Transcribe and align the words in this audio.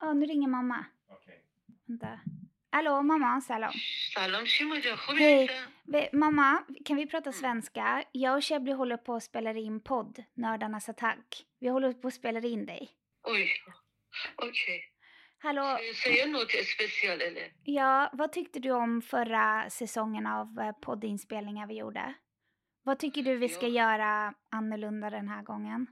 Ja, 0.00 0.12
nu 0.12 0.26
ringer 0.26 0.48
mamma. 0.48 0.84
Vänta. 1.88 2.20
Hallå, 2.70 3.02
mamma. 3.02 3.40
Salam. 3.40 3.72
سلام 4.14 4.44
شیما 4.44 4.78
جان 4.80 4.96
خوبی 4.96 5.18
Hej. 5.18 5.44
عزیزم؟ 5.48 5.68
Ve- 5.92 6.08
Mamma, 6.12 6.64
kan 6.84 6.96
vi 6.96 7.06
prata 7.06 7.32
svenska? 7.32 8.04
Jag 8.12 8.36
och 8.36 8.44
Shebly 8.44 8.72
håller 8.72 8.96
på 8.96 9.14
att 9.14 9.22
spela 9.22 9.52
in 9.52 9.80
podd, 9.80 10.24
Nördarnas 10.34 10.88
attack. 10.88 11.46
Vi 11.60 11.68
håller 11.68 11.92
på 11.92 12.08
att 12.08 12.14
spela 12.14 12.40
in 12.40 12.66
dig. 12.66 12.90
Oj, 13.24 13.48
okej. 14.36 14.80
Hallå, 15.38 15.62
Ska 15.76 15.84
jag 15.84 15.96
säga 15.96 16.26
något 16.26 16.50
speciellt 16.50 17.22
eller? 17.22 17.52
ja, 17.64 18.10
vad 18.12 18.32
tyckte 18.32 18.58
du 18.60 18.70
om 18.70 19.02
förra 19.02 19.70
säsongen 19.70 20.26
av 20.26 20.58
eh, 20.60 20.72
poddinspelningar 20.72 21.66
vi 21.66 21.74
gjorde? 21.74 22.14
Vad 22.82 22.98
tycker 22.98 23.22
du 23.22 23.36
vi 23.36 23.48
ska 23.48 23.66
Ja. 23.66 23.72
göra 23.82 24.34
annorlunda 24.50 25.10
den 25.10 25.28
här 25.28 25.42
gången? 25.42 25.86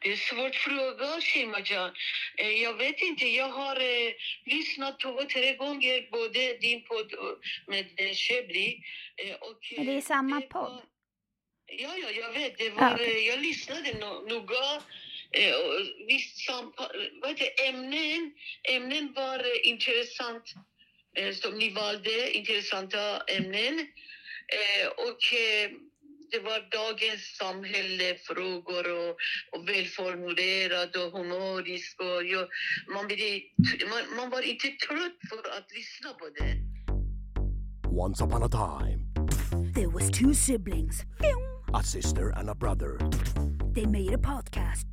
Det 0.00 0.08
är 0.08 0.12
en 0.12 0.18
svår 0.18 0.50
fråga 0.50 1.20
Shima 1.20 1.60
Jan. 1.64 1.94
Eh, 2.36 2.50
Jag 2.62 2.74
vet 2.74 3.00
inte, 3.02 3.26
jag 3.28 3.48
har 3.48 3.76
eh, 3.76 4.12
lyssnat 4.44 5.00
två, 5.00 5.22
tre 5.24 5.54
gånger 5.56 6.08
både 6.10 6.56
din 6.60 6.82
podd 6.84 7.12
med 7.66 7.86
eh, 7.96 8.14
Shebly. 8.14 8.82
Eh, 9.16 9.34
och, 9.34 9.58
Men 9.76 9.86
det 9.86 9.92
är 9.92 10.00
samma 10.00 10.40
det 10.40 10.46
podd. 10.46 10.62
var- 10.72 10.84
Ja, 11.70 11.90
ja, 12.02 12.10
jag 12.10 12.32
vet. 12.32 12.58
Det 12.58 12.64
Ja, 12.64 12.74
var, 12.74 13.00
eh, 13.00 13.18
jag 13.18 13.40
lyssnade 13.40 13.92
no, 14.00 14.26
noga. 14.28 14.82
Eh, 15.30 15.54
visst, 16.06 16.38
sampa, 16.46 16.90
vad 17.22 17.36
det, 17.38 17.66
ämnen, 17.68 18.32
ämnen 18.62 19.12
var 19.12 19.66
intressant. 19.66 20.44
Som 21.42 21.58
ni 21.58 21.70
valde, 21.70 22.30
intressanta 22.36 23.20
ämnen. 23.22 23.88
Och 24.96 25.18
det 26.30 26.38
var 26.48 26.58
dagens 26.80 27.22
samhällsfrågor 27.40 28.84
och, 28.98 29.12
och 29.52 29.68
välformulerad 29.68 30.90
och 30.96 31.12
humorisk. 31.18 32.00
Och 32.00 32.24
jag, 32.24 32.48
man, 32.94 33.06
blev, 33.06 33.40
man, 33.90 34.02
man 34.16 34.30
var 34.30 34.42
inte 34.52 34.68
trött 34.86 35.18
för 35.30 35.38
att 35.58 35.68
lyssna 35.78 36.10
på 36.20 36.26
det. 36.38 36.54
Once 38.04 38.24
upon 38.24 38.42
a 38.42 38.48
time, 38.48 39.00
There 39.74 39.88
was 39.88 40.10
two 40.10 40.34
siblings. 40.34 41.02
a 41.74 41.82
sister 41.82 42.30
and 42.38 42.50
a 42.50 42.54
brother 42.54 42.98
They 43.74 43.86
made 43.86 44.14
a 44.14 44.18
podcast 44.18 44.86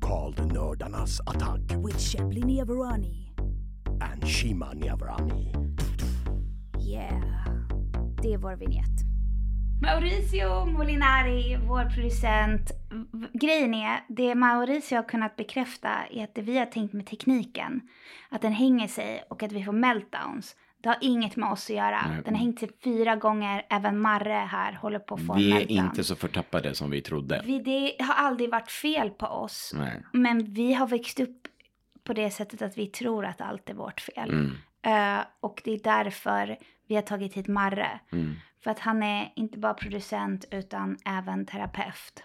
called 0.00 0.36
Nördarnas 0.52 1.20
Attack 1.26 1.60
with 1.86 2.00
Shebly 2.00 2.40
Niavarani. 2.42 3.28
and 4.00 4.28
Shima 4.28 4.72
Niavarani. 4.74 5.52
Yeah, 6.80 7.20
det 8.22 8.36
vår 8.36 8.56
vignett. 8.56 9.07
Mauricio 9.82 10.64
Molinari, 10.64 11.56
vår 11.68 11.84
producent. 11.94 12.70
Grejen 13.32 13.74
är, 13.74 14.00
det 14.08 14.34
Mauricio 14.34 14.96
har 14.96 15.02
kunnat 15.02 15.36
bekräfta 15.36 15.88
är 16.10 16.24
att 16.24 16.34
det 16.34 16.42
vi 16.42 16.58
har 16.58 16.66
tänkt 16.66 16.92
med 16.92 17.06
tekniken, 17.06 17.80
att 18.28 18.42
den 18.42 18.52
hänger 18.52 18.88
sig 18.88 19.24
och 19.30 19.42
att 19.42 19.52
vi 19.52 19.64
får 19.64 19.72
meltdowns. 19.72 20.56
Det 20.82 20.88
har 20.88 20.96
inget 21.00 21.36
med 21.36 21.52
oss 21.52 21.70
att 21.70 21.76
göra. 21.76 22.06
Nej. 22.08 22.22
Den 22.24 22.34
har 22.34 22.40
hängt 22.40 22.58
sig 22.60 22.68
fyra 22.84 23.16
gånger. 23.16 23.66
Även 23.70 24.00
Marre 24.00 24.48
här 24.50 24.72
håller 24.72 24.98
på 24.98 25.14
att 25.14 25.26
få 25.26 25.34
Vi 25.34 25.52
är 25.52 25.70
inte 25.70 26.04
så 26.04 26.16
förtappade 26.16 26.74
som 26.74 26.90
vi 26.90 27.00
trodde. 27.02 27.42
Vi, 27.44 27.58
det 27.58 28.04
har 28.04 28.14
aldrig 28.14 28.50
varit 28.50 28.70
fel 28.70 29.10
på 29.10 29.26
oss. 29.26 29.72
Nej. 29.76 30.02
Men 30.12 30.54
vi 30.54 30.74
har 30.74 30.86
växt 30.86 31.20
upp 31.20 31.46
på 32.04 32.12
det 32.12 32.30
sättet 32.30 32.62
att 32.62 32.78
vi 32.78 32.86
tror 32.86 33.24
att 33.24 33.40
allt 33.40 33.70
är 33.70 33.74
vårt 33.74 34.00
fel. 34.00 34.30
Mm. 34.30 34.52
Eh, 34.82 35.24
och 35.40 35.60
det 35.64 35.70
är 35.70 35.80
därför 35.84 36.56
vi 36.88 36.94
har 36.94 37.02
tagit 37.02 37.34
hit 37.34 37.48
Marre. 37.48 38.00
Mm. 38.12 38.34
För 38.64 38.70
att 38.70 38.78
han 38.78 39.02
är 39.02 39.32
inte 39.36 39.58
bara 39.58 39.74
producent 39.74 40.44
utan 40.50 40.96
även 41.04 41.46
terapeut. 41.46 42.22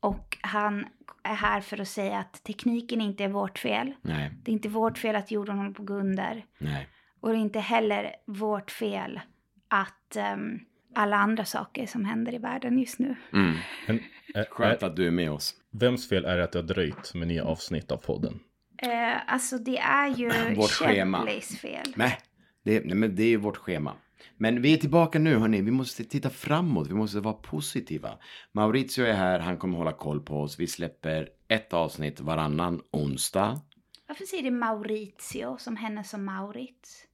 Och 0.00 0.38
han 0.40 0.86
är 1.22 1.34
här 1.34 1.60
för 1.60 1.80
att 1.80 1.88
säga 1.88 2.18
att 2.18 2.44
tekniken 2.44 3.00
inte 3.00 3.24
är 3.24 3.28
vårt 3.28 3.58
fel. 3.58 3.92
Nej, 4.02 4.30
Det 4.42 4.50
är 4.50 4.52
inte 4.52 4.68
vårt 4.68 4.98
fel 4.98 5.16
att 5.16 5.30
jorden 5.30 5.56
håller 5.58 5.70
på 5.70 5.82
att 5.82 5.88
gå 5.88 5.94
under. 5.94 6.44
nej. 6.58 6.88
Och 7.20 7.28
det 7.28 7.34
är 7.36 7.40
inte 7.40 7.60
heller 7.60 8.10
vårt 8.26 8.70
fel 8.70 9.20
att 9.68 10.16
ehm, 10.16 10.58
alla 10.94 11.16
andra 11.16 11.44
saker 11.44 11.86
som 11.86 12.04
händer 12.04 12.34
i 12.34 12.38
världen 12.38 12.78
just 12.78 12.98
nu. 12.98 13.14
Mm. 13.32 13.56
Men, 13.86 13.98
ä- 14.34 14.46
Skönt 14.50 14.82
att 14.82 14.96
du 14.96 15.06
är 15.06 15.10
med 15.10 15.30
oss. 15.30 15.54
vems 15.70 16.08
fel 16.08 16.24
är 16.24 16.36
det 16.36 16.44
att 16.44 16.52
det 16.52 16.58
har 16.58 16.66
dröjt 16.66 17.14
med 17.14 17.28
nya 17.28 17.44
avsnitt 17.44 17.92
av 17.92 17.96
podden? 17.96 18.40
Eh, 18.82 19.32
alltså 19.32 19.58
det 19.58 19.78
är 19.78 20.08
ju 20.08 20.54
Vårt 20.54 20.70
schema. 20.70 21.18
Shebleys 21.18 21.58
fel. 21.60 21.92
Nej, 21.96 22.18
det, 22.64 22.84
nej, 22.84 22.94
men 22.94 23.16
det 23.16 23.22
är 23.22 23.28
ju 23.28 23.36
vårt 23.36 23.56
schema. 23.56 23.94
Men 24.36 24.62
vi 24.62 24.72
är 24.72 24.76
tillbaka 24.76 25.18
nu, 25.18 25.36
hörni. 25.36 25.60
Vi 25.62 25.70
måste 25.70 26.04
titta 26.04 26.30
framåt. 26.30 26.88
Vi 26.90 26.94
måste 26.94 27.20
vara 27.20 27.34
positiva. 27.34 28.10
Maurizio 28.52 29.04
är 29.04 29.12
här. 29.14 29.38
Han 29.38 29.56
kommer 29.56 29.78
hålla 29.78 29.92
koll 29.92 30.20
på 30.20 30.40
oss. 30.40 30.60
Vi 30.60 30.66
släpper 30.66 31.28
ett 31.48 31.72
avsnitt 31.72 32.20
varannan 32.20 32.80
onsdag. 32.92 33.60
Varför 34.08 34.24
säger 34.24 34.42
du 34.42 34.50
Maurizio 34.50 35.56
som 35.58 35.76
henne 35.76 36.04
som 36.04 36.24
Maurits? 36.24 37.04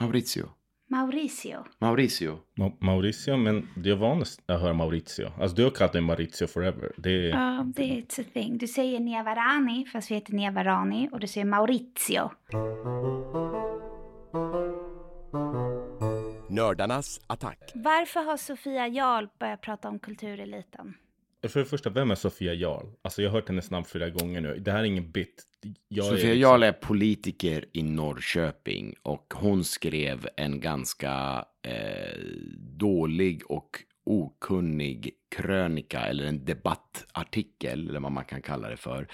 Maurizio. 0.00 0.44
Mauricio. 0.90 1.64
Mauricio. 1.80 2.38
Ma- 2.58 2.76
Mauricio, 2.80 3.36
men 3.36 3.68
det 3.76 3.90
är 3.90 3.94
vanligt 3.94 4.38
att 4.46 4.60
höra 4.60 4.72
Maurizio. 4.72 5.30
Alltså 5.40 5.56
du 5.56 5.64
har 5.64 5.70
kallat 5.70 5.92
dig 5.92 6.02
Maurizio 6.02 6.46
forever. 6.46 6.92
Det 6.96 7.10
är... 7.10 7.28
Ja, 7.28 7.64
det 7.76 7.82
är 7.82 7.98
ett 7.98 8.32
thing. 8.34 8.58
Du 8.58 8.66
säger 8.66 9.00
Niavarani 9.00 9.86
fast 9.92 10.10
vi 10.10 10.14
heter 10.14 10.32
Niavarani 10.32 11.08
och 11.12 11.20
du 11.20 11.26
säger 11.26 11.44
Maurizio. 11.46 12.30
Nördarnas 16.48 17.20
Attack. 17.26 17.72
Varför 17.74 18.20
har 18.20 18.36
Sofia 18.36 18.88
Jarl 18.88 19.26
börjat 19.40 19.60
prata 19.60 19.88
om 19.88 19.98
kultureliten? 19.98 20.94
För 21.48 21.60
det 21.60 21.66
första, 21.66 21.90
vem 21.90 22.10
är 22.10 22.14
Sofia 22.14 22.54
Jarl? 22.54 22.86
Alltså 23.02 23.22
jag 23.22 23.30
har 23.30 23.38
hört 23.38 23.48
hennes 23.48 23.70
namn 23.70 23.84
flera 23.84 24.10
gånger 24.10 24.40
nu. 24.40 24.58
Det 24.58 24.72
här 24.72 24.78
är 24.80 24.84
ingen 24.84 25.10
bit. 25.10 25.42
Jag 25.88 26.04
Sofia 26.04 26.18
är 26.18 26.34
liksom- 26.34 26.40
Jarl 26.40 26.62
är 26.62 26.72
politiker 26.72 27.64
i 27.72 27.82
Norrköping 27.82 28.94
och 29.02 29.34
hon 29.36 29.64
skrev 29.64 30.28
en 30.36 30.60
ganska 30.60 31.44
eh, 31.62 32.18
dålig 32.58 33.42
och 33.50 33.70
okunnig 34.06 35.10
krönika 35.36 36.00
eller 36.00 36.24
en 36.24 36.44
debattartikel 36.44 37.88
eller 37.88 38.00
vad 38.00 38.12
man 38.12 38.24
kan 38.24 38.42
kalla 38.42 38.68
det 38.68 38.76
för 38.76 39.08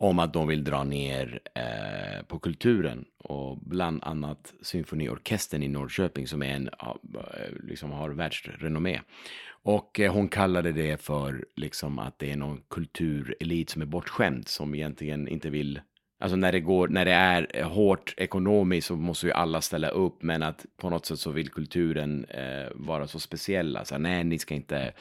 om 0.00 0.18
att 0.18 0.32
de 0.32 0.48
vill 0.48 0.64
dra 0.64 0.84
ner 0.84 1.40
eh, 1.54 2.22
på 2.26 2.38
kulturen 2.38 3.04
och 3.18 3.58
bland 3.58 4.04
annat 4.04 4.54
symfoniorkestern 4.62 5.62
i 5.62 5.68
Norrköping 5.68 6.26
som 6.26 6.42
är 6.42 6.54
en, 6.54 6.68
eh, 6.68 7.64
liksom 7.68 7.90
har 7.90 8.10
världsrenommé. 8.10 9.00
Och 9.62 10.00
eh, 10.00 10.12
hon 10.12 10.28
kallade 10.28 10.72
det 10.72 11.02
för 11.02 11.44
liksom 11.56 11.98
att 11.98 12.18
det 12.18 12.32
är 12.32 12.36
någon 12.36 12.62
kulturelit 12.70 13.70
som 13.70 13.82
är 13.82 13.86
bortskämd 13.86 14.48
som 14.48 14.74
egentligen 14.74 15.28
inte 15.28 15.50
vill 15.50 15.80
Alltså 16.22 16.36
när 16.36 16.52
det 16.52 16.60
går, 16.60 16.88
när 16.88 17.04
det 17.04 17.12
är 17.12 17.46
eh, 17.54 17.68
hårt 17.68 18.14
ekonomiskt 18.16 18.86
så 18.86 18.96
måste 18.96 19.26
ju 19.26 19.32
alla 19.32 19.60
ställa 19.60 19.88
upp 19.88 20.22
men 20.22 20.42
att 20.42 20.66
på 20.76 20.90
något 20.90 21.06
sätt 21.06 21.18
så 21.18 21.30
vill 21.30 21.48
kulturen 21.48 22.24
eh, 22.24 22.68
vara 22.74 23.06
så 23.06 23.20
speciella. 23.20 23.84
Så 23.84 23.94
här, 23.94 24.00
nej, 24.00 24.24
ni 24.24 24.38
ska 24.38 24.54
inte. 24.54 24.92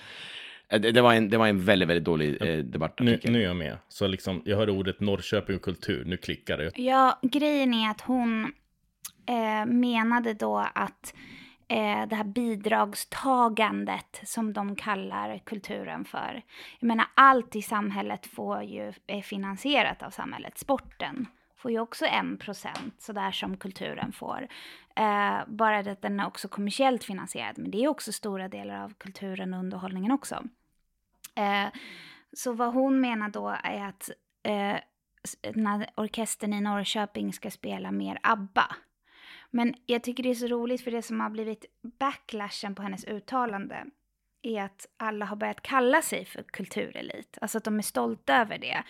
Eh, 0.69 0.81
Det, 0.81 1.01
var 1.01 1.13
en, 1.13 1.29
det 1.29 1.37
var 1.37 1.47
en 1.47 1.65
väldigt, 1.65 1.89
väldigt 1.89 2.05
dålig 2.05 2.41
eh, 2.41 2.47
Nu, 2.47 2.61
debattartikel. 2.63 3.31
nu 3.31 3.39
är 3.41 3.47
jag 3.47 3.55
med. 3.55 3.77
Så 3.87 4.07
liksom, 4.07 4.41
jag 4.45 4.57
hör 4.57 4.69
ordet 4.69 4.99
Norrköping 4.99 5.55
och 5.55 5.61
kultur. 5.61 6.05
Nu 6.05 6.17
klickar 6.17 6.57
det. 6.57 6.71
Ja, 6.79 7.19
grejen 7.21 7.73
är 7.73 7.89
att 7.91 8.01
hon 8.01 8.53
eh, 9.25 9.65
menade 9.65 10.33
då 10.33 10.57
att 10.75 11.13
eh, 11.67 12.07
det 12.09 12.15
här 12.15 12.23
bidragstagandet 12.23 14.21
som 14.23 14.53
de 14.53 14.75
kallar 14.75 15.37
kulturen 15.45 16.05
för. 16.05 16.41
Jag 16.79 16.87
menar, 16.87 17.05
allt 17.13 17.55
i 17.55 17.61
samhället 17.61 18.25
får 18.27 18.63
ju, 18.63 18.93
är 19.07 19.21
finansierat 19.21 20.03
av 20.03 20.09
samhället. 20.09 20.57
Sporten 20.57 21.25
får 21.57 21.71
ju 21.71 21.79
också 21.79 22.05
en 22.05 22.37
procent, 22.37 22.95
sådär 22.97 23.31
som 23.31 23.57
kulturen 23.57 24.11
får. 24.11 24.47
Eh, 24.95 25.37
bara 25.47 25.83
det 25.83 25.91
att 25.91 26.01
den 26.01 26.19
är 26.19 26.27
också 26.27 26.47
kommersiellt 26.47 27.03
finansierad, 27.03 27.57
men 27.57 27.71
det 27.71 27.83
är 27.83 27.87
också 27.87 28.11
stora 28.11 28.47
delar 28.47 28.83
av 28.83 28.93
kulturen 28.97 29.53
och 29.53 29.59
underhållningen 29.59 30.11
också. 30.11 30.43
Eh, 31.35 31.67
så 32.33 32.53
vad 32.53 32.73
hon 32.73 33.01
menar 33.01 33.29
då 33.29 33.57
är 33.63 33.85
att 33.85 34.09
eh, 34.43 34.77
när 35.55 35.89
orkestern 35.95 36.53
i 36.53 36.61
Norrköping 36.61 37.33
ska 37.33 37.51
spela 37.51 37.91
mer 37.91 38.19
ABBA. 38.23 38.75
Men 39.51 39.75
jag 39.85 40.03
tycker 40.03 40.23
det 40.23 40.29
är 40.29 40.35
så 40.35 40.47
roligt 40.47 40.83
för 40.83 40.91
det 40.91 41.01
som 41.01 41.19
har 41.19 41.29
blivit 41.29 41.65
backlashen 41.99 42.75
på 42.75 42.81
hennes 42.81 43.05
uttalande 43.05 43.85
är 44.41 44.63
att 44.63 44.85
alla 44.97 45.25
har 45.25 45.35
börjat 45.35 45.61
kalla 45.61 46.01
sig 46.01 46.25
för 46.25 46.43
kulturelit. 46.43 47.37
Alltså 47.41 47.57
att 47.57 47.63
de 47.63 47.77
är 47.77 47.83
stolta 47.83 48.37
över 48.37 48.57
det. 48.57 48.83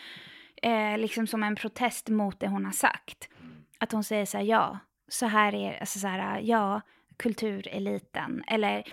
Eh, 0.62 0.98
liksom 0.98 1.28
som 1.28 1.44
en 1.44 1.56
protest 1.56 2.10
mot 2.10 2.40
det 2.40 2.48
hon 2.48 2.66
har 2.66 2.72
sagt. 2.72 3.30
Att 3.78 3.92
hon 3.92 4.04
säger 4.04 4.26
så 4.26 4.38
här, 4.38 4.46
ja, 4.46 4.80
så 5.08 5.26
här 5.26 5.56
är 5.56 5.80
alltså 5.80 6.00
så 6.00 6.08
här, 6.08 6.40
ja, 6.40 6.82
kultureliten. 7.18 8.44
Eller 8.48 8.84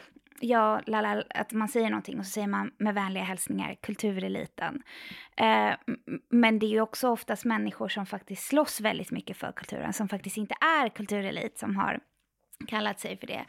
ja, 0.41 0.81
lala, 0.87 1.23
att 1.31 1.53
man 1.53 1.69
säger 1.69 1.91
någonting 1.91 2.19
och 2.19 2.27
så 2.27 2.31
säger 2.31 2.47
man 2.47 2.71
med 2.79 2.95
vänliga 2.95 3.25
hälsningar 3.25 3.75
kultureliten. 3.83 4.83
Eh, 5.37 5.75
men 6.31 6.59
det 6.59 6.67
är 6.67 6.71
ju 6.71 6.81
också 6.81 7.09
oftast 7.09 7.45
människor 7.45 7.89
som 7.89 8.07
faktiskt 8.07 8.47
slåss 8.47 8.81
väldigt 8.81 9.11
mycket 9.11 9.37
för 9.37 9.53
kulturen, 9.53 9.93
som 9.93 10.09
faktiskt 10.09 10.37
inte 10.37 10.55
är 10.61 10.89
kulturelit, 10.89 11.59
som 11.59 11.77
har 11.77 12.01
kallat 12.67 13.01
sig 13.01 13.17
för 13.17 13.27
det. 13.27 13.45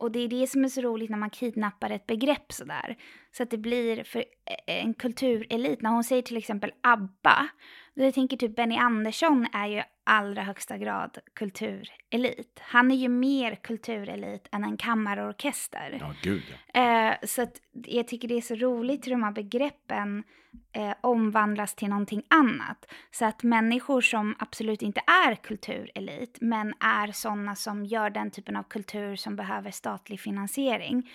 Och 0.00 0.12
det 0.12 0.18
är 0.18 0.28
det 0.28 0.46
som 0.46 0.64
är 0.64 0.68
så 0.68 0.80
roligt 0.80 1.10
när 1.10 1.18
man 1.18 1.30
kidnappar 1.30 1.90
ett 1.90 2.06
begrepp 2.06 2.52
sådär. 2.52 2.96
Så 3.32 3.42
att 3.42 3.50
det 3.50 3.58
blir 3.58 4.04
för 4.04 4.24
en 4.66 4.94
kulturelit. 4.94 5.82
När 5.82 5.90
hon 5.90 6.04
säger 6.04 6.22
till 6.22 6.36
exempel 6.36 6.72
ABBA, 6.80 7.48
jag 7.94 8.14
tänker 8.14 8.36
typ 8.36 8.56
Benny 8.56 8.76
Andersson 8.76 9.46
är 9.52 9.66
ju 9.66 9.82
allra 10.04 10.42
högsta 10.42 10.78
grad 10.78 11.18
kulturelit. 11.34 12.60
Han 12.60 12.90
är 12.90 12.96
ju 12.96 13.08
mer 13.08 13.54
kulturelit 13.54 14.48
än 14.52 14.64
en 14.64 14.76
kammarorkester. 14.76 15.96
Ja, 16.00 16.14
gud 16.22 16.42
ja. 16.72 16.80
Eh, 16.80 17.16
så 17.22 17.42
att 17.42 17.60
jag 17.72 18.08
tycker 18.08 18.28
det 18.28 18.34
är 18.34 18.40
så 18.40 18.54
roligt 18.54 19.06
hur 19.06 19.10
de 19.10 19.22
här 19.22 19.32
begreppen 19.32 20.24
eh, 20.72 20.94
omvandlas 21.00 21.74
till 21.74 21.88
någonting 21.88 22.22
annat. 22.28 22.92
Så 23.10 23.24
att 23.24 23.42
människor 23.42 24.00
som 24.00 24.36
absolut 24.38 24.82
inte 24.82 25.00
är 25.26 25.34
kulturelit, 25.34 26.38
men 26.40 26.74
är 26.80 27.12
sådana 27.12 27.56
som 27.56 27.84
gör 27.84 28.10
den 28.10 28.30
typen 28.30 28.56
av 28.56 28.62
kultur 28.62 29.16
som 29.16 29.36
behöver 29.36 29.70
statlig 29.90 30.20
finansiering, 30.20 31.10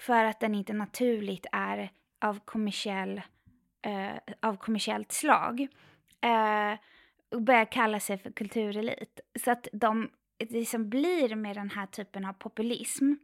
för 0.00 0.24
att 0.24 0.40
den 0.40 0.54
inte 0.54 0.72
naturligt 0.72 1.46
är 1.52 1.90
av, 2.20 2.38
kommersiell, 2.44 3.22
eh, 3.82 4.16
av 4.40 4.56
kommersiellt 4.56 5.12
slag, 5.12 5.60
eh, 6.20 6.78
börjar 7.40 7.72
kalla 7.72 8.00
sig 8.00 8.18
för 8.18 8.30
kulturelit. 8.30 9.20
Så 9.44 9.50
att 9.50 9.68
de 9.72 10.10
liksom 10.38 10.88
blir 10.88 11.34
med 11.36 11.56
den 11.56 11.70
här 11.70 11.86
typen 11.86 12.24
av 12.24 12.32
populism. 12.32 13.14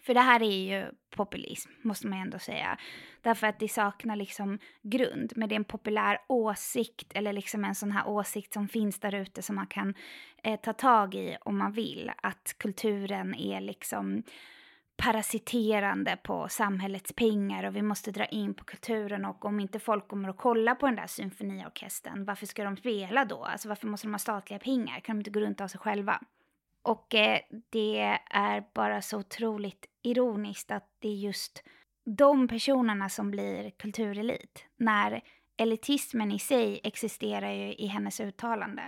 För 0.00 0.14
det 0.14 0.20
här 0.20 0.42
är 0.42 0.80
ju 0.80 0.90
populism, 1.10 1.70
måste 1.82 2.06
man 2.06 2.18
ändå 2.18 2.38
säga. 2.38 2.78
Därför 3.20 3.46
att 3.46 3.58
det 3.58 3.68
saknar 3.68 4.16
liksom 4.16 4.58
grund. 4.82 5.32
Men 5.36 5.48
det 5.48 5.54
är 5.54 5.56
en 5.56 5.64
populär 5.64 6.18
åsikt, 6.28 7.12
eller 7.14 7.32
liksom 7.32 7.64
en 7.64 7.74
sån 7.74 7.92
här 7.92 8.08
åsikt 8.08 8.52
som 8.52 8.68
finns 8.68 9.00
där 9.00 9.14
ute 9.14 9.42
som 9.42 9.56
man 9.56 9.66
kan 9.66 9.94
eh, 10.42 10.60
ta 10.60 10.72
tag 10.72 11.14
i 11.14 11.36
om 11.40 11.58
man 11.58 11.72
vill. 11.72 12.12
Att 12.22 12.54
kulturen 12.58 13.34
är 13.34 13.60
liksom 13.60 14.22
parasiterande 14.96 16.16
på 16.22 16.48
samhällets 16.48 17.12
pengar 17.12 17.64
och 17.64 17.76
vi 17.76 17.82
måste 17.82 18.10
dra 18.10 18.24
in 18.24 18.54
på 18.54 18.64
kulturen 18.64 19.24
och 19.24 19.44
om 19.44 19.60
inte 19.60 19.78
folk 19.78 20.08
kommer 20.08 20.28
att 20.28 20.36
kolla 20.36 20.74
på 20.74 20.86
den 20.86 20.96
där 20.96 21.06
symfoniorkestern, 21.06 22.24
varför 22.24 22.46
ska 22.46 22.64
de 22.64 22.76
spela 22.76 23.24
då? 23.24 23.44
Alltså 23.44 23.68
varför 23.68 23.86
måste 23.86 24.06
de 24.06 24.14
ha 24.14 24.18
statliga 24.18 24.58
pengar? 24.58 25.00
Kan 25.00 25.16
de 25.16 25.20
inte 25.20 25.30
gå 25.30 25.40
runt 25.40 25.60
av 25.60 25.68
sig 25.68 25.80
själva? 25.80 26.20
Och 26.82 27.14
eh, 27.14 27.38
det 27.70 28.18
är 28.30 28.64
bara 28.74 29.02
så 29.02 29.18
otroligt 29.18 29.86
ironiskt 30.02 30.70
att 30.70 30.88
det 30.98 31.08
är 31.08 31.16
just 31.16 31.62
de 32.04 32.48
personerna 32.48 33.08
som 33.08 33.30
blir 33.30 33.70
kulturelit. 33.70 34.64
När 34.76 35.22
elitismen 35.56 36.32
i 36.32 36.38
sig 36.38 36.80
existerar 36.84 37.52
ju 37.52 37.74
i 37.74 37.86
hennes 37.86 38.20
uttalande. 38.20 38.82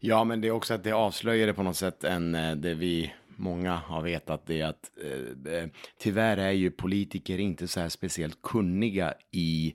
Ja, 0.00 0.24
men 0.24 0.40
det 0.40 0.48
är 0.48 0.52
också 0.52 0.74
att 0.74 0.84
det 0.84 0.92
avslöjar 0.92 1.46
det 1.46 1.54
på 1.54 1.62
något 1.62 1.76
sätt 1.76 2.04
än 2.04 2.34
eh, 2.34 2.56
det 2.56 2.74
vi 2.74 3.12
många 3.36 3.74
har 3.74 4.02
vetat 4.02 4.46
det 4.46 4.62
att 4.62 4.90
eh, 5.02 5.54
eh, 5.54 5.68
tyvärr 5.98 6.36
är 6.36 6.50
ju 6.50 6.70
politiker 6.70 7.38
inte 7.38 7.68
så 7.68 7.80
här 7.80 7.88
speciellt 7.88 8.42
kunniga 8.42 9.14
i 9.30 9.74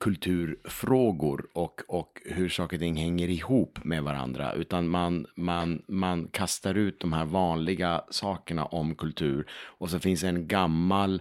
kulturfrågor 0.00 1.46
och, 1.52 1.80
och 1.88 2.22
hur 2.24 2.48
saker 2.48 2.76
och 2.76 2.80
ting 2.80 2.96
hänger 2.96 3.28
ihop 3.28 3.78
med 3.84 4.02
varandra. 4.02 4.52
Utan 4.52 4.88
man, 4.88 5.26
man, 5.34 5.82
man 5.88 6.28
kastar 6.28 6.74
ut 6.74 7.00
de 7.00 7.12
här 7.12 7.24
vanliga 7.24 8.02
sakerna 8.10 8.64
om 8.64 8.94
kultur. 8.94 9.46
Och 9.50 9.90
så 9.90 9.98
finns 9.98 10.24
en 10.24 10.48
gammal 10.48 11.20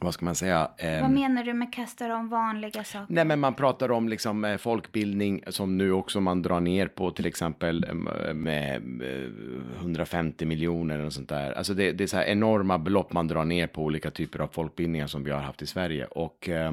vad 0.00 0.14
ska 0.14 0.24
man 0.24 0.34
säga? 0.34 0.70
Eh, 0.78 1.00
vad 1.00 1.10
menar 1.10 1.44
du 1.44 1.52
med 1.52 1.72
kastar 1.72 2.10
om 2.10 2.28
vanliga 2.28 2.84
saker? 2.84 3.06
Nej, 3.08 3.24
men 3.24 3.40
man 3.40 3.54
pratar 3.54 3.90
om 3.90 4.08
liksom 4.08 4.44
eh, 4.44 4.56
folkbildning 4.56 5.42
som 5.46 5.78
nu 5.78 5.92
också 5.92 6.20
man 6.20 6.42
drar 6.42 6.60
ner 6.60 6.86
på 6.86 7.10
till 7.10 7.26
exempel 7.26 7.84
eh, 7.84 8.34
med 8.34 8.82
150 9.78 10.46
miljoner 10.46 11.04
och 11.04 11.12
sånt 11.12 11.28
där. 11.28 11.52
Alltså 11.52 11.74
det, 11.74 11.92
det, 11.92 12.04
är 12.04 12.08
så 12.08 12.16
här 12.16 12.24
enorma 12.24 12.78
belopp 12.78 13.12
man 13.12 13.28
drar 13.28 13.44
ner 13.44 13.66
på 13.66 13.82
olika 13.82 14.10
typer 14.10 14.38
av 14.38 14.48
folkbildningar 14.48 15.06
som 15.06 15.24
vi 15.24 15.30
har 15.30 15.40
haft 15.40 15.62
i 15.62 15.66
Sverige. 15.66 16.04
Och 16.04 16.48
eh, 16.48 16.72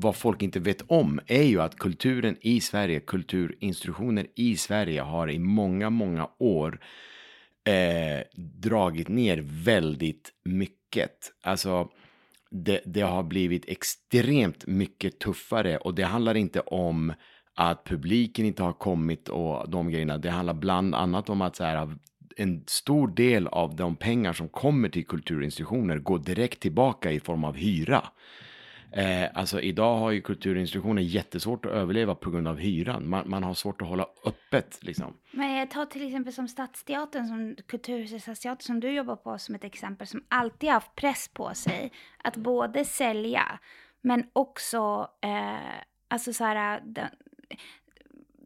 vad 0.00 0.16
folk 0.16 0.42
inte 0.42 0.60
vet 0.60 0.82
om 0.86 1.20
är 1.26 1.42
ju 1.42 1.60
att 1.60 1.78
kulturen 1.78 2.36
i 2.40 2.60
Sverige, 2.60 3.00
kulturinstitutioner 3.00 4.26
i 4.34 4.56
Sverige 4.56 5.00
har 5.00 5.30
i 5.30 5.38
många, 5.38 5.90
många 5.90 6.28
år 6.38 6.80
eh, 7.64 8.22
dragit 8.36 9.08
ner 9.08 9.38
väldigt 9.64 10.32
mycket. 10.44 11.32
Alltså, 11.42 11.88
det, 12.50 12.80
det, 12.84 13.00
har 13.00 13.22
blivit 13.22 13.68
extremt 13.68 14.66
mycket 14.66 15.18
tuffare 15.18 15.76
och 15.76 15.94
det 15.94 16.04
handlar 16.04 16.34
inte 16.34 16.60
om 16.60 17.12
att 17.54 17.84
publiken 17.84 18.46
inte 18.46 18.62
har 18.62 18.72
kommit 18.72 19.28
och 19.28 19.70
de 19.70 19.90
grejerna. 19.90 20.18
Det 20.18 20.30
handlar 20.30 20.54
bland 20.54 20.94
annat 20.94 21.30
om 21.30 21.42
att 21.42 21.56
så 21.56 21.64
här, 21.64 21.96
en 22.36 22.64
stor 22.66 23.08
del 23.08 23.46
av 23.46 23.76
de 23.76 23.96
pengar 23.96 24.32
som 24.32 24.48
kommer 24.48 24.88
till 24.88 25.06
kulturinstitutioner 25.06 25.98
går 25.98 26.18
direkt 26.18 26.60
tillbaka 26.60 27.12
i 27.12 27.20
form 27.20 27.44
av 27.44 27.56
hyra. 27.56 28.08
Eh, 28.96 29.30
alltså 29.34 29.60
idag 29.60 29.96
har 29.96 30.10
ju 30.10 30.20
kulturinstitutioner 30.20 31.02
jättesvårt 31.02 31.66
att 31.66 31.72
överleva 31.72 32.14
på 32.14 32.30
grund 32.30 32.48
av 32.48 32.58
hyran. 32.58 33.08
Man, 33.08 33.30
man 33.30 33.42
har 33.42 33.54
svårt 33.54 33.82
att 33.82 33.88
hålla 33.88 34.06
öppet 34.24 34.78
liksom. 34.80 35.16
Men 35.30 35.52
jag 35.52 35.70
tar 35.70 35.86
till 35.86 36.06
exempel 36.06 36.32
som 36.32 36.48
Stadsteatern, 36.48 37.26
som 37.26 37.56
Kulturhuset 37.66 38.62
som 38.62 38.80
du 38.80 38.90
jobbar 38.90 39.16
på 39.16 39.38
som 39.38 39.54
ett 39.54 39.64
exempel 39.64 40.06
som 40.06 40.24
alltid 40.28 40.70
haft 40.70 40.94
press 40.94 41.28
på 41.28 41.54
sig 41.54 41.92
att 42.18 42.36
både 42.36 42.84
sälja 42.84 43.58
men 44.00 44.24
också, 44.32 45.10
eh, 45.20 45.80
alltså 46.08 46.32
så 46.32 46.44
här, 46.44 46.80
den, 46.84 47.08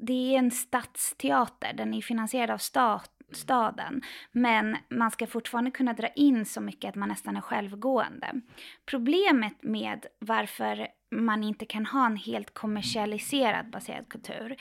det 0.03 0.35
är 0.35 0.39
en 0.39 0.51
stadsteater, 0.51 1.73
den 1.73 1.95
är 1.95 2.01
finansierad 2.01 2.51
av 2.51 2.59
stat, 2.59 3.11
staden. 3.33 4.03
Men 4.33 4.77
man 4.89 5.11
ska 5.11 5.27
fortfarande 5.27 5.71
kunna 5.71 5.93
dra 5.93 6.09
in 6.09 6.47
så 6.47 6.61
mycket 6.61 6.89
att 6.89 6.95
man 6.95 7.09
nästan 7.09 7.37
är 7.37 7.41
självgående. 7.41 8.41
Problemet 8.87 9.63
med 9.63 10.07
varför 10.19 10.89
man 11.11 11.45
inte 11.45 11.67
kan 11.67 11.87
ha 11.87 12.07
en 12.07 12.17
helt 12.17 12.55
kommersialiserad 12.55 13.71
baserad 13.71 14.09
kultur 14.09 14.57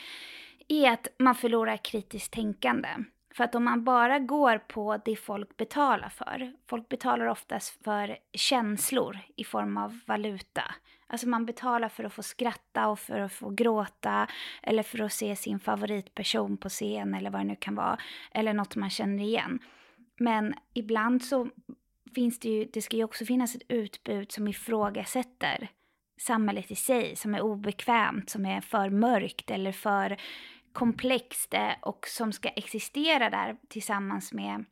är 0.67 0.91
att 0.91 1.07
man 1.19 1.35
förlorar 1.35 1.77
kritiskt 1.77 2.33
tänkande. 2.33 2.89
För 3.35 3.43
att 3.43 3.55
om 3.55 3.63
man 3.63 3.83
bara 3.83 4.19
går 4.19 4.57
på 4.57 4.97
det 5.05 5.15
folk 5.15 5.57
betalar 5.57 6.09
för, 6.09 6.53
folk 6.69 6.89
betalar 6.89 7.25
oftast 7.25 7.83
för 7.83 8.17
känslor 8.33 9.19
i 9.35 9.43
form 9.43 9.77
av 9.77 9.99
valuta. 10.05 10.63
Alltså 11.09 11.27
man 11.27 11.45
betalar 11.45 11.89
för 11.89 12.03
att 12.03 12.13
få 12.13 12.23
skratta 12.23 12.87
och 12.87 12.99
för 12.99 13.19
att 13.19 13.33
få 13.33 13.49
gråta 13.49 14.27
eller 14.63 14.83
för 14.83 15.01
att 15.01 15.13
se 15.13 15.35
sin 15.35 15.59
favoritperson 15.59 16.57
på 16.57 16.69
scen 16.69 17.13
eller 17.13 17.29
vad 17.29 17.41
det 17.41 17.45
nu 17.45 17.55
kan 17.55 17.75
vara. 17.75 17.97
Eller 18.31 18.53
något 18.53 18.75
man 18.75 18.89
känner 18.89 19.23
igen. 19.23 19.59
Men 20.19 20.53
ibland 20.73 21.23
så 21.23 21.49
finns 22.15 22.39
det 22.39 22.49
ju, 22.49 22.65
det 22.73 22.81
ska 22.81 22.97
ju 22.97 23.03
också 23.03 23.25
finnas 23.25 23.55
ett 23.55 23.61
utbud 23.67 24.31
som 24.31 24.47
ifrågasätter 24.47 25.69
samhället 26.21 26.71
i 26.71 26.75
sig, 26.75 27.15
som 27.15 27.35
är 27.35 27.41
obekvämt, 27.41 28.29
som 28.29 28.45
är 28.45 28.61
för 28.61 28.89
mörkt 28.89 29.51
eller 29.51 29.71
för 29.71 30.17
komplext 30.73 31.53
eh, 31.53 31.71
och 31.81 32.07
som 32.07 32.33
ska 32.33 32.49
existera 32.49 33.29
där 33.29 33.57
tillsammans 33.69 34.33
med 34.33 34.65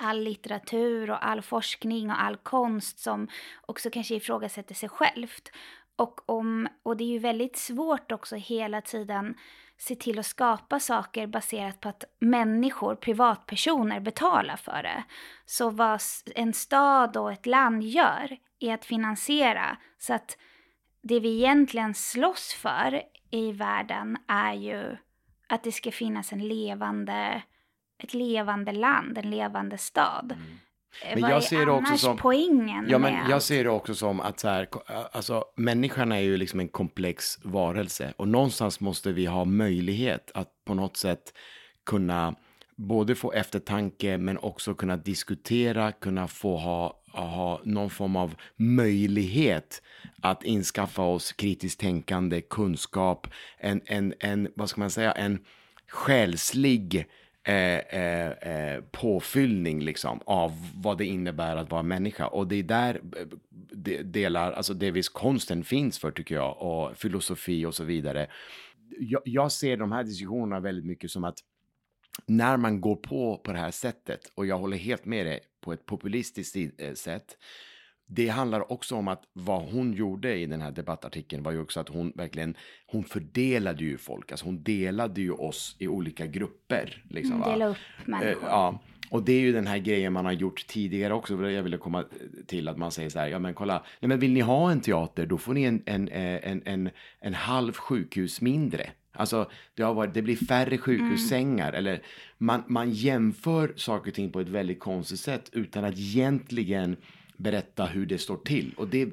all 0.00 0.20
litteratur 0.20 1.10
och 1.10 1.26
all 1.26 1.42
forskning 1.42 2.10
och 2.10 2.22
all 2.22 2.36
konst 2.36 2.98
som 2.98 3.28
också 3.60 3.90
kanske 3.90 4.14
ifrågasätter 4.14 4.74
sig 4.74 4.88
självt. 4.88 5.52
Och, 5.96 6.30
om, 6.30 6.68
och 6.82 6.96
det 6.96 7.04
är 7.04 7.08
ju 7.08 7.18
väldigt 7.18 7.56
svårt 7.56 8.12
också 8.12 8.36
hela 8.36 8.80
tiden 8.80 9.34
se 9.78 9.96
till 9.96 10.18
att 10.18 10.26
skapa 10.26 10.80
saker 10.80 11.26
baserat 11.26 11.80
på 11.80 11.88
att 11.88 12.04
människor, 12.18 12.94
privatpersoner, 12.94 14.00
betalar 14.00 14.56
för 14.56 14.82
det. 14.82 15.04
Så 15.46 15.70
vad 15.70 16.00
en 16.34 16.52
stad 16.52 17.16
och 17.16 17.32
ett 17.32 17.46
land 17.46 17.82
gör 17.82 18.36
är 18.60 18.74
att 18.74 18.84
finansiera 18.84 19.76
så 19.98 20.14
att 20.14 20.38
det 21.02 21.20
vi 21.20 21.36
egentligen 21.36 21.94
slåss 21.94 22.54
för 22.54 23.02
i 23.30 23.52
världen 23.52 24.16
är 24.28 24.54
ju 24.54 24.96
att 25.48 25.62
det 25.62 25.72
ska 25.72 25.90
finnas 25.90 26.32
en 26.32 26.48
levande, 26.48 27.42
ett 28.00 28.14
levande 28.14 28.72
land, 28.72 29.18
en 29.18 29.30
levande 29.30 29.78
stad. 29.78 30.32
Eh, 31.02 31.08
Men 31.14 31.22
Vad 31.22 31.30
jag 31.30 31.36
är 31.36 31.40
ser 31.40 31.66
det 31.66 31.72
också 31.72 31.96
som- 31.96 32.16
poängen 32.16 32.86
Ja, 32.88 32.98
men 32.98 33.14
allt? 33.16 33.30
jag 33.30 33.42
ser 33.42 33.64
det 33.64 33.70
också 33.70 33.94
som 33.94 34.20
att 34.20 34.40
så 34.40 34.48
här, 34.48 34.68
alltså, 35.12 35.44
människan 35.56 36.12
är 36.12 36.18
ju 36.20 36.36
liksom 36.36 36.60
en 36.60 36.68
komplex 36.68 37.38
varelse 37.44 38.12
och 38.16 38.28
någonstans 38.28 38.80
måste 38.80 39.12
vi 39.12 39.26
ha 39.26 39.44
möjlighet 39.44 40.30
att 40.34 40.48
på 40.66 40.74
något 40.74 40.96
sätt 40.96 41.34
kunna 41.86 42.34
både 42.76 43.14
få 43.14 43.32
eftertanke 43.32 44.18
men 44.18 44.38
också 44.38 44.74
kunna 44.74 44.96
diskutera, 44.96 45.92
kunna 45.92 46.28
få 46.28 46.56
ha, 46.56 47.02
ha 47.12 47.60
någon 47.64 47.90
form 47.90 48.16
av 48.16 48.34
möjlighet 48.56 49.82
att 50.22 50.44
inskaffa 50.44 51.02
oss 51.02 51.32
kritiskt 51.32 51.80
tänkande, 51.80 52.40
kunskap, 52.40 53.26
en, 53.58 53.80
en, 53.86 54.14
en 54.20 54.48
vad 54.56 54.68
ska 54.68 54.80
man 54.80 54.90
säga, 54.90 55.12
en 55.12 55.38
själslig 55.88 57.06
Eh, 57.42 57.78
eh, 57.78 58.30
eh, 58.30 58.80
påfyllning 58.90 59.82
liksom 59.82 60.20
av 60.26 60.52
vad 60.74 60.98
det 60.98 61.06
innebär 61.06 61.56
att 61.56 61.70
vara 61.70 61.82
människa. 61.82 62.26
Och 62.26 62.46
det 62.46 62.56
är 62.56 62.62
där 62.62 62.94
eh, 62.94 63.26
de, 63.72 64.02
delar, 64.02 64.52
alltså 64.52 64.74
delvis 64.74 65.08
konsten 65.08 65.64
finns 65.64 65.98
för 65.98 66.10
tycker 66.10 66.34
jag 66.34 66.62
och 66.62 66.96
filosofi 66.96 67.66
och 67.66 67.74
så 67.74 67.84
vidare. 67.84 68.26
Jag, 68.98 69.22
jag 69.24 69.52
ser 69.52 69.76
de 69.76 69.92
här 69.92 70.04
diskussionerna 70.04 70.60
väldigt 70.60 70.84
mycket 70.84 71.10
som 71.10 71.24
att 71.24 71.38
när 72.26 72.56
man 72.56 72.80
går 72.80 72.96
på 72.96 73.38
på 73.38 73.52
det 73.52 73.58
här 73.58 73.70
sättet 73.70 74.20
och 74.34 74.46
jag 74.46 74.58
håller 74.58 74.76
helt 74.76 75.04
med 75.04 75.26
dig 75.26 75.40
på 75.60 75.72
ett 75.72 75.86
populistiskt 75.86 76.56
eh, 76.56 76.94
sätt. 76.94 77.36
Det 78.12 78.28
handlar 78.28 78.72
också 78.72 78.94
om 78.96 79.08
att 79.08 79.22
vad 79.32 79.62
hon 79.62 79.92
gjorde 79.92 80.34
i 80.34 80.46
den 80.46 80.60
här 80.60 80.70
debattartikeln 80.70 81.42
var 81.42 81.52
ju 81.52 81.60
också 81.60 81.80
att 81.80 81.88
hon 81.88 82.12
verkligen, 82.14 82.54
hon 82.86 83.04
fördelade 83.04 83.84
ju 83.84 83.98
folk, 83.98 84.32
alltså 84.32 84.46
hon 84.46 84.62
delade 84.62 85.20
ju 85.20 85.32
oss 85.32 85.76
i 85.78 85.88
olika 85.88 86.26
grupper. 86.26 87.04
Liksom, 87.08 87.42
Mm? 87.42 87.48
Dela 87.48 87.68
upp 87.68 87.76
Eh, 87.98 88.08
människor. 88.08 88.48
Ja, 88.48 88.80
och 89.10 89.22
det 89.22 89.32
är 89.32 89.40
ju 89.40 89.52
den 89.52 89.66
här 89.66 89.78
grejen 89.78 90.12
man 90.12 90.24
har 90.24 90.32
gjort 90.32 90.66
tidigare 90.66 91.14
också. 91.14 91.50
Jag 91.50 91.62
ville 91.62 91.76
komma 91.76 92.04
till 92.46 92.68
att 92.68 92.78
man 92.78 92.90
säger 92.90 93.10
så 93.10 93.18
här, 93.18 93.28
ja 93.28 93.38
men 93.38 93.54
kolla, 93.54 93.84
nej 94.00 94.08
men 94.08 94.18
vill 94.18 94.32
ni 94.32 94.40
ha 94.40 94.70
en 94.70 94.80
teater 94.80 95.26
då 95.26 95.38
får 95.38 95.54
ni 95.54 95.62
en, 95.62 95.82
en, 95.86 96.08
eh, 96.08 96.50
en, 96.50 96.62
en, 96.64 96.90
en 97.20 97.34
halv 97.34 97.72
sjukhus 97.72 98.40
mindre. 98.40 98.90
Alltså 99.12 99.50
det, 99.74 99.82
har 99.82 99.94
varit, 99.94 100.14
det 100.14 100.22
blir 100.22 100.36
färre 100.36 100.78
sjukhussängar 100.78 101.72
eller 101.72 102.02
man, 102.38 102.62
man 102.66 102.90
jämför 102.90 103.72
saker 103.76 104.10
och 104.10 104.14
ting 104.14 104.32
på 104.32 104.40
ett 104.40 104.48
väldigt 104.48 104.80
konstigt 104.80 105.20
sätt 105.20 105.50
utan 105.52 105.84
att 105.84 105.98
egentligen 105.98 106.96
berätta 107.42 107.86
hur 107.86 108.06
det 108.06 108.18
står 108.18 108.36
till. 108.36 108.74
Och 108.76 108.88
det, 108.88 109.08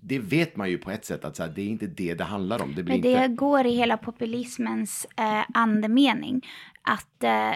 det 0.00 0.18
vet 0.18 0.56
man 0.56 0.70
ju 0.70 0.78
på 0.78 0.90
ett 0.90 1.04
sätt 1.04 1.24
att 1.24 1.36
så 1.36 1.42
här, 1.42 1.50
det 1.50 1.62
är 1.62 1.68
inte 1.68 1.86
det 1.86 2.14
det 2.14 2.24
handlar 2.24 2.62
om. 2.62 2.74
Det 2.74 2.82
blir 2.82 2.94
Men 2.94 3.02
det 3.02 3.24
inte... 3.24 3.28
går 3.28 3.66
i 3.66 3.70
hela 3.70 3.96
populismens 3.96 5.06
eh, 5.16 5.44
andemening 5.54 6.46
att, 6.82 7.24
eh, 7.24 7.50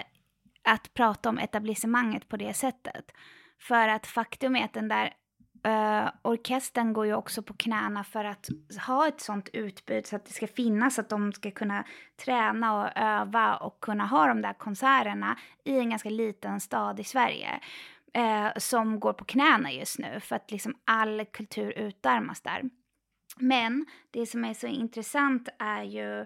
att 0.63 0.93
prata 0.93 1.29
om 1.29 1.37
etablissemanget 1.37 2.29
på 2.29 2.37
det 2.37 2.53
sättet. 2.53 3.05
För 3.59 3.87
att 3.87 4.07
faktum 4.07 4.55
är 4.55 4.65
att 4.65 4.73
den 4.73 4.87
där 4.87 5.13
eh, 5.63 6.09
orkestern 6.21 6.93
går 6.93 7.05
ju 7.05 7.13
också 7.13 7.41
på 7.41 7.53
knäna 7.53 8.03
för 8.03 8.25
att 8.25 8.49
ha 8.87 9.07
ett 9.07 9.21
sånt 9.21 9.49
utbud 9.53 10.05
så 10.05 10.15
att 10.15 10.25
det 10.25 10.33
ska 10.33 10.47
finnas, 10.47 10.99
att 10.99 11.09
de 11.09 11.33
ska 11.33 11.51
kunna 11.51 11.85
träna 12.25 12.81
och 12.81 12.97
öva 12.97 13.55
och 13.55 13.79
kunna 13.81 14.05
ha 14.05 14.27
de 14.27 14.41
där 14.41 14.53
konserterna 14.53 15.37
i 15.63 15.79
en 15.79 15.89
ganska 15.89 16.09
liten 16.09 16.59
stad 16.59 16.99
i 16.99 17.03
Sverige. 17.03 17.59
Eh, 18.13 18.51
som 18.57 18.99
går 18.99 19.13
på 19.13 19.25
knäna 19.25 19.71
just 19.71 19.99
nu 19.99 20.19
för 20.19 20.35
att 20.35 20.51
liksom 20.51 20.75
all 20.85 21.25
kultur 21.25 21.71
utarmas 21.77 22.41
där. 22.41 22.63
Men 23.37 23.85
det 24.11 24.25
som 24.25 24.45
är 24.45 24.53
så 24.53 24.67
intressant 24.67 25.49
är 25.59 25.83
ju 25.83 26.21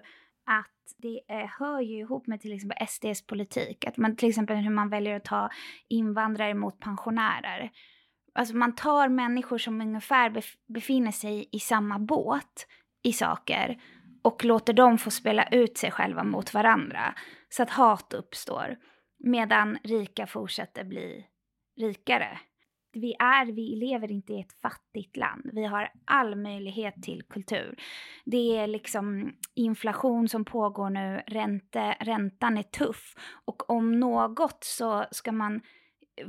att 0.46 0.94
det 0.96 1.20
eh, 1.28 1.50
hör 1.58 1.80
ju 1.80 1.98
ihop 1.98 2.26
med 2.26 2.40
till 2.40 2.52
exempel 2.52 2.86
SDs 2.88 3.26
politik. 3.26 3.84
Att 3.84 3.96
man 3.96 4.16
till 4.16 4.28
exempel 4.28 4.56
hur 4.56 4.70
man 4.70 4.88
väljer 4.88 5.16
att 5.16 5.24
ta 5.24 5.50
invandrare 5.88 6.54
mot 6.54 6.80
pensionärer. 6.80 7.70
Alltså 8.34 8.56
man 8.56 8.74
tar 8.74 9.08
människor 9.08 9.58
som 9.58 9.80
ungefär 9.80 10.30
bef- 10.30 10.56
befinner 10.66 11.12
sig 11.12 11.48
i 11.52 11.58
samma 11.58 11.98
båt 11.98 12.66
i 13.02 13.12
saker 13.12 13.82
och 14.22 14.44
låter 14.44 14.72
dem 14.72 14.98
få 14.98 15.10
spela 15.10 15.48
ut 15.48 15.78
sig 15.78 15.90
själva 15.90 16.24
mot 16.24 16.54
varandra. 16.54 17.14
Så 17.48 17.62
att 17.62 17.70
hat 17.70 18.12
uppstår. 18.12 18.76
Medan 19.18 19.78
rika 19.84 20.26
fortsätter 20.26 20.84
bli 20.84 21.26
rikare. 21.78 22.38
Vi, 22.92 23.14
är, 23.18 23.46
vi 23.52 23.76
lever 23.76 24.10
inte 24.12 24.32
i 24.32 24.40
ett 24.40 24.52
fattigt 24.52 25.16
land. 25.16 25.50
Vi 25.52 25.64
har 25.64 25.90
all 26.04 26.36
möjlighet 26.36 27.02
till 27.02 27.22
kultur. 27.22 27.78
Det 28.24 28.56
är 28.56 28.66
liksom 28.66 29.32
inflation 29.54 30.28
som 30.28 30.44
pågår 30.44 30.90
nu, 30.90 31.22
ränte, 31.26 31.96
räntan 32.00 32.58
är 32.58 32.62
tuff. 32.62 33.14
Och 33.44 33.70
om 33.70 34.00
något 34.00 34.58
så 34.64 35.04
ska 35.10 35.32
man 35.32 35.60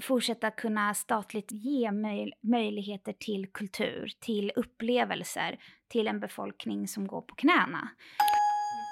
fortsätta 0.01 0.51
kunna 0.51 0.93
statligt 0.93 1.51
ge 1.51 1.91
möj, 1.91 2.31
möjligheter 2.41 3.13
till 3.13 3.47
kultur, 3.51 4.11
till 4.19 4.51
upplevelser, 4.55 5.59
till 5.87 6.07
en 6.07 6.19
befolkning 6.19 6.87
som 6.87 7.07
går 7.07 7.21
på 7.21 7.35
knäna. 7.35 7.89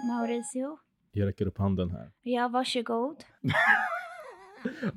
Mauricio, 0.08 0.78
Jag 1.12 1.28
räcker 1.28 1.48
upp 1.48 1.58
handen 1.58 1.92
här. 1.92 2.12
ja 2.22 2.48
varsågod. 2.48 3.24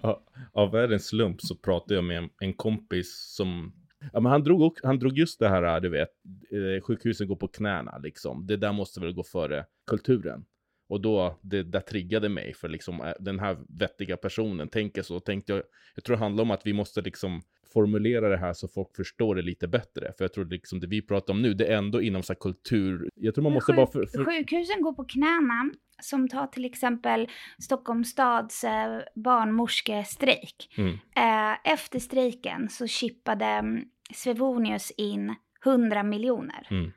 Av 0.53 0.73
världens 0.73 1.07
slump 1.07 1.41
så 1.41 1.55
pratade 1.55 1.95
jag 1.95 2.05
med 2.05 2.19
en, 2.19 2.29
en 2.41 2.53
kompis 2.53 3.35
som 3.37 3.73
Ja, 4.13 4.21
men 4.21 4.33
han 4.33 4.45
drog, 4.45 4.63
också, 4.63 4.87
han 4.87 4.99
drog 4.99 5.19
just 5.19 5.39
det 5.39 5.49
här, 5.49 5.81
du 5.81 5.89
vet, 5.89 6.09
eh, 6.51 6.83
sjukhusen 6.83 7.29
går 7.29 7.37
på 7.37 7.49
knäna 7.49 7.99
liksom. 7.99 8.47
Det 8.47 8.57
där 8.57 8.73
måste 8.73 9.01
väl 9.01 9.13
gå 9.13 9.23
före 9.23 9.67
kulturen. 9.87 10.45
Och 10.91 11.01
då, 11.01 11.39
det 11.43 11.63
där 11.63 11.81
triggade 11.81 12.29
mig 12.29 12.55
för 12.55 12.69
liksom 12.69 13.01
eh, 13.01 13.13
den 13.21 13.39
här 13.41 13.59
vettiga 13.69 14.17
personen 14.17 14.69
tänker 14.69 15.03
så. 15.03 15.21
Tänkte 15.21 15.53
jag, 15.53 15.63
jag 15.95 16.05
tror 16.05 16.17
det 16.17 16.23
handlar 16.23 16.43
om 16.43 16.51
att 16.51 16.67
vi 16.67 16.73
måste 16.73 17.01
liksom 17.01 17.43
formulera 17.73 18.29
det 18.29 18.37
här 18.37 18.53
så 18.53 18.69
folk 18.69 18.97
förstår 18.97 19.35
det 19.35 19.43
lite 19.43 19.69
bättre. 19.69 20.13
För 20.19 20.25
jag 20.25 20.33
tror 20.33 20.45
liksom 20.45 20.81
det 20.81 20.87
vi 20.87 21.03
pratar 21.03 21.35
om 21.35 21.43
nu, 21.43 21.55
det 21.55 21.67
är 21.67 21.77
ändå 21.77 22.03
inom 22.03 22.23
så 22.23 22.35
kultur. 22.35 23.09
Jag 23.15 23.35
tror 23.35 23.43
man 23.43 23.53
måste 23.53 23.73
Sjuk, 23.73 23.77
bara 23.77 23.87
för, 23.87 24.07
för, 24.07 24.25
Sjukhusen 24.25 24.83
går 24.83 24.93
på 24.93 25.05
knäna, 25.05 25.71
som 26.03 26.29
tar 26.29 26.47
till 26.47 26.65
exempel 26.65 27.29
Stockholms 27.59 28.09
stads 28.11 28.65
eh, 28.65 29.01
barnmorskestrejk. 29.15 30.75
Mm. 30.77 30.93
Eh, 31.17 31.73
efter 31.73 31.99
strejken 31.99 32.69
så 32.69 32.87
chippade 32.87 33.47
mm, 33.47 33.85
Svevonius 34.15 34.91
in 34.97 35.35
100 35.65 36.03
miljoner. 36.03 36.67
Mm. 36.71 36.93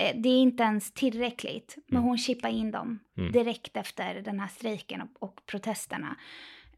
Eh, 0.00 0.16
det 0.16 0.28
är 0.28 0.38
inte 0.42 0.62
ens 0.62 0.92
tillräckligt, 0.92 1.76
men 1.86 1.96
Mm. 1.96 2.08
hon 2.08 2.18
chippade 2.18 2.54
in 2.54 2.70
dem 2.70 2.98
Mm. 3.18 3.32
direkt 3.32 3.76
efter 3.76 4.14
den 4.22 4.40
här 4.40 4.48
strejken 4.48 5.00
och, 5.02 5.22
och 5.22 5.40
protesterna. 5.46 6.16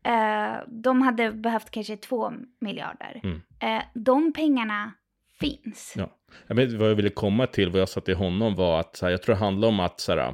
Eh, 0.02 0.56
de 0.68 1.02
hade 1.02 1.32
behövt 1.32 1.70
kanske 1.70 1.96
två 1.96 2.32
miljarder. 2.58 3.20
Mm. 3.24 3.40
Eh, 3.60 3.82
de 3.94 4.32
pengarna 4.32 4.92
finns. 5.40 5.94
Ja. 5.96 6.16
Jag 6.46 6.54
vet 6.56 6.72
vad 6.72 6.90
jag 6.90 6.94
ville 6.94 7.10
komma 7.10 7.46
till, 7.46 7.70
vad 7.70 7.80
jag 7.80 7.88
sa 7.88 8.00
till 8.00 8.14
honom 8.16 8.54
var 8.54 8.80
att 8.80 8.98
här, 9.02 9.10
jag 9.10 9.22
tror 9.22 9.34
det 9.34 9.40
handlar 9.40 9.68
om 9.68 9.80
att 9.80 10.00
så 10.00 10.12
här, 10.12 10.28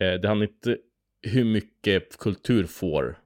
eh, 0.00 0.20
det 0.20 0.28
handlar 0.28 0.46
inte 0.46 0.76
hur 1.22 1.44
mycket 1.44 2.18
kultur 2.18 2.64
får 2.66 3.18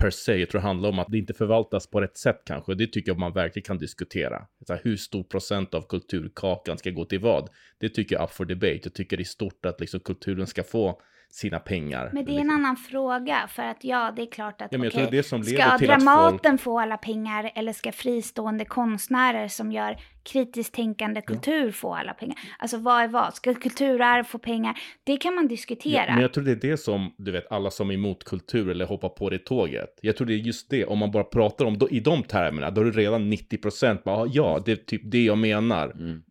per 0.00 0.10
se. 0.10 0.36
Jag 0.36 0.48
tror 0.48 0.60
det 0.60 0.66
handlar 0.66 0.88
om 0.88 0.98
att 0.98 1.06
det 1.10 1.18
inte 1.18 1.34
förvaltas 1.34 1.86
på 1.86 2.00
rätt 2.00 2.16
sätt 2.16 2.42
kanske. 2.46 2.74
Det 2.74 2.86
tycker 2.86 3.10
jag 3.10 3.18
man 3.18 3.32
verkligen 3.32 3.64
kan 3.64 3.78
diskutera. 3.78 4.46
Så 4.66 4.72
här, 4.72 4.80
hur 4.84 4.96
stor 4.96 5.22
procent 5.22 5.74
av 5.74 5.82
kulturkakan 5.88 6.78
ska 6.78 6.90
gå 6.90 7.04
till 7.04 7.20
vad? 7.20 7.48
Det 7.78 7.88
tycker 7.88 8.16
jag 8.16 8.22
är 8.22 8.26
up 8.26 8.30
for 8.30 8.44
debate. 8.44 8.80
Jag 8.82 8.94
tycker 8.94 9.20
i 9.20 9.24
stort 9.24 9.66
att 9.66 9.80
liksom, 9.80 10.00
kulturen 10.00 10.46
ska 10.46 10.62
få 10.62 11.00
sina 11.30 11.58
pengar. 11.58 12.10
Men 12.12 12.24
det 12.24 12.30
är 12.30 12.32
en 12.32 12.40
liksom. 12.40 12.56
annan 12.56 12.76
fråga, 12.76 13.48
för 13.48 13.62
att 13.62 13.84
ja, 13.84 14.12
det 14.16 14.22
är 14.22 14.30
klart 14.30 14.62
att 14.62 14.72
Ja, 14.72 14.78
okej, 14.78 15.08
det 15.10 15.16
det 15.16 15.22
ska 15.22 15.76
Dramaten 15.76 16.58
få 16.58 16.80
alla 16.80 16.96
pengar 16.96 17.52
eller 17.54 17.72
ska 17.72 17.92
fristående 17.92 18.64
konstnärer 18.64 19.48
som 19.48 19.72
gör 19.72 19.96
kritiskt 20.22 20.74
tänkande 20.74 21.20
kultur 21.20 21.70
få 21.70 21.94
alla 21.94 22.14
pengar? 22.14 22.38
Alltså 22.58 22.76
vad 22.76 23.02
är 23.02 23.08
vad? 23.08 23.34
Ska 23.34 23.54
kulturarv 23.54 24.24
få 24.24 24.38
pengar? 24.38 24.78
Det 25.04 25.16
kan 25.16 25.34
man 25.34 25.48
diskutera. 25.48 26.04
Ja, 26.06 26.12
men 26.12 26.22
jag 26.22 26.32
tror 26.32 26.44
det 26.44 26.50
är 26.50 26.70
det 26.70 26.76
som, 26.76 27.14
du 27.16 27.32
vet, 27.32 27.52
alla 27.52 27.70
som 27.70 27.90
är 27.90 27.94
emot 27.94 28.24
kultur 28.24 28.70
eller 28.70 28.86
hoppar 28.86 29.08
på 29.08 29.30
det 29.30 29.38
tåget. 29.38 29.98
Jag 30.02 30.16
tror 30.16 30.26
det 30.26 30.34
är 30.34 30.38
just 30.38 30.70
det, 30.70 30.84
om 30.84 30.98
man 30.98 31.10
bara 31.10 31.24
pratar 31.24 31.64
om 31.64 31.78
då, 31.78 31.88
i 31.90 32.00
de 32.00 32.22
termerna, 32.22 32.70
då 32.70 32.80
är 32.80 32.84
det 32.84 32.90
redan 32.90 33.32
90% 33.32 34.02
bara, 34.04 34.26
ja, 34.26 34.62
det 34.64 34.72
är 34.72 34.76
typ 34.76 35.02
det 35.04 35.24
jag 35.24 35.38
menar. 35.38 35.90
Mm. 35.90 36.22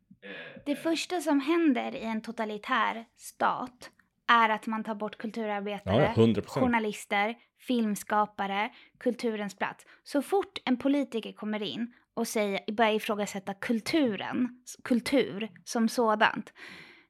Det 0.66 0.76
första 0.76 1.22
som 1.22 1.40
händer 1.40 1.96
i 1.96 2.04
en 2.04 2.22
totalitär 2.22 3.06
stat 3.18 3.90
är 4.30 4.50
att 4.50 4.68
man 4.68 4.84
tar 4.84 4.96
bort 4.96 5.18
kulturarbetare, 5.18 6.14
Ja, 6.16 6.24
100%. 6.24 6.46
journalister, 6.48 7.36
filmskapare, 7.60 8.70
kulturens 9.00 9.58
plats. 9.58 9.86
Så 10.04 10.22
fort 10.22 10.60
en 10.66 10.78
politiker 10.78 11.32
kommer 11.32 11.64
in 11.64 11.94
och 12.14 12.28
säger, 12.28 12.72
börjar 12.74 12.94
ifrågasätta 12.94 13.54
kulturen, 13.54 14.50
kultur 14.84 15.50
som 15.64 15.90
sådant, 15.90 16.54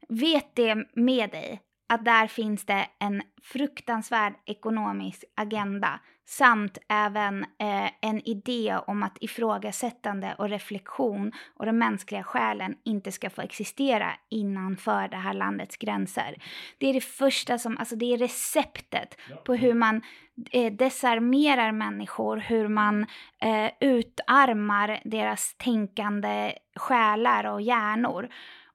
vet 0.09 0.55
det 0.55 0.75
med 0.93 1.29
dig 1.29 1.61
att 1.89 2.05
där 2.05 2.27
finns 2.27 2.65
det 2.65 2.87
en 2.99 3.21
fruktansvärd 3.43 4.33
ekonomisk 4.45 5.23
agenda 5.35 5.99
samt 6.29 6.77
även 6.89 7.43
eh, 7.43 7.91
en 8.01 8.27
idé 8.27 8.77
om 8.87 9.03
att 9.03 9.17
ifrågasättande 9.21 10.35
och 10.37 10.49
reflektion 10.49 11.31
och 11.55 11.65
den 11.65 11.77
mänskliga 11.77 12.23
själen 12.23 12.75
inte 12.85 13.11
ska 13.11 13.29
få 13.29 13.41
existera 13.41 14.11
innanför 14.29 15.07
det 15.07 15.17
här 15.17 15.33
landets 15.33 15.77
gränser. 15.77 16.35
Det 16.77 16.87
är 16.87 16.93
det 16.93 17.01
första 17.01 17.57
som, 17.57 17.77
alltså 17.77 17.95
det 17.95 18.13
är 18.13 18.17
receptet 18.17 19.17
på 19.45 19.55
hur 19.55 19.73
man 19.73 20.01
eh, 20.51 20.73
desarmerar 20.73 21.71
människor, 21.71 22.37
hur 22.37 22.67
man 22.67 23.05
eh, 23.41 23.71
utarmar 23.79 25.01
deras 25.05 25.55
tänkande 25.57 26.53
själar 26.75 27.43
och 27.43 27.61
hjärnor. 27.61 28.29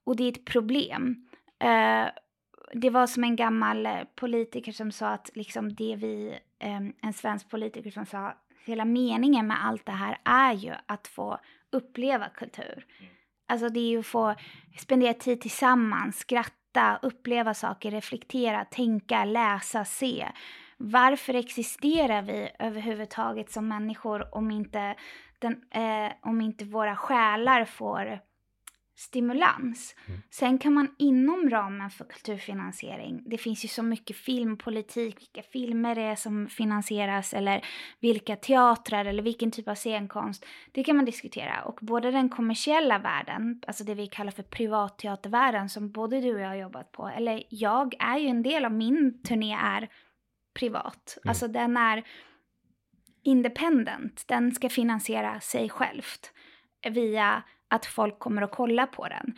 Och 0.04 0.16
det 0.16 0.24
är 0.24 0.32
ett 0.32 0.44
problem. 0.44 1.28
Eh, 1.62 2.08
det 2.72 2.90
var 2.90 3.06
som 3.06 3.24
en 3.24 3.36
gammal 3.36 3.86
eh, 3.86 4.04
politiker 4.14 4.72
som 4.72 4.92
sa 4.92 5.08
att 5.08 5.30
liksom 5.34 5.74
det 5.74 5.96
vi, 5.96 6.38
eh, 6.58 6.80
en 7.02 7.12
svensk 7.12 7.50
politiker 7.50 7.90
som 7.90 8.06
sa, 8.06 8.34
hela 8.64 8.84
meningen 8.84 9.46
med 9.46 9.64
allt 9.64 9.86
det 9.86 9.92
här 9.92 10.18
är 10.24 10.52
ju 10.52 10.72
att 10.86 11.08
få 11.08 11.38
uppleva 11.72 12.28
kultur. 12.28 12.86
Alltså 13.48 13.68
det 13.68 13.80
är 13.80 13.90
ju 13.90 13.98
att 13.98 14.06
få 14.06 14.34
spendera 14.78 15.14
tid 15.14 15.40
tillsammans, 15.40 16.18
skratta, 16.18 16.98
uppleva 17.02 17.54
saker, 17.54 17.90
reflektera, 17.90 18.64
tänka, 18.64 19.24
läsa, 19.24 19.84
se. 19.84 20.28
Varför 20.76 21.34
existerar 21.34 22.22
vi 22.22 22.50
överhuvudtaget 22.58 23.50
som 23.50 23.68
människor 23.68 24.34
om 24.34 24.50
inte, 24.50 24.94
den, 25.38 25.62
eh, 25.70 26.12
om 26.22 26.40
inte 26.40 26.64
våra 26.64 26.96
själar 26.96 27.64
får 27.64 28.20
stimulans. 28.96 29.96
Sen 30.30 30.58
kan 30.58 30.72
man 30.72 30.94
inom 30.98 31.50
ramen 31.50 31.90
för 31.90 32.04
kulturfinansiering, 32.04 33.22
det 33.26 33.38
finns 33.38 33.64
ju 33.64 33.68
så 33.68 33.82
mycket 33.82 34.16
filmpolitik, 34.16 35.20
vilka 35.20 35.42
filmer 35.42 35.94
det 35.94 36.02
är 36.02 36.16
som 36.16 36.48
finansieras 36.48 37.34
eller 37.34 37.64
vilka 38.00 38.36
teatrar 38.36 39.04
eller 39.04 39.22
vilken 39.22 39.50
typ 39.50 39.68
av 39.68 39.74
scenkonst, 39.74 40.46
det 40.72 40.84
kan 40.84 40.96
man 40.96 41.04
diskutera. 41.04 41.62
Och 41.62 41.78
både 41.82 42.10
den 42.10 42.28
kommersiella 42.28 42.98
världen, 42.98 43.62
alltså 43.66 43.84
det 43.84 43.94
vi 43.94 44.06
kallar 44.06 44.32
för 44.32 44.42
privatteatervärlden 44.42 45.68
som 45.68 45.90
både 45.90 46.20
du 46.20 46.34
och 46.34 46.40
jag 46.40 46.48
har 46.48 46.54
jobbat 46.54 46.92
på, 46.92 47.08
eller 47.08 47.42
jag 47.48 47.94
är 47.98 48.18
ju 48.18 48.28
en 48.28 48.42
del 48.42 48.64
av 48.64 48.72
min 48.72 49.22
turné 49.22 49.54
är 49.54 49.88
privat. 50.58 51.18
Alltså 51.24 51.48
den 51.48 51.76
är 51.76 52.04
independent, 53.22 54.24
den 54.28 54.54
ska 54.54 54.68
finansiera 54.68 55.40
sig 55.40 55.68
självt 55.68 56.32
via 56.90 57.42
att 57.68 57.86
folk 57.86 58.18
kommer 58.18 58.42
att 58.42 58.50
kolla 58.52 58.86
på 58.86 59.08
den. 59.08 59.34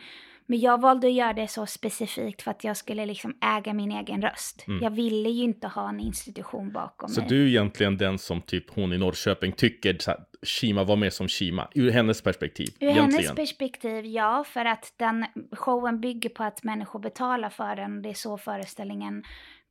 Men 0.49 0.59
jag 0.59 0.81
valde 0.81 1.07
att 1.07 1.13
göra 1.13 1.33
det 1.33 1.47
så 1.47 1.65
specifikt 1.65 2.41
för 2.41 2.51
att 2.51 2.63
jag 2.63 2.77
skulle 2.77 3.05
liksom 3.05 3.37
äga 3.41 3.73
min 3.73 3.91
egen 3.91 4.21
röst. 4.21 4.65
Jag 4.81 4.89
ville 4.89 5.29
ju 5.29 5.43
inte 5.43 5.67
ha 5.67 5.89
en 5.89 5.99
institution 5.99 6.71
bakom 6.71 7.07
Mm. 7.07 7.15
Så 7.15 7.21
mig. 7.21 7.29
du 7.29 7.43
är 7.43 7.47
egentligen 7.47 7.97
den 7.97 8.17
som 8.17 8.41
typ 8.41 8.69
hon 8.69 8.93
i 8.93 8.97
Norrköping 8.97 9.51
tycker 9.51 9.97
så 9.99 10.11
här, 10.11 10.19
Shima 10.41 10.83
var 10.83 10.95
med 10.95 11.13
som 11.13 11.27
Shima, 11.27 11.67
ur 11.75 11.91
hennes 11.91 12.21
perspektiv. 12.21 12.67
Ur 12.79 12.89
egentligen. 12.89 13.11
hennes 13.11 13.35
perspektiv, 13.35 14.05
ja, 14.05 14.43
för 14.47 14.65
att 14.65 14.93
den 14.97 15.25
showen 15.51 16.01
bygger 16.01 16.29
på 16.29 16.43
att 16.43 16.63
människor 16.63 16.99
betalar 16.99 17.49
för 17.49 17.75
den 17.75 18.01
det 18.01 18.09
är 18.09 18.13
så 18.13 18.37
föreställningen 18.37 19.23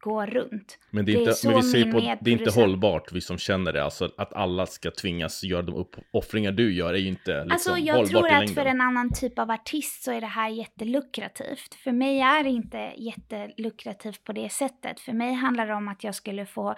går 0.06 0.26
runt. 0.26 0.78
Men, 0.90 1.04
det 1.04 1.12
är 1.12 1.18
inte, 1.18 1.32
så 1.32 1.48
men 1.48 1.56
vi 1.56 1.62
ser 1.62 1.92
på, 1.92 2.00
det 2.20 2.30
är 2.30 2.32
inte 2.32 2.60
hållbart, 2.60 3.12
vi 3.12 3.20
som 3.20 3.38
känner 3.38 3.72
det. 3.72 3.84
Alltså 3.84 4.10
att 4.16 4.32
alla 4.32 4.66
ska 4.66 4.90
tvingas 4.90 5.44
göra 5.44 5.62
de 5.62 5.74
uppoffringar 5.74 6.52
du 6.52 6.74
gör 6.74 6.94
är 6.94 6.98
ju 6.98 7.08
inte 7.08 7.32
liksom, 7.32 7.52
Alltså 7.52 7.76
jag 7.76 8.06
tror 8.06 8.32
att 8.32 8.50
för 8.50 8.66
en 8.66 8.80
annan 8.80 9.12
typ 9.12 9.38
av 9.38 9.50
artist 9.50 10.02
så 10.02 10.12
är 10.12 10.20
det 10.20 10.26
här 10.26 10.48
jättelukrativt. 10.48 11.74
För 11.74 11.92
mig 11.92 12.20
är 12.20 12.44
det 12.44 12.50
inte 12.50 12.92
jättelukrativt 12.96 14.24
på 14.24 14.32
det 14.32 14.52
sättet. 14.52 15.00
För 15.00 15.12
mig 15.12 15.32
handlar 15.32 15.66
det 15.66 15.74
om 15.74 15.88
att 15.88 16.04
jag 16.04 16.14
skulle 16.14 16.46
få 16.46 16.74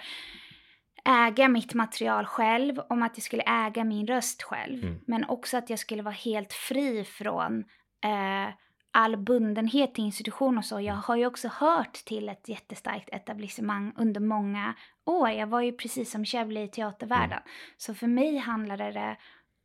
äga 1.04 1.49
mitt 1.49 1.75
material 1.75 2.25
själv, 2.26 2.78
om 2.88 3.02
att 3.02 3.12
jag 3.14 3.23
skulle 3.23 3.42
äga 3.42 3.85
min 3.85 4.06
röst 4.06 4.42
själv. 4.42 4.85
Mm. 4.85 5.00
Men 5.06 5.25
också 5.25 5.56
att 5.56 5.70
jag 5.70 5.78
skulle 5.78 6.02
vara 6.02 6.14
helt 6.14 6.52
fri 6.52 7.04
från 7.04 7.64
eh, 8.04 8.54
all 8.92 9.16
bundenhet 9.16 9.95
till 9.95 10.04
institution 10.04 10.59
och 10.59 10.64
så. 10.64 10.80
Jag 10.80 10.95
har 10.95 11.16
ju 11.16 11.26
också 11.26 11.49
hört 11.49 11.92
till 11.92 12.28
ett 12.28 12.49
jättestarkt 12.49 13.09
etablissemang 13.12 13.93
under 13.97 14.21
många 14.21 14.75
år. 15.04 15.30
Jag 15.30 15.47
var 15.47 15.60
ju 15.60 15.73
precis 15.73 16.10
som 16.10 16.25
Kävle 16.25 16.62
i 16.62 16.69
teatervärlden. 16.69 17.41
Så 17.76 17.95
för 17.95 18.06
mig 18.06 18.36
handlade 18.36 18.93
det 18.93 19.17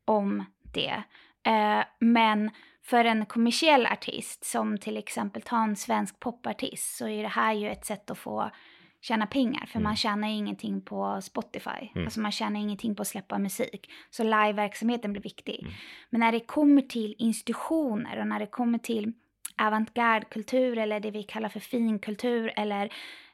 om 0.05 0.43
det. 0.73 1.03
Eh, 1.45 1.83
men 1.99 2.51
för 2.83 3.05
en 3.05 3.25
kommersiell 3.25 3.85
artist, 3.85 4.45
som 4.45 4.77
till 4.77 4.97
exempel 4.97 5.41
ta 5.41 5.63
en 5.63 5.75
svensk 5.75 6.19
popartist, 6.19 6.97
så 6.97 7.07
är 7.07 7.23
det 7.23 7.29
här 7.29 7.53
ju 7.53 7.69
ett 7.69 7.85
sätt 7.85 8.11
att 8.11 8.17
få 8.17 8.51
tjäna 9.01 9.27
pengar. 9.27 9.65
För 9.65 9.79
man 9.79 9.95
tjänar 9.95 10.27
ju 10.27 10.33
ingenting 10.33 10.81
på 10.81 11.21
Spotify. 11.21 11.89
Alltså 11.95 12.19
man 12.19 12.31
tjänar 12.31 12.59
ingenting 12.59 12.95
på 12.95 13.01
att 13.01 13.07
släppa 13.07 13.39
musik. 13.39 13.89
Så 14.09 14.23
liveverksamheten 14.23 15.13
blir 15.13 15.23
viktig. 15.23 15.67
Men 16.09 16.19
när 16.19 16.31
det 16.31 16.39
kommer 16.39 16.81
till 16.81 17.15
institutioner 17.17 18.19
och 18.19 18.27
när 18.27 18.39
det 18.39 18.47
kommer 18.47 18.79
till 18.79 19.13
avantgarde-kultur 19.57 20.77
eller 20.77 20.99
det 20.99 21.11
vi 21.11 21.23
kallar 21.23 21.49
för 21.49 21.59
finkultur 21.59 22.53
eller 22.55 22.93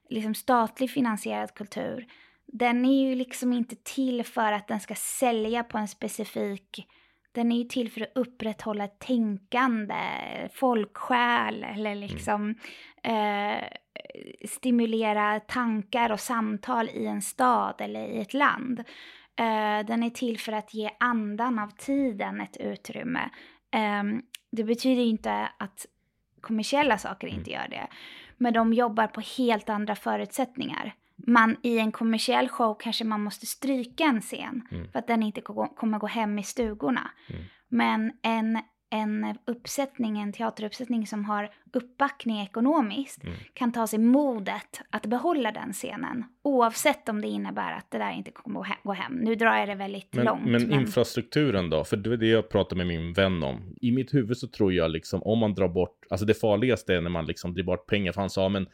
liksom 0.10 0.36
statligt 0.36 0.92
finansierad 0.92 1.54
kultur. 1.54 2.08
Den 2.48 2.86
är 2.86 3.10
ju 3.10 3.16
liksom 3.16 3.54
inte 3.54 3.76
till 3.76 4.24
för 4.24 4.52
att 4.52 4.68
den 4.68 4.80
ska 4.80 4.96
sälja 4.96 5.64
på 5.64 5.78
en 5.78 5.88
specifik 5.88 6.88
den 7.32 7.52
är 7.52 7.58
ju 7.58 7.64
till 7.64 7.92
för 7.92 8.02
att 8.02 8.12
upprätthålla 8.16 8.84
ett 8.84 9.00
tänkande, 9.00 9.96
folksjäl 10.54 11.64
eller 11.64 11.96
liksom 11.96 12.56
eh, 13.04 13.68
stimulera 14.48 15.40
tankar 15.40 16.12
och 16.12 16.20
samtal 16.20 16.90
i 16.90 17.06
en 17.06 17.22
stad 17.22 17.76
eller 17.80 18.08
i 18.08 18.20
ett 18.20 18.34
land. 18.34 18.80
Eh, 19.36 19.86
den 19.86 20.04
är 20.04 20.10
till 20.10 20.40
för 20.40 20.52
att 20.52 20.74
ge 20.74 20.90
andan 21.00 21.60
av 21.60 21.70
tiden 21.70 22.42
ett 22.42 22.58
utrymme. 22.58 23.30
Eh, 23.74 24.04
det 24.52 24.64
betyder 24.64 25.04
inte 25.04 25.50
att 25.60 25.86
kommersiella 26.42 26.98
saker 26.98 27.28
inte 27.28 27.52
gör 27.52 27.68
det. 27.70 27.88
Men 28.38 28.54
de 28.54 28.74
jobbar 28.74 29.08
på 29.08 29.22
helt 29.38 29.70
andra 29.70 29.96
förutsättningar. 29.96 30.94
Man, 31.28 31.56
I 31.64 31.80
en 31.80 31.92
kommersiell 31.92 32.50
show 32.50 32.78
kanske 32.80 33.04
man 33.04 33.24
måste 33.24 33.46
stryka 33.46 34.04
en 34.04 34.22
scen 34.22 34.68
för 34.92 35.00
att 35.00 35.08
den 35.08 35.24
inte 35.24 35.42
ko- 35.42 35.68
kommer 35.76 36.00
gå 36.00 36.08
hem 36.08 36.40
i 36.40 36.44
stugorna. 36.44 37.12
Men 37.68 38.12
en, 38.22 38.60
en 38.90 39.36
uppsättning, 39.48 40.20
en 40.20 40.34
teateruppsättning 40.34 41.08
som 41.08 41.26
har 41.26 41.50
uppbackning 41.74 42.42
ekonomiskt 42.42 43.22
kan 43.54 43.72
ta 43.72 43.88
sig 43.88 44.00
modet 44.00 44.82
att 44.90 45.06
behålla 45.06 45.52
den 45.52 45.74
scenen. 45.74 46.24
Oavsett 46.42 47.10
om 47.10 47.22
det 47.22 47.28
innebär 47.28 47.72
att 47.72 47.92
det 47.92 47.98
där 47.98 48.12
inte 48.12 48.32
kommer 48.32 48.60
att 48.60 48.68
gå 48.84 48.94
hem. 48.94 49.14
Nu 49.14 49.36
drar 49.36 49.56
jag 49.56 49.68
det 49.68 49.76
väldigt 49.76 50.14
Men, 50.14 50.26
långt. 50.26 50.46
men 50.46 50.72
infrastrukturen 50.72 51.70
då? 51.70 51.84
För 51.84 51.98
det 51.98 52.14
är 52.14 52.18
det 52.18 52.28
jag 52.28 52.50
pratar 52.50 52.76
med 52.76 52.88
min 52.88 53.14
vän 53.14 53.44
om. 53.44 53.76
I 53.82 53.92
mitt 53.92 54.14
huvud 54.14 54.38
så 54.38 54.48
tror 54.48 54.74
jag 54.74 54.92
liksom 54.92 55.24
om 55.24 55.40
man 55.40 55.54
drar 55.54 55.70
bort, 55.70 56.06
alltså 56.10 56.26
det 56.26 56.34
farligaste 56.34 56.96
är 56.96 57.02
när 57.02 57.10
man 57.10 57.26
liksom 57.26 57.54
drar 57.54 57.64
bort 57.64 57.88
pengar. 57.88 58.12
För 58.12 58.22
han 58.22 58.30
sa, 58.30 58.50
men 58.50 58.68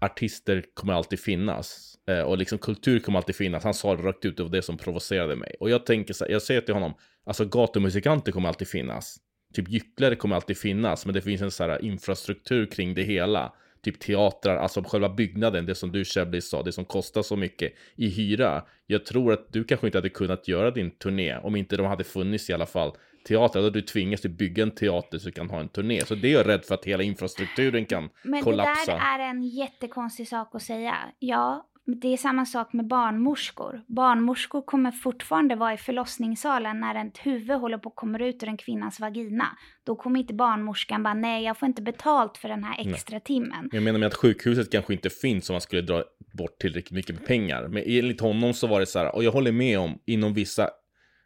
artister 0.00 0.64
kommer 0.74 0.92
alltid 0.92 1.20
finnas. 1.20 1.94
Eh, 2.08 2.20
och 2.20 2.38
liksom 2.38 2.58
kultur 2.58 3.00
kommer 3.00 3.18
alltid 3.18 3.36
finnas. 3.36 3.64
Han 3.64 3.74
sa 3.74 3.96
det 3.96 4.02
rakt 4.02 4.24
ut, 4.24 4.36
det 4.36 4.42
var 4.42 4.50
det 4.50 4.62
som 4.62 4.78
provocerade 4.78 5.36
mig. 5.36 5.54
Och 5.60 5.70
jag 5.70 5.86
tänker 5.86 6.14
så 6.14 6.24
här, 6.24 6.32
jag 6.32 6.42
säger 6.42 6.60
till 6.60 6.74
honom, 6.74 6.94
alltså 7.24 7.44
gatumusikanter 7.44 8.32
kommer 8.32 8.48
alltid 8.48 8.68
finnas. 8.68 9.16
Typ 9.54 9.68
gycklare 9.68 10.16
kommer 10.16 10.36
alltid 10.36 10.58
finnas, 10.58 11.06
men 11.06 11.14
det 11.14 11.22
finns 11.22 11.42
en 11.42 11.50
så 11.50 11.64
här 11.64 11.84
infrastruktur 11.84 12.66
kring 12.66 12.94
det 12.94 13.02
hela. 13.02 13.52
Typ 13.82 14.00
teatrar, 14.00 14.56
alltså 14.56 14.82
själva 14.86 15.08
byggnaden, 15.08 15.66
det 15.66 15.74
som 15.74 15.92
du 15.92 16.04
Shebly 16.04 16.40
sa, 16.40 16.62
det 16.62 16.72
som 16.72 16.84
kostar 16.84 17.22
så 17.22 17.36
mycket 17.36 17.72
i 17.96 18.08
hyra. 18.08 18.62
Jag 18.86 19.06
tror 19.06 19.32
att 19.32 19.52
du 19.52 19.64
kanske 19.64 19.86
inte 19.86 19.98
hade 19.98 20.08
kunnat 20.08 20.48
göra 20.48 20.70
din 20.70 20.90
turné 20.90 21.36
om 21.36 21.56
inte 21.56 21.76
de 21.76 21.86
hade 21.86 22.04
funnits 22.04 22.50
i 22.50 22.52
alla 22.52 22.66
fall. 22.66 22.92
Teater, 23.28 23.58
hade 23.60 23.70
du 23.70 23.82
tvingats 23.82 24.22
till 24.22 24.30
bygga 24.30 24.62
en 24.62 24.70
teater 24.70 25.18
så 25.18 25.26
du 25.26 25.32
kan 25.32 25.50
ha 25.50 25.60
en 25.60 25.68
turné. 25.68 26.00
Så 26.04 26.14
det 26.14 26.28
är 26.28 26.32
jag 26.32 26.48
rädd 26.48 26.64
för 26.64 26.74
att 26.74 26.84
hela 26.84 27.02
infrastrukturen 27.02 27.86
kan 27.86 28.08
Men 28.22 28.42
kollapsa. 28.42 28.92
det 28.92 28.98
där 28.98 29.18
är 29.18 29.30
en 29.30 29.42
jättekonstig 29.42 30.28
sak 30.28 30.54
att 30.54 30.62
säga. 30.62 30.96
Ja, 31.18 31.66
det 31.86 32.08
är 32.08 32.16
samma 32.16 32.46
sak 32.46 32.72
med 32.72 32.86
barnmorskor. 32.86 33.82
Barnmorskor 33.86 34.62
kommer 34.62 34.90
fortfarande 34.90 35.54
vara 35.54 35.74
i 35.74 35.76
förlossningssalen 35.76 36.80
när 36.80 37.06
ett 37.06 37.18
huvud 37.18 37.56
håller 37.56 37.78
på 37.78 37.88
att 37.88 37.96
komma 37.96 38.18
ut 38.18 38.42
ur 38.42 38.48
en 38.48 38.56
kvinnas 38.56 39.00
vagina. 39.00 39.46
Då 39.84 39.96
kommer 39.96 40.20
inte 40.20 40.34
barnmorskan 40.34 41.02
bara, 41.02 41.14
nej 41.14 41.44
jag 41.44 41.58
får 41.58 41.66
inte 41.66 41.82
betalt 41.82 42.36
för 42.36 42.48
den 42.48 42.64
här 42.64 42.88
extra 42.88 43.20
timmen. 43.20 43.68
Jag 43.72 43.82
menar 43.82 43.98
med 43.98 44.06
att 44.06 44.14
sjukhuset 44.14 44.72
kanske 44.72 44.92
inte 44.92 45.10
finns 45.10 45.50
om 45.50 45.54
man 45.54 45.60
skulle 45.60 45.82
dra 45.82 46.04
bort 46.32 46.58
tillräckligt 46.58 46.96
mycket 46.96 47.26
pengar. 47.26 47.68
Men 47.68 47.82
enligt 47.86 48.20
honom 48.20 48.54
så 48.54 48.66
var 48.66 48.80
det 48.80 48.86
så 48.86 48.98
här, 48.98 49.14
och 49.14 49.24
jag 49.24 49.32
håller 49.32 49.52
med 49.52 49.78
om, 49.78 49.98
inom 50.04 50.34
vissa 50.34 50.70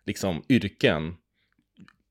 liksom, 0.06 0.42
yrken, 0.48 1.16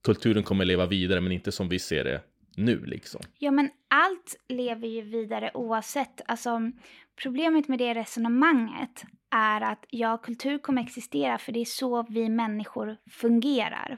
kulturen 0.04 0.44
kommer 0.44 0.66
leva 0.66 0.86
vidare, 0.86 1.22
men 1.22 1.32
inte 1.32 1.52
som 1.52 1.70
vi 1.70 1.80
ser 1.80 2.04
det 2.04 2.22
nu 2.56 2.86
liksom. 2.86 3.22
Ja, 3.40 3.52
men 3.52 3.70
allt 3.88 4.36
lever 4.48 4.88
ju 4.88 5.02
vidare 5.02 5.52
oavsett. 5.54 6.22
Alltså, 6.26 6.72
problemet 7.16 7.68
med 7.68 7.80
det 7.80 7.94
resonemanget 7.94 9.04
är 9.30 9.62
att 9.62 9.86
ja, 9.90 10.18
kultur 10.18 10.58
kommer 10.58 10.82
existera 10.82 11.38
för 11.38 11.52
det 11.52 11.60
är 11.60 11.66
så 11.66 12.04
vi 12.10 12.30
människor 12.30 12.98
fungerar. 13.10 13.98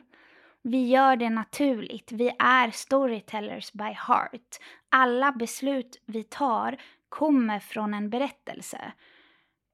Vi 0.62 0.88
gör 0.88 1.16
det 1.16 1.30
naturligt. 1.30 2.12
Vi 2.12 2.32
är 2.40 2.72
storytellers 2.72 3.72
by 3.72 3.84
heart. 3.84 4.58
Alla 4.90 5.32
beslut 5.32 6.02
vi 6.06 6.24
tar 6.24 6.78
kommer 7.10 7.60
från 7.60 7.94
en 7.94 8.10
berättelse. 8.10 8.92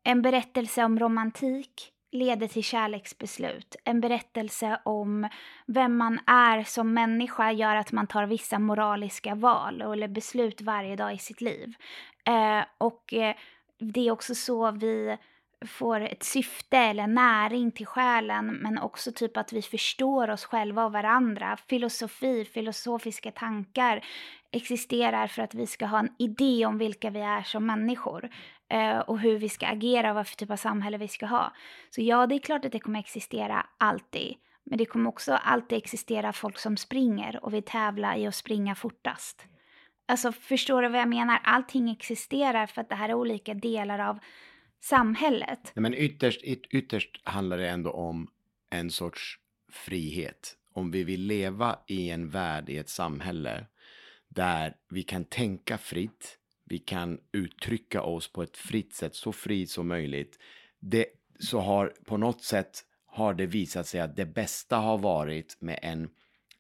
En 0.04 0.22
berättelse 0.22 0.84
om 0.84 1.00
romantik 1.00 1.92
leder 2.16 2.48
till 2.48 2.64
kärleksbeslut. 2.64 3.76
En 3.84 4.02
berättelse 4.02 4.80
om 4.84 5.30
vem 5.66 5.98
man 5.98 6.20
är 6.28 6.64
som 6.64 6.94
människa 6.94 7.52
gör 7.52 7.76
att 7.76 7.92
man 7.92 8.08
tar 8.08 8.26
vissa 8.26 8.60
moraliska 8.60 9.36
val 9.36 9.82
eller 9.82 10.08
beslut 10.08 10.62
varje 10.62 10.96
dag 10.96 11.14
i 11.14 11.18
sitt 11.18 11.42
liv. 11.42 11.74
Eh, 12.28 12.66
och 12.78 13.14
eh, 13.14 13.36
det 13.80 14.08
är 14.08 14.12
också 14.12 14.36
så 14.36 14.72
vi 14.72 15.18
får 15.68 16.00
ett 16.02 16.24
syfte 16.24 16.78
eller 16.78 17.08
näring 17.08 17.72
till 17.72 17.86
själen 17.86 18.46
men 18.48 18.80
också 18.80 19.12
typ 19.12 19.38
att 19.38 19.54
vi 19.54 19.62
förstår 19.62 20.30
oss 20.30 20.46
själva 20.46 20.86
och 20.86 20.92
varandra. 20.92 21.58
Filosofi, 21.68 22.46
filosofiska 22.46 23.32
tankar 23.32 24.06
existerar 24.52 25.28
för 25.28 25.42
att 25.42 25.54
vi 25.54 25.68
ska 25.68 25.86
ha 25.86 26.00
en 26.00 26.16
idé 26.20 26.66
om 26.66 26.78
vilka 26.78 27.10
vi 27.10 27.20
är 27.20 27.44
som 27.44 27.66
människor 27.66 28.30
eh, 28.70 29.00
och 29.00 29.20
hur 29.20 29.38
vi 29.38 29.50
ska 29.50 29.68
agera 29.68 30.10
och 30.10 30.16
vad 30.16 30.28
för 30.28 30.36
typ 30.36 30.52
av 30.52 30.56
samhälle 30.56 30.98
vi 30.98 31.08
ska 31.08 31.26
ha. 31.26 31.54
Så 31.90 32.02
ja, 32.02 32.28
det 32.28 32.36
är 32.36 32.40
klart 32.40 32.66
att 32.66 32.72
det 32.72 32.80
kommer 32.80 33.00
existera 33.00 33.66
alltid. 33.78 34.36
Men 34.64 34.78
det 34.78 34.86
kommer 34.86 35.10
också 35.10 35.34
alltid 35.34 35.78
existera 35.78 36.34
folk 36.34 36.58
som 36.58 36.78
springer 36.78 37.46
och 37.46 37.54
vill 37.54 37.64
tävla 37.64 38.18
i 38.18 38.28
att 38.28 38.36
springa 38.36 38.76
fortast. 38.76 39.46
Alltså 40.08 40.32
förstår 40.32 40.82
du 40.82 40.90
vad 40.90 41.02
jag 41.02 41.10
menar? 41.10 41.40
Allting 41.44 41.90
existerar 41.90 42.66
för 42.68 42.82
att 42.82 42.90
det 42.90 42.96
här 42.96 43.10
är 43.10 43.14
olika 43.14 43.54
delar 43.54 44.00
av 44.00 44.20
samhället. 44.84 45.72
Nej, 45.76 45.82
men 45.82 45.94
ytterst, 45.94 46.44
yt- 46.44 46.68
ytterst 46.70 47.22
handlar 47.24 47.58
det 47.58 47.70
ändå 47.70 47.92
om 47.92 48.28
en 48.70 48.92
sorts 48.92 49.40
frihet. 49.72 50.58
Om 50.74 50.92
vi 50.92 51.04
vill 51.04 51.22
leva 51.22 51.80
i 51.88 52.10
en 52.10 52.30
värld, 52.30 52.70
i 52.70 52.78
ett 52.78 52.90
samhälle 52.90 53.66
där 54.28 54.76
vi 54.90 55.04
kan 55.04 55.26
tänka 55.26 55.78
fritt, 55.78 56.38
vi 56.66 56.80
kan 56.80 57.20
uttrycka 57.32 58.02
oss 58.02 58.32
på 58.32 58.44
ett 58.44 58.58
fritt 58.58 58.94
sätt, 58.94 59.16
så 59.16 59.32
fritt 59.32 59.70
som 59.70 59.88
möjligt. 59.88 60.40
Det, 60.80 61.06
så 61.40 61.60
har 61.60 61.94
på 62.06 62.18
något 62.18 62.42
sätt 62.42 62.84
har 63.06 63.34
det 63.34 63.46
visat 63.46 63.88
sig 63.88 64.02
att 64.02 64.16
det 64.16 64.26
bästa 64.26 64.78
har 64.78 64.98
varit 64.98 65.58
med 65.62 65.80
en, 65.82 66.10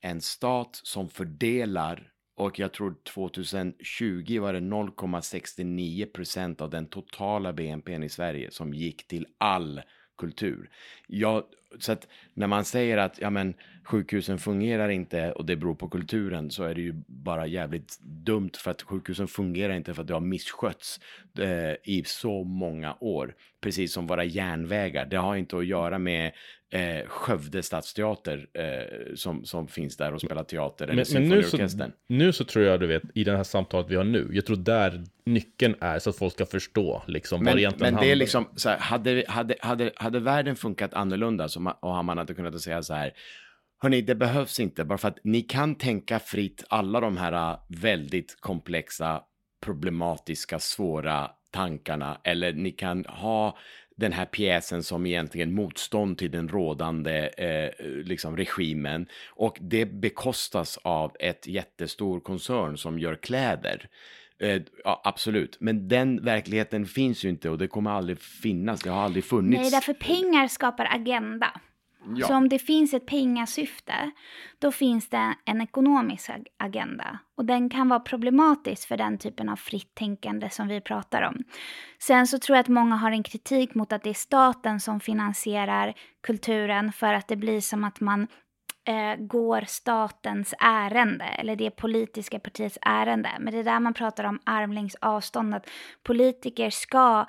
en 0.01 0.21
stat 0.21 0.79
som 0.83 1.09
fördelar 1.09 2.11
och 2.35 2.59
jag 2.59 2.73
tror 2.73 2.95
2020 3.03 4.39
var 4.39 4.53
det 4.53 4.59
0,69 4.59 6.05
procent 6.05 6.61
av 6.61 6.69
den 6.69 6.85
totala 6.85 7.53
BNP 7.53 7.95
i 7.95 8.09
Sverige 8.09 8.51
som 8.51 8.73
gick 8.73 9.07
till 9.07 9.27
all 9.37 9.81
kultur. 10.17 10.69
Ja, 11.07 11.47
så 11.79 11.91
att 11.91 12.07
när 12.33 12.47
man 12.47 12.65
säger 12.65 12.97
att 12.97 13.19
ja, 13.21 13.29
men, 13.29 13.53
sjukhusen 13.85 14.39
fungerar 14.39 14.89
inte 14.89 15.31
och 15.31 15.45
det 15.45 15.55
beror 15.55 15.75
på 15.75 15.89
kulturen 15.89 16.51
så 16.51 16.63
är 16.63 16.75
det 16.75 16.81
ju 16.81 16.93
bara 17.07 17.47
jävligt 17.47 17.99
dumt 18.01 18.51
för 18.57 18.71
att 18.71 18.81
sjukhusen 18.81 19.27
fungerar 19.27 19.73
inte 19.73 19.93
för 19.93 20.01
att 20.01 20.07
det 20.07 20.13
har 20.13 20.21
misskötts 20.21 20.99
eh, 21.39 21.73
i 21.83 22.03
så 22.05 22.43
många 22.43 22.95
år. 22.99 23.35
Precis 23.61 23.93
som 23.93 24.07
våra 24.07 24.23
järnvägar. 24.23 25.05
Det 25.05 25.17
har 25.17 25.35
inte 25.35 25.57
att 25.57 25.65
göra 25.65 25.99
med 25.99 26.31
eh, 26.75 27.07
Skövde 27.07 27.63
stadsteater 27.63 28.47
eh, 28.53 29.15
som, 29.15 29.45
som 29.45 29.67
finns 29.67 29.97
där 29.97 30.13
och 30.13 30.21
spelar 30.21 30.43
teater 30.43 30.87
Men, 30.87 31.05
men 31.13 31.29
nu, 31.29 31.43
så, 31.43 31.89
nu 32.07 32.33
så 32.33 32.43
tror 32.43 32.65
jag, 32.65 32.79
du 32.79 32.87
vet, 32.87 33.03
i 33.13 33.23
det 33.23 33.37
här 33.37 33.43
samtalet 33.43 33.89
vi 33.89 33.95
har 33.95 34.03
nu, 34.03 34.29
jag 34.31 34.45
tror 34.45 34.57
där 34.57 35.03
nyckeln 35.25 35.75
är 35.79 35.99
så 35.99 36.09
att 36.09 36.17
folk 36.17 36.33
ska 36.33 36.45
förstå 36.45 37.03
liksom 37.07 37.39
vad 37.39 37.45
det 37.45 37.51
Men, 37.51 37.59
egentligen 37.59 37.93
men 37.93 38.03
det 38.03 38.11
är 38.11 38.15
liksom 38.15 38.47
så 38.55 38.69
här, 38.69 38.77
hade, 38.77 39.23
hade, 39.27 39.55
hade, 39.59 39.91
hade 39.95 40.19
världen 40.19 40.55
funkat 40.55 40.93
annorlunda 40.93 41.49
så 41.49 41.59
ma- 41.59 41.79
och 41.79 42.05
man 42.05 42.17
hade 42.17 42.33
kunnat 42.33 42.61
säga 42.61 42.83
så 42.83 42.93
här, 42.93 43.13
hörni, 43.81 44.01
det 44.01 44.15
behövs 44.15 44.59
inte, 44.59 44.85
bara 44.85 44.97
för 44.97 45.07
att 45.07 45.19
ni 45.23 45.41
kan 45.41 45.75
tänka 45.75 46.19
fritt 46.19 46.63
alla 46.69 46.99
de 46.99 47.17
här 47.17 47.51
äh, 47.51 47.59
väldigt 47.67 48.37
komplexa, 48.39 49.21
problematiska, 49.65 50.59
svåra 50.59 51.31
tankarna, 51.51 52.21
eller 52.23 52.53
ni 52.53 52.71
kan 52.71 53.05
ha 53.05 53.57
den 53.95 54.13
här 54.13 54.25
pjäsen 54.25 54.83
som 54.83 55.05
egentligen 55.05 55.53
motstånd 55.53 56.17
till 56.17 56.31
den 56.31 56.47
rådande 56.47 57.27
eh, 57.27 57.85
liksom 57.87 58.37
regimen 58.37 59.07
och 59.29 59.57
det 59.61 59.85
bekostas 59.85 60.79
av 60.83 61.15
ett 61.19 61.47
jättestor 61.47 62.19
koncern 62.19 62.77
som 62.77 62.99
gör 62.99 63.15
kläder. 63.15 63.89
Eh, 64.39 64.61
ja, 64.83 65.01
absolut, 65.03 65.57
men 65.59 65.87
den 65.87 66.23
verkligheten 66.23 66.85
finns 66.85 67.25
ju 67.25 67.29
inte 67.29 67.49
och 67.49 67.57
det 67.57 67.67
kommer 67.67 67.91
aldrig 67.91 68.19
finnas. 68.19 68.81
Det 68.81 68.89
har 68.89 69.01
aldrig 69.01 69.25
funnits. 69.25 69.61
Nej, 69.61 69.71
därför 69.71 69.93
pengar 69.93 70.47
skapar 70.47 70.87
agenda. 70.91 71.61
Ja. 72.15 72.27
Så 72.27 72.33
om 72.33 72.49
det 72.49 72.59
finns 72.59 72.93
ett 72.93 73.05
pengasyfte, 73.05 74.11
då 74.59 74.71
finns 74.71 75.09
det 75.09 75.35
en 75.45 75.61
ekonomisk 75.61 76.29
agenda. 76.57 77.19
Och 77.37 77.45
den 77.45 77.69
kan 77.69 77.89
vara 77.89 77.99
problematisk 77.99 78.87
för 78.87 78.97
den 78.97 79.17
typen 79.17 79.49
av 79.49 79.55
fritt 79.55 79.95
tänkande 79.95 80.49
som 80.49 80.67
vi 80.67 80.81
pratar 80.81 81.21
om. 81.21 81.43
Sen 81.99 82.27
så 82.27 82.39
tror 82.39 82.55
jag 82.55 82.63
att 82.63 82.67
många 82.67 82.95
har 82.95 83.11
en 83.11 83.23
kritik 83.23 83.75
mot 83.75 83.91
att 83.91 84.03
det 84.03 84.09
är 84.09 84.13
staten 84.13 84.79
som 84.79 84.99
finansierar 84.99 85.93
kulturen 86.23 86.91
för 86.91 87.13
att 87.13 87.27
det 87.27 87.35
blir 87.35 87.61
som 87.61 87.83
att 87.83 87.99
man 87.99 88.27
eh, 88.87 89.15
går 89.19 89.63
statens 89.67 90.53
ärende 90.59 91.25
eller 91.25 91.55
det 91.55 91.71
politiska 91.71 92.39
partiets 92.39 92.77
ärende. 92.81 93.29
Men 93.39 93.53
det 93.53 93.59
är 93.59 93.63
där 93.63 93.79
man 93.79 93.93
pratar 93.93 94.23
om 94.23 94.39
armlängds 94.43 94.95
avstånd, 95.01 95.55
att 95.55 95.69
politiker 96.03 96.69
ska 96.69 97.25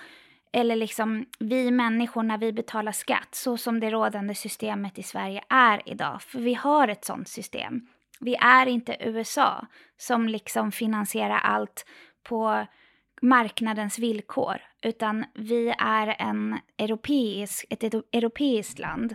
eller 0.56 0.76
liksom 0.76 1.26
vi 1.38 1.70
människor 1.70 2.22
när 2.22 2.38
vi 2.38 2.52
betalar 2.52 2.92
skatt, 2.92 3.28
så 3.30 3.56
som 3.56 3.80
det 3.80 3.90
rådande 3.90 4.34
systemet 4.34 4.98
i 4.98 5.02
Sverige 5.02 5.42
är 5.48 5.82
idag. 5.88 6.22
För 6.22 6.38
vi 6.38 6.54
har 6.54 6.88
ett 6.88 7.04
sånt 7.04 7.28
system. 7.28 7.86
Vi 8.20 8.34
är 8.34 8.66
inte 8.66 8.96
USA 9.00 9.66
som 9.96 10.28
liksom 10.28 10.72
finansierar 10.72 11.38
allt 11.38 11.86
på 12.22 12.66
marknadens 13.22 13.98
villkor, 13.98 14.56
utan 14.82 15.24
vi 15.34 15.74
är 15.78 16.16
en 16.18 16.58
europeisk, 16.78 17.64
ett 17.70 17.84
europeiskt 18.12 18.78
land 18.78 19.14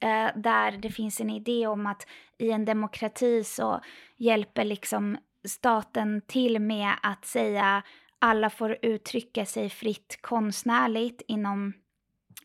eh, 0.00 0.28
där 0.36 0.72
det 0.72 0.90
finns 0.90 1.20
en 1.20 1.30
idé 1.30 1.66
om 1.66 1.86
att 1.86 2.06
i 2.38 2.50
en 2.50 2.64
demokrati 2.64 3.44
så 3.44 3.80
hjälper 4.16 4.64
liksom 4.64 5.18
staten 5.44 6.22
till 6.26 6.58
med 6.58 6.92
att 7.02 7.24
säga 7.24 7.82
alla 8.18 8.50
får 8.50 8.78
uttrycka 8.82 9.46
sig 9.46 9.70
fritt 9.70 10.18
konstnärligt 10.20 11.22
inom 11.28 11.72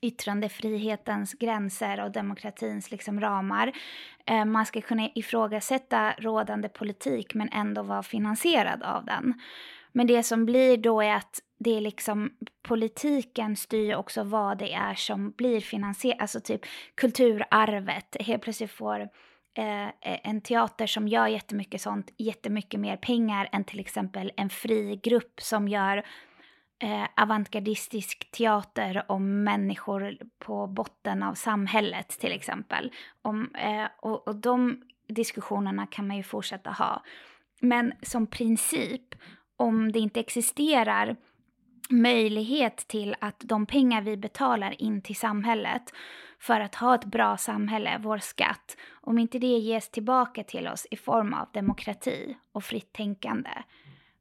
yttrandefrihetens 0.01 1.33
gränser 1.33 2.03
och 2.03 2.11
demokratins 2.11 2.91
liksom 2.91 3.19
ramar. 3.19 3.71
Eh, 4.25 4.45
man 4.45 4.65
ska 4.65 4.81
kunna 4.81 5.09
ifrågasätta 5.15 6.13
rådande 6.17 6.69
politik 6.69 7.33
men 7.33 7.49
ändå 7.51 7.83
vara 7.83 8.03
finansierad 8.03 8.83
av 8.83 9.05
den. 9.05 9.33
Men 9.91 10.07
det 10.07 10.23
som 10.23 10.45
blir 10.45 10.77
då 10.77 11.01
är 11.01 11.15
att 11.15 11.39
det 11.59 11.77
är 11.77 11.81
liksom 11.81 12.31
politiken 12.61 13.55
styr 13.55 13.95
också 13.95 14.23
vad 14.23 14.57
det 14.57 14.73
är 14.73 14.95
som 14.95 15.31
blir 15.31 15.61
finansierat, 15.61 16.21
alltså 16.21 16.39
typ 16.39 16.61
kulturarvet. 16.95 18.17
Helt 18.19 18.43
plötsligt 18.43 18.71
får 18.71 19.09
Eh, 19.55 19.85
eh, 19.85 20.19
en 20.23 20.41
teater 20.41 20.87
som 20.87 21.07
gör 21.07 21.27
jättemycket 21.27 21.81
sånt 21.81 22.13
jättemycket 22.17 22.79
mer 22.79 22.97
pengar 22.97 23.49
än 23.51 23.63
till 23.63 23.79
exempel 23.79 24.31
en 24.37 24.49
fri 24.49 24.99
grupp 25.03 25.41
som 25.41 25.67
gör 25.67 25.97
eh, 26.79 27.05
avantgardistisk 27.15 28.31
teater 28.31 29.05
om 29.07 29.43
människor 29.43 30.17
på 30.39 30.67
botten 30.67 31.23
av 31.23 31.33
samhället 31.33 32.09
till 32.09 32.31
exempel. 32.31 32.91
Om, 33.21 33.55
eh, 33.55 33.85
och, 34.01 34.27
och 34.27 34.35
de 34.35 34.81
diskussionerna 35.07 35.87
kan 35.87 36.07
man 36.07 36.17
ju 36.17 36.23
fortsätta 36.23 36.71
ha. 36.71 37.03
Men 37.61 37.93
som 38.01 38.27
princip, 38.27 39.15
om 39.57 39.91
det 39.91 39.99
inte 39.99 40.19
existerar 40.19 41.15
möjlighet 41.89 42.77
till 42.77 43.15
att 43.19 43.39
de 43.39 43.65
pengar 43.65 44.01
vi 44.01 44.17
betalar 44.17 44.81
in 44.81 45.01
till 45.01 45.15
samhället 45.15 45.83
för 46.39 46.59
att 46.59 46.75
ha 46.75 46.95
ett 46.95 47.05
bra 47.05 47.37
samhälle, 47.37 47.99
vår 48.03 48.17
skatt, 48.17 48.77
om 49.01 49.17
inte 49.17 49.39
det 49.39 49.47
ges 49.47 49.89
tillbaka 49.89 50.43
till 50.43 50.67
oss 50.67 50.87
i 50.91 50.95
form 50.95 51.33
av 51.33 51.47
demokrati 51.53 52.37
och 52.51 52.63
fritt 52.63 52.93
tänkande, 52.93 53.49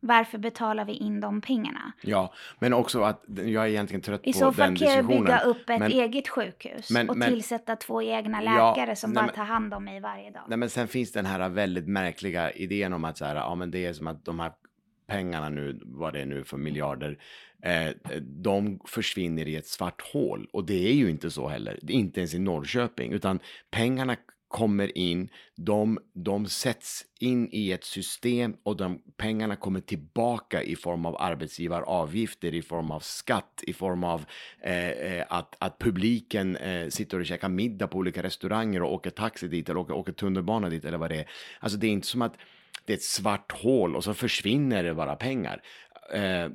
varför 0.01 0.39
betalar 0.39 0.85
vi 0.85 0.93
in 0.93 1.21
de 1.21 1.41
pengarna? 1.41 1.93
Ja, 2.03 2.33
men 2.59 2.73
också 2.73 3.03
att 3.03 3.25
jag 3.27 3.65
är 3.65 3.69
egentligen 3.69 4.01
trött 4.03 4.21
I 4.25 4.33
på 4.33 4.39
så 4.39 4.45
den 4.45 4.55
fall 4.55 4.77
kan 4.77 4.89
jag 4.89 4.97
diskussionen. 4.99 5.25
bygga 5.25 5.41
upp 5.41 5.71
ett 5.71 5.79
men, 5.79 5.93
eget 5.93 6.29
sjukhus 6.29 6.91
men- 6.91 7.11
och 7.11 7.17
men- 7.17 7.29
tillsätta 7.29 7.77
två 7.77 8.03
egna 8.03 8.43
Ja, 8.43 8.75
läkare 8.75 8.97
som 8.97 9.13
nej, 9.13 9.23
bara 9.23 9.33
tar 9.33 9.45
hand 9.45 9.75
om 9.75 9.85
mig 9.85 10.01
varje 10.01 10.31
dag. 10.31 10.43
Nej, 10.49 10.59
men 10.59 10.71
sen 10.71 10.89
finns 10.89 11.13
den 11.13 11.27
här 11.27 11.49
väldigt 11.49 11.89
märkliga 11.89 12.51
idén 12.53 12.93
om 12.93 13.05
att 13.05 13.19
så 13.19 13.25
här, 13.25 13.37
ja, 13.37 13.55
men 13.55 13.71
det 13.71 13.87
är 13.87 13.93
som 13.93 14.07
att 14.07 14.25
de 14.25 14.41
här 14.41 14.53
pengarna 15.07 15.49
nu, 15.49 15.81
vad 15.85 16.13
det 16.13 16.21
är 16.21 16.27
nu 16.27 16.45
för 16.45 16.57
miljarder, 16.57 17.19
eh, 17.63 17.91
de 18.21 18.81
försvinner 18.85 19.49
i 19.49 19.57
ett 19.57 19.67
svart 19.67 20.01
hål. 20.13 20.49
Och 20.53 20.65
det 20.65 20.89
är 20.89 20.95
ju 20.95 21.11
inte 21.11 21.31
så 21.31 21.49
heller, 21.49 21.79
Det 21.83 21.93
är 21.93 21.97
inte 21.97 22.21
ens 22.21 22.35
i 22.35 22.39
Norrköping, 22.39 23.13
utan 23.13 23.41
pengarna 23.71 24.17
kommer 24.53 24.99
in, 24.99 25.29
de, 25.57 25.99
de 26.15 26.47
sätts 26.47 27.05
in 27.21 27.49
i 27.53 27.73
ett 27.73 27.85
system 27.85 28.57
och 28.63 28.77
de 28.77 29.03
pengarna 29.17 29.57
kommer 29.57 29.81
tillbaka 29.81 30.63
i 30.63 30.77
form 30.77 31.07
av 31.07 31.17
arbetsgivaravgifter, 31.23 32.55
i 32.55 32.63
form 32.63 32.91
av 32.91 33.01
skatt, 33.01 33.63
i 33.67 33.73
form 33.73 34.05
av 34.05 34.25
eh, 34.63 34.89
eh, 34.89 35.25
att, 35.29 35.57
att 35.59 35.79
publiken 35.79 36.57
eh, 36.57 36.89
sitter 36.89 37.19
och 37.19 37.27
käkar 37.27 37.49
middag 37.49 37.87
på 37.87 37.99
olika 37.99 38.23
restauranger 38.23 38.83
och 38.83 38.93
åker 38.93 39.11
taxi 39.11 39.49
dit 39.49 39.69
eller 39.69 39.81
åker, 39.81 39.95
åker 39.95 40.13
tunnelbana 40.13 40.69
dit 40.69 40.85
eller 40.85 40.99
vad 40.99 41.11
det 41.11 41.17
är. 41.17 41.31
Alltså 41.61 41.79
det 41.79 41.87
är 41.87 41.91
inte 41.91 42.07
som 42.07 42.23
att 42.23 42.37
det 42.85 42.93
är 42.93 42.97
ett 42.97 43.03
svart 43.03 43.53
hål 43.53 43.97
och 43.97 44.05
så 44.05 44.15
försvinner 44.15 44.85
det 44.85 44.95
bara 44.95 45.17
pengar. 45.17 45.63
Eh, 46.15 46.49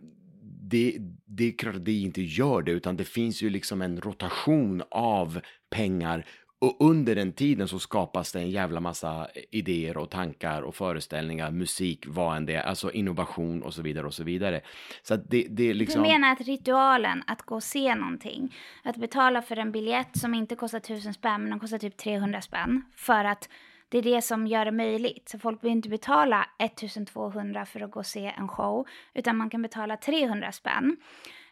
det, 0.69 0.97
det 1.25 1.47
är 1.47 1.51
klart 1.51 1.75
att 1.75 1.85
det 1.85 2.01
inte 2.01 2.21
gör 2.21 2.61
det, 2.61 2.71
utan 2.71 2.97
det 2.97 3.03
finns 3.03 3.41
ju 3.41 3.49
liksom 3.49 3.81
en 3.81 4.01
rotation 4.01 4.83
av 4.91 5.39
pengar 5.69 6.25
och 6.59 6.77
under 6.79 7.15
den 7.15 7.33
tiden 7.33 7.67
så 7.67 7.79
skapas 7.79 8.31
det 8.31 8.39
en 8.39 8.49
jävla 8.49 8.79
massa 8.79 9.27
idéer 9.51 9.97
och 9.97 10.09
tankar 10.09 10.61
och 10.61 10.75
föreställningar, 10.75 11.51
musik, 11.51 12.03
vad 12.07 12.37
än 12.37 12.45
det 12.45 12.53
är, 12.53 12.63
alltså 12.63 12.91
innovation 12.91 13.63
och 13.63 13.73
så 13.73 13.81
vidare 13.81 14.07
och 14.07 14.13
så 14.13 14.23
vidare. 14.23 14.61
Så 15.03 15.13
att 15.13 15.29
det, 15.29 15.47
det 15.49 15.69
är 15.69 15.73
liksom... 15.73 16.03
Du 16.03 16.09
menar 16.09 16.31
att 16.31 16.41
ritualen 16.41 17.23
att 17.27 17.41
gå 17.41 17.55
och 17.55 17.63
se 17.63 17.95
någonting, 17.95 18.55
att 18.83 18.97
betala 18.97 19.41
för 19.41 19.57
en 19.57 19.71
biljett 19.71 20.17
som 20.17 20.33
inte 20.33 20.55
kostar 20.55 20.79
tusen 20.79 21.13
spänn 21.13 21.41
men 21.41 21.49
den 21.49 21.59
kostar 21.59 21.77
typ 21.77 21.97
300 21.97 22.41
spänn 22.41 22.81
för 22.95 23.25
att 23.25 23.49
det 23.89 23.97
är 23.97 24.01
det 24.01 24.21
som 24.21 24.47
gör 24.47 24.65
det 24.65 24.71
möjligt. 24.71 25.29
Så 25.29 25.39
folk 25.39 25.63
vill 25.63 25.71
inte 25.71 25.89
betala 25.89 26.45
1200 26.59 27.65
för 27.65 27.79
att 27.83 27.91
gå 27.91 27.99
och 27.99 28.05
se 28.05 28.33
en 28.37 28.47
show, 28.47 28.87
utan 29.13 29.37
man 29.37 29.49
kan 29.49 29.61
betala 29.61 29.97
300 29.97 30.51
spänn. 30.51 30.97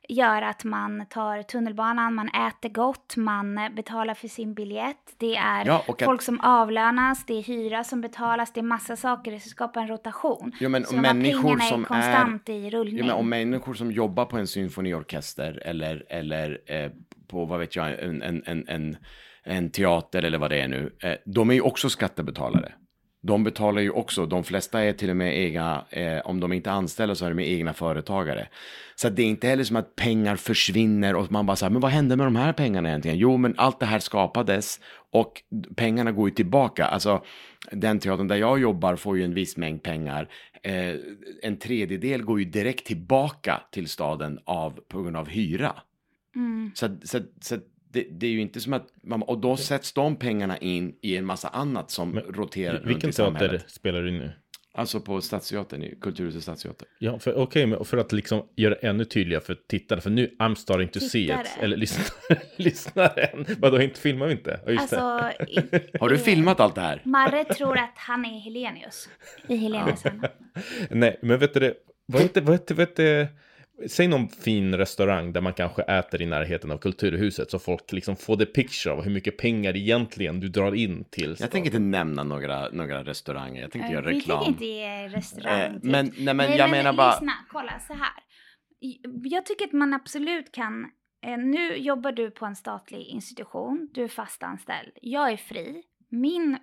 Gör 0.10 0.42
att 0.42 0.64
man 0.64 1.06
tar 1.10 1.44
tunnelbanan, 1.44 2.14
man 2.14 2.28
äter 2.30 2.70
gott, 2.70 3.16
man 3.18 3.60
betalar 3.76 4.14
för 4.14 4.28
sin 4.28 4.54
biljett. 4.54 5.14
Det 5.18 5.36
är 5.36 5.66
Ja, 5.66 5.84
och 5.88 6.02
att- 6.02 6.06
folk 6.06 6.22
som 6.22 6.40
avlönas, 6.40 7.26
det 7.26 7.34
är 7.34 7.44
hyra 7.44 7.84
som 7.84 8.02
betalas, 8.02 8.54
det 8.54 8.60
är 8.60 8.64
massa 8.64 8.96
saker. 8.96 9.32
Det 9.32 9.40
skapar 9.40 9.82
en 9.82 9.88
rotation. 9.88 10.52
Jo, 10.60 10.70
men 10.70 10.84
så 10.86 10.96
människor 10.96 11.56
är 11.56 11.60
som 11.60 11.82
är- 11.82 11.86
konstant 11.88 12.50
i 12.50 12.70
rullning. 12.70 12.98
Ja, 12.98 13.06
men 13.06 13.16
om 13.16 13.30
människor 13.30 13.74
som 13.74 13.92
jobbar 13.92 14.26
på 14.26 14.38
en 14.38 14.48
symfoniorkester 14.48 15.62
eller, 15.66 16.06
eller 16.10 16.60
eh, 16.66 16.92
på, 17.28 17.46
vad 17.46 17.60
vet 17.60 17.76
jag, 17.76 18.00
en, 18.04 18.22
en, 18.22 18.44
en, 18.46 18.68
en, 18.68 18.98
en 19.46 19.70
teater 19.70 20.24
eller 20.24 20.38
vad 20.38 20.52
det 20.52 20.62
är 20.62 20.68
nu, 20.68 20.96
eh, 21.00 21.14
de 21.26 21.50
är 21.50 21.54
ju 21.54 21.62
också 21.62 21.90
skattebetalare. 21.90 22.72
De 23.22 23.44
betalar 23.44 23.82
ju 23.82 23.90
också, 23.90 24.26
de 24.26 24.44
flesta 24.44 24.84
är 24.84 24.94
till 24.94 25.10
och 25.10 25.18
med 25.18 25.40
egna, 25.40 25.86
eh, 25.90 26.20
om 26.20 26.40
de 26.40 26.54
inte 26.54 26.70
är 26.70 26.74
anställda 26.74 27.16
så 27.16 27.26
är 27.26 27.30
de 27.30 27.40
egna 27.40 27.74
företagare. 27.74 28.48
Så 28.96 29.10
det 29.10 29.22
är 29.22 29.26
inte 29.26 29.48
heller 29.48 29.64
som 29.64 29.76
att 29.76 29.96
pengar 29.96 30.36
försvinner 30.36 31.16
och 31.16 31.32
man 31.32 31.46
bara 31.46 31.56
säger, 31.56 31.72
men 31.72 31.82
vad 31.82 31.92
hände 31.92 32.16
med 32.16 32.28
de 32.28 32.36
här 32.36 32.54
pengarna 32.54 32.90
egentligen? 32.90 33.18
Jo, 33.18 33.38
men 33.38 33.54
allt 33.58 33.80
det 33.80 33.86
här 33.86 34.00
skapades 34.00 34.80
och 35.12 35.42
pengarna 35.76 36.12
går 36.12 36.30
ju 36.30 36.36
tillbaka. 36.36 36.86
Alltså, 36.86 37.24
den 37.72 38.00
teatern 38.00 38.28
där 38.28 38.36
jag 38.36 38.60
jobbar 38.60 38.96
får 38.96 39.18
ju 39.18 39.24
en 39.24 39.34
viss 39.34 39.58
mängd 39.58 39.84
pengar. 39.84 40.30
Eh, 40.64 40.96
en 41.42 41.58
tredjedel 41.58 42.22
går 42.22 42.40
ju 42.40 42.46
direkt 42.46 42.86
tillbaka 42.86 43.62
till 43.72 43.88
staden 43.88 44.40
av, 44.46 44.80
på 44.88 45.02
grund 45.02 45.18
av 45.18 45.30
hyra. 45.30 45.76
Mm. 46.36 46.72
Så, 46.76 46.98
så, 47.04 47.20
så 47.42 47.58
det, 47.96 48.08
det 48.12 48.28
är 48.28 48.32
ju 48.32 48.42
inte 48.42 48.60
som 48.62 48.74
att, 48.74 48.88
man, 49.04 49.22
och 49.24 49.38
då 49.40 49.58
sätts 49.58 49.94
de 49.94 50.16
pengarna 50.16 50.58
in 50.58 50.96
i 51.02 51.18
en 51.18 51.26
massa 51.26 51.48
annat 51.48 51.92
som 51.92 52.12
Men 52.12 52.24
roterar 52.24 52.74
runt 52.74 52.86
Vilken 52.86 53.10
i 53.10 53.14
teater 53.14 53.32
samhället. 53.40 53.66
spelar 53.68 54.02
du 54.02 54.12
nu? 54.12 54.32
Alltså 54.78 55.00
på 55.00 55.22
Stadsteatern, 55.22 55.84
i 55.84 55.96
Kulturhuset 56.02 56.44
Stadsteater. 56.44 56.88
Ja, 57.00 57.20
för, 57.20 57.34
okej, 57.38 57.66
men 57.66 57.86
för 57.86 57.98
att 57.98 58.12
liksom 58.12 58.44
göra 58.56 58.74
det 58.82 58.88
ännu 58.88 59.06
tydligare 59.06 59.44
för 59.44 59.58
tittarna, 59.70 60.02
för 60.02 60.10
nu 60.10 60.36
I'm 60.40 60.56
starting 60.56 60.88
to 60.88 61.00
see 61.00 61.24
it. 61.24 61.32
Eller 61.62 61.78
lyssnare, 61.78 62.08
lyssnaren. 62.56 63.46
Vadå, 63.60 63.82
inte 63.82 64.00
filmar 64.00 64.26
vi 64.28 64.32
inte? 64.32 64.60
Ja, 64.66 64.72
just 64.72 64.90
det. 64.90 65.02
Alltså, 65.02 65.44
i- 65.44 65.98
Har 66.00 66.10
du 66.10 66.16
i- 66.16 66.18
filmat 66.18 66.60
allt 66.60 66.76
det 66.76 66.82
här? 66.82 67.02
Marre 67.06 67.44
tror 67.44 67.78
att 67.78 67.94
han 67.96 68.26
är 68.26 68.40
Helenius 68.40 69.10
i 69.48 69.56
Helenius. 69.56 70.04
Nej, 70.90 71.20
men 71.22 71.40
vet 71.40 71.54
du 71.54 71.60
det, 71.60 71.74
vad 72.06 72.22
heter, 72.22 72.42
vad 72.42 72.54
heter, 72.56 72.76
vad 72.76 72.88
heter, 72.88 73.28
säg 73.88 74.08
någon 74.08 74.28
fin 74.30 74.78
restaurang 74.78 75.34
där 75.34 75.42
man 75.42 75.54
kanske 75.54 75.82
äter 75.82 76.22
i 76.22 76.26
närheten 76.26 76.72
av 76.72 76.78
Kulturhuset 76.78 77.52
så 77.52 77.60
folk 77.60 77.92
liksom 77.92 78.16
får 78.16 78.38
the 78.38 78.46
picture 78.46 78.94
av 78.94 79.04
hur 79.04 79.12
mycket 79.12 79.38
pengar 79.38 79.76
egentligen 79.76 80.40
du 80.40 80.48
drar 80.48 80.76
in 80.76 81.06
till 81.12 81.36
Jag 81.40 81.52
tänker 81.52 81.68
inte 81.70 81.80
nämna 81.80 82.24
några, 82.24 82.70
några 82.70 83.04
restauranger, 83.04 83.62
jag 83.62 83.72
tänkte 83.72 83.94
göra 83.94 84.06
Vi 84.10 84.14
reklam. 84.20 84.38
tänker 84.44 84.52
inte 84.52 84.66
ge 84.66 85.08
restaurang. 85.08 85.60
Eh, 85.62 85.74
typ. 85.74 85.84
men- 85.84 86.12
nej, 86.18 86.34
men 86.34 86.58
jag 86.58 86.72
menar 86.72 86.94
bara- 86.94 87.12
Lyssna, 87.12 87.34
kolla 87.52 87.80
så 87.88 87.94
här. 87.94 88.14
Jag 89.24 89.46
tycker 89.46 89.66
att 89.66 89.74
man 89.74 89.94
absolut 89.94 90.52
kan... 90.52 90.84
eh, 91.26 91.38
Nu 91.38 91.76
jobbar 91.78 92.12
du 92.12 92.32
på 92.32 92.46
en 92.46 92.56
statlig 92.56 93.02
institution, 93.08 93.90
du 93.94 94.04
är 94.04 94.08
fast 94.08 94.44
anställd. 94.44 94.92
Jag 95.02 95.32
är 95.32 95.38
fri. 95.38 95.84
Min, 96.10 96.58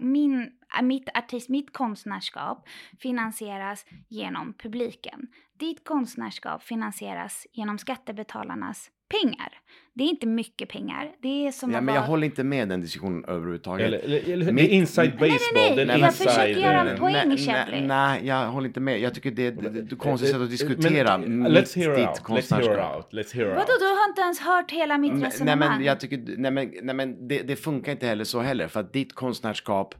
min, 0.00 0.50
äh, 0.78 0.82
mitt 0.82 1.08
artist, 1.14 1.48
mitt 1.48 1.72
konstnärskap 1.72 2.68
finansieras 3.00 3.86
genom 4.08 4.54
publiken. 4.58 5.20
Ditt 5.62 5.84
konstnärskap 5.84 6.62
finansieras 6.62 7.46
genom 7.52 7.78
skattebetalarnas 7.78 8.90
pengar. 9.10 9.52
Det 9.94 10.04
är 10.04 10.08
inte 10.08 10.26
mycket 10.26 10.68
pengar. 10.68 11.10
Det 11.22 11.46
är 11.46 11.52
som 11.52 11.70
Ja, 11.72 11.78
att 11.78 11.84
men 11.84 11.94
jag 11.94 12.00
vara- 12.02 12.08
håller 12.10 12.26
inte 12.26 12.44
med 12.44 12.68
den 12.68 12.80
diskussionen 12.80 13.24
överhuvudtaget. 13.24 13.86
Eller, 13.86 13.98
eller, 13.98 14.32
eller 14.32 14.46
det 14.46 14.52
Mitt- 14.52 14.64
är 14.64 14.68
inside 14.74 15.08
Nej, 15.08 15.16
nej, 15.20 15.30
baseball. 15.30 15.76
nej, 15.76 15.86
det 15.86 15.92
är 15.92 15.98
jag 15.98 16.08
inside, 16.08 16.28
försöker 16.28 16.60
göra 16.60 16.90
en 16.90 16.98
poäng, 16.98 17.28
nej, 17.28 17.38
Shelley. 17.38 17.80
nej, 17.80 17.86
nej, 17.88 18.26
jag 18.26 18.46
håller 18.50 18.66
inte 18.66 18.80
med. 18.80 19.00
Jag 19.00 19.14
tycker 19.14 19.30
det 19.30 19.46
är 19.46 19.78
ett 19.82 19.98
konstigt 19.98 20.30
sätt 20.30 20.40
att 20.40 20.50
diskutera 20.50 21.18
Men, 21.18 21.42
mitt, 21.42 21.52
let's 21.52 21.76
hear 21.76 21.90
ditt 21.96 22.08
out, 22.08 22.18
let's 22.18 22.18
hear 22.18 22.22
konstnärskap. 22.24 22.96
out, 22.96 23.12
let's 23.12 23.34
hear 23.34 23.46
Vadå, 23.48 23.72
du 23.80 23.84
har 23.86 24.08
inte 24.08 24.20
ens 24.22 24.40
hört 24.40 24.70
hela 24.70 24.98
mitt 24.98 25.12
Men- 25.12 25.20
Nej 25.20 25.28
resonemang? 25.30 25.68
men 25.76 25.84
jag 25.84 26.00
tycker, 26.00 26.18
nej 26.38 26.50
men, 26.50 26.72
nej, 26.82 26.94
men 26.94 27.28
det, 27.28 27.42
det 27.42 27.56
funkar 27.56 27.92
inte 27.92 28.06
heller 28.06 28.24
så 28.24 28.40
heller. 28.40 28.68
För 28.68 28.80
att 28.80 28.92
ditt 28.92 29.14
konstnärskap, 29.14 29.94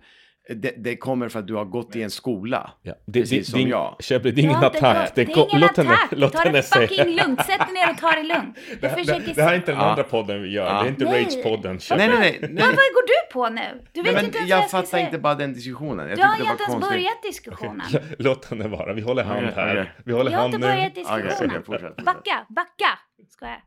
det, 0.49 0.75
det 0.85 0.97
kommer 0.97 1.29
för 1.29 1.39
att 1.39 1.47
du 1.47 1.55
har 1.55 1.65
gått 1.65 1.97
i 1.97 2.03
en 2.03 2.11
skola. 2.11 2.71
Ja, 2.83 2.95
det, 3.07 3.21
Precis 3.21 3.47
det, 3.47 3.51
som 3.53 3.63
det, 3.65 3.69
jag. 3.71 3.97
Shepard, 4.01 4.23
det 4.35 4.41
är 4.41 4.43
ingen 4.43 4.55
inte 4.55 4.67
attack. 4.67 5.15
Det 5.15 5.25
Det 5.25 5.33
är 5.33 5.37
ingen 5.49 5.61
låt 5.61 5.77
henne, 5.77 5.91
attack! 5.95 6.09
låt 6.13 6.33
Ta 6.33 6.39
henne 6.39 6.59
det 6.59 6.63
säga. 6.63 6.89
fucking 6.89 7.15
lugnt, 7.17 7.45
sätt 7.47 7.59
dig 7.59 7.73
ner 7.75 7.91
och 7.91 7.99
ta 7.99 8.11
det 8.11 8.23
lugnt. 8.23 8.57
Det, 8.81 8.89
försöker 8.91 9.27
det, 9.27 9.33
det 9.33 9.43
här 9.43 9.53
är 9.53 9.57
inte 9.57 9.73
den 9.73 9.81
Ja. 9.81 9.91
andra 9.91 10.03
podden 10.05 10.43
vi 10.43 10.49
gör. 10.53 10.67
Ja. 10.67 10.83
Det 10.83 10.89
är 10.89 10.91
inte 10.91 11.05
Nej. 11.05 11.25
Rage-podden. 11.25 11.69
Nej, 11.69 11.79
Shepard. 11.79 11.99
nej, 11.99 12.19
nej. 12.19 12.39
Vad, 12.41 12.51
nej. 12.51 12.63
vad 12.65 12.75
går 12.75 13.07
du 13.07 13.33
på 13.33 13.49
nu? 13.49 13.85
Du 13.93 14.03
vet 14.03 14.15
Nej, 14.15 14.25
inte 14.25 14.39
ens 14.39 14.51
jag 14.51 14.59
jag 14.59 14.69
ska 14.69 14.77
fattar 14.79 14.89
säga. 14.89 15.07
inte 15.07 15.19
bara 15.19 15.35
den 15.35 15.53
diskussionen. 15.53 16.09
Jag 16.09 16.19
Du 16.19 16.23
har 16.23 16.37
ju 16.37 16.41
inte 16.43 16.53
ens 16.63 16.67
konstigt. 16.67 16.91
börjat 16.91 17.23
diskussionen. 17.23 17.87
Låt 18.19 18.45
henne 18.45 18.69
vara. 18.69 18.93
Vi 18.95 19.01
håller 19.03 19.25
hand 19.25 19.47
här. 19.47 19.95
Vi 20.05 20.13
håller 20.13 20.31
Jag 20.31 20.39
har 20.39 20.43
hand 20.43 20.55
inte 20.55 20.67
nu. 20.69 20.75
börjat 20.75 20.95
diskussionen. 20.95 21.95
Backa, 22.05 22.47
backa! 22.49 22.99
Ska 23.31 23.47
jag. 23.47 23.61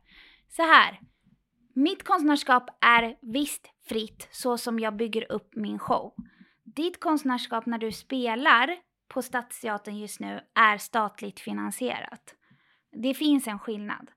Så 0.56 0.62
här. 0.62 0.98
Mitt 1.74 2.04
konstnärskap 2.04 2.64
är 2.86 3.14
visst 3.32 3.66
fritt 3.88 4.28
så 4.30 4.58
som 4.58 4.78
jag 4.78 4.96
bygger 4.96 5.32
upp 5.32 5.48
min 5.56 5.78
show. 5.78 6.12
Ditt 6.76 7.00
konstnärskap 7.00 7.66
när 7.66 7.78
du 7.78 7.92
spelar 7.92 8.76
på 9.08 9.22
Stadsteatern 9.22 9.96
just 9.96 10.20
nu 10.20 10.40
är 10.54 10.78
statligt 10.78 11.40
finansierat. 11.40 12.34
Det 13.02 13.14
finns 13.14 13.46
en 13.46 13.58
skillnad. 13.58 14.10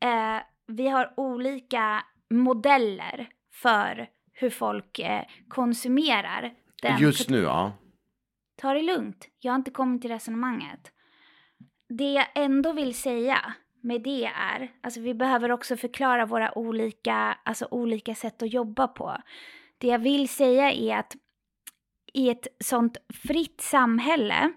Eh, 0.00 0.42
vi 0.66 0.88
har 0.88 1.14
olika 1.16 2.04
modeller 2.30 3.28
för 3.52 4.08
hur 4.32 4.50
folk 4.50 4.98
eh, 4.98 5.24
konsumerar 5.48 6.54
den 6.82 6.98
Just 6.98 7.30
nu, 7.30 7.38
ja. 7.38 7.72
Ta 8.56 8.74
det 8.74 8.82
lugnt. 8.82 9.28
Jag 9.38 9.52
har 9.52 9.56
inte 9.56 9.70
kommit 9.70 10.02
till 10.02 10.10
resonemanget. 10.10 10.92
Det 11.88 12.12
jag 12.12 12.26
ändå 12.34 12.72
vill 12.72 12.94
säga 12.94 13.54
med 13.82 14.02
det 14.02 14.24
är, 14.24 14.72
alltså 14.80 15.00
vi 15.00 15.14
behöver 15.14 15.52
också 15.52 15.76
förklara 15.76 16.26
våra 16.26 16.58
olika, 16.58 17.38
alltså 17.44 17.68
olika 17.70 18.14
sätt 18.14 18.42
att 18.42 18.52
jobba 18.52 18.88
på. 18.88 19.16
Det 19.78 19.86
jag 19.86 19.98
vill 19.98 20.28
säga 20.28 20.72
är 20.72 20.96
att 20.96 21.16
i 22.14 22.30
ett 22.30 22.46
sånt 22.60 22.96
fritt 23.14 23.60
samhälle 23.60 24.52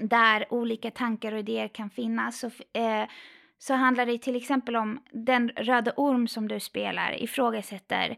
där 0.00 0.52
olika 0.52 0.90
tankar 0.90 1.32
och 1.32 1.38
idéer 1.38 1.68
kan 1.68 1.90
finnas 1.90 2.38
så, 2.38 2.46
eh, 2.72 3.08
så 3.58 3.74
handlar 3.74 4.06
det 4.06 4.18
till 4.18 4.36
exempel 4.36 4.76
om 4.76 5.00
den 5.12 5.48
röda 5.48 5.92
orm 5.96 6.28
som 6.28 6.48
du 6.48 6.60
spelar 6.60 7.22
ifrågasätter 7.22 8.16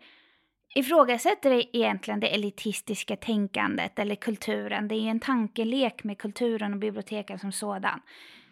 ifrågasätter 0.74 1.76
egentligen 1.76 2.20
det 2.20 2.34
elitistiska 2.34 3.16
tänkandet 3.16 3.98
eller 3.98 4.14
kulturen. 4.14 4.88
Det 4.88 4.94
är 4.94 5.00
ju 5.00 5.08
en 5.08 5.20
tankelek 5.20 6.04
med 6.04 6.18
kulturen 6.18 6.72
och 6.72 6.78
biblioteken 6.78 7.38
som 7.38 7.52
sådan. 7.52 8.00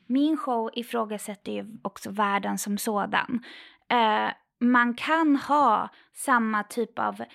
Min 0.07 0.37
show 0.37 0.71
ifrågasätter 0.75 1.53
ju 1.53 1.79
också 1.83 2.11
världen 2.11 2.59
som 2.59 2.79
sådan. 2.79 3.45
Eh, 3.91 4.31
man 4.61 4.94
kan 4.94 5.37
ha 5.37 5.88
samma 6.14 6.62
typ 6.62 6.99
av 6.99 7.21
eh, 7.21 7.27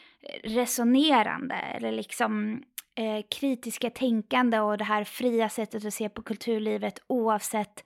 resonerande 0.44 1.56
eller 1.56 1.92
liksom 1.92 2.64
eh, 2.96 3.26
kritiska 3.40 3.90
tänkande 3.90 4.60
och 4.60 4.78
det 4.78 4.84
här 4.84 5.04
fria 5.04 5.50
sättet 5.50 5.86
att 5.86 5.94
se 5.94 6.10
på 6.10 6.22
kulturlivet 6.22 7.00
oavsett 7.08 7.84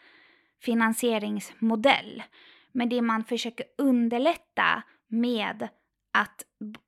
finansieringsmodell. 0.62 2.24
Men 2.72 2.90
det 2.90 3.02
man 3.02 3.24
försöker 3.24 3.66
underlätta 3.78 4.84
med 5.08 5.68
att, 6.14 6.44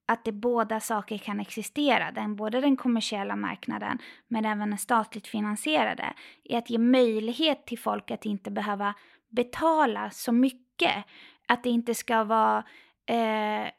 att 0.06 0.26
det 0.26 0.32
båda 0.32 0.80
saker 0.80 1.18
kan 1.18 1.40
existera, 1.40 2.12
den, 2.12 2.36
både 2.36 2.62
den 2.62 2.78
kommersiella 2.78 3.36
marknaden 3.36 3.98
men 4.28 4.46
även 4.46 4.70
den 4.70 4.78
statligt 4.78 5.28
finansierade, 5.28 6.14
är 6.44 6.58
att 6.58 6.70
ge 6.70 6.78
möjlighet 6.78 7.66
till 7.66 7.80
folk 7.80 8.12
att 8.12 8.26
inte 8.26 8.52
behöva 8.52 8.94
betala 9.30 10.10
så 10.10 10.32
mycket. 10.32 11.06
Att 11.50 11.64
det 11.64 11.70
inte 11.70 11.96
ska 11.96 12.24
vara 12.24 12.64
eh, 13.06 13.72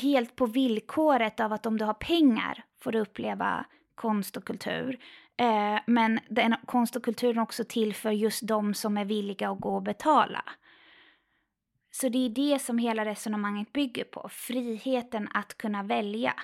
helt 0.00 0.36
på 0.36 0.46
villkoret 0.46 1.40
av 1.40 1.52
att 1.52 1.66
om 1.66 1.78
du 1.78 1.84
har 1.84 1.94
pengar 1.94 2.64
får 2.80 2.92
du 2.92 2.98
uppleva 2.98 3.66
konst 3.94 4.36
och 4.36 4.44
kultur. 4.44 4.98
Eh, 5.36 5.80
men 5.86 6.20
den, 6.28 6.54
konst 6.66 6.96
och 6.96 7.04
kultur 7.04 7.36
är 7.36 7.42
också 7.42 7.64
till 7.64 7.94
för 7.94 8.10
just 8.10 8.46
de 8.46 8.74
som 8.74 8.96
är 8.96 9.04
villiga 9.04 9.50
att 9.50 9.60
gå 9.60 9.74
och 9.74 9.82
betala. 9.82 10.44
Så 11.90 12.08
det 12.08 12.26
är 12.26 12.28
det 12.28 12.58
som 12.58 12.78
hela 12.78 13.04
resonemanget 13.04 13.72
bygger 13.72 14.04
på, 14.04 14.28
friheten 14.32 15.28
att 15.34 15.56
kunna 15.58 15.82
välja. 15.82 16.34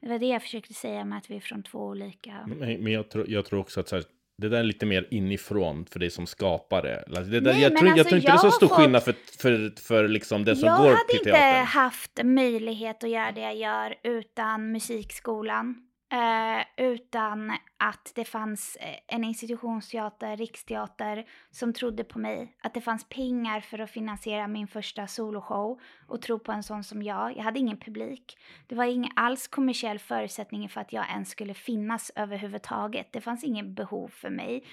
Det 0.00 0.08
var 0.08 0.18
det 0.18 0.26
jag 0.26 0.42
försökte 0.42 0.74
säga 0.74 1.04
med 1.04 1.18
att 1.18 1.30
vi 1.30 1.36
är 1.36 1.40
från 1.40 1.62
två 1.62 1.78
olika... 1.78 2.46
Men, 2.46 2.58
men 2.58 2.92
jag, 2.92 3.10
tror, 3.10 3.30
jag 3.30 3.44
tror 3.44 3.60
också 3.60 3.80
att 3.80 3.88
så 3.88 3.96
här, 3.96 4.04
det 4.42 4.48
där 4.48 4.58
är 4.58 4.62
lite 4.64 4.86
mer 4.86 5.08
inifrån 5.10 5.86
för 5.92 5.98
dig 6.00 6.10
som 6.10 6.26
skapare. 6.26 7.04
Alltså, 7.06 7.22
det 7.22 7.40
där, 7.40 7.52
Nej, 7.52 7.62
jag, 7.62 7.76
tror, 7.76 7.88
jag 7.88 7.92
alltså, 7.98 8.08
tror 8.08 8.16
inte 8.18 8.28
jag 8.30 8.36
det 8.36 8.46
är 8.46 8.50
så 8.50 8.56
stor 8.56 8.68
fått- 8.68 8.76
skillnad 8.78 9.02
för, 9.02 9.14
för, 9.38 9.72
för 9.82 10.08
liksom 10.08 10.44
den 10.44 10.56
som 10.56 10.66
jag 10.68 10.78
går 10.78 10.88
hade 10.88 10.98
till 11.08 11.18
inte 11.18 11.30
teatern. 11.30 11.66
haft 11.66 12.20
möjlighet 12.24 13.04
att 13.04 13.10
göra 13.10 13.32
det 13.32 13.40
jag 13.40 13.56
gör 13.56 13.94
utan 14.04 14.72
musikskolan. 14.72 15.74
Eh, 16.12 16.64
utan 16.76 17.50
att 17.78 18.12
det 18.14 18.24
fanns 18.24 18.76
eh, 18.76 18.96
en 19.06 19.24
institutionsteater, 19.24 20.36
Riksteater, 20.36 21.24
som 21.50 21.72
trodde 21.72 22.04
på 22.04 22.18
mig. 22.18 22.56
Att 22.62 22.74
det 22.74 22.80
fanns 22.80 23.08
pengar 23.08 23.60
för 23.60 23.78
att 23.78 23.90
finansiera 23.90 24.48
min 24.48 24.66
första 24.66 25.06
soloshow 25.06 25.80
och 26.06 26.22
tro 26.22 26.38
på 26.38 26.52
en 26.52 26.62
sån 26.62 26.84
som 26.84 27.02
jag. 27.02 27.36
Jag 27.36 27.42
hade 27.42 27.58
ingen 27.58 27.76
publik. 27.76 28.38
Det 28.66 28.74
var 28.74 28.84
ingen 28.84 29.12
alls 29.16 29.48
kommersiell 29.48 29.98
förutsättning 29.98 30.68
för 30.68 30.80
att 30.80 30.92
jag 30.92 31.10
ens 31.10 31.30
skulle 31.30 31.54
finnas 31.54 32.12
överhuvudtaget. 32.16 33.12
Det 33.12 33.20
fanns 33.20 33.44
ingen 33.44 33.74
behov 33.74 34.08
för 34.08 34.30
mig. 34.30 34.64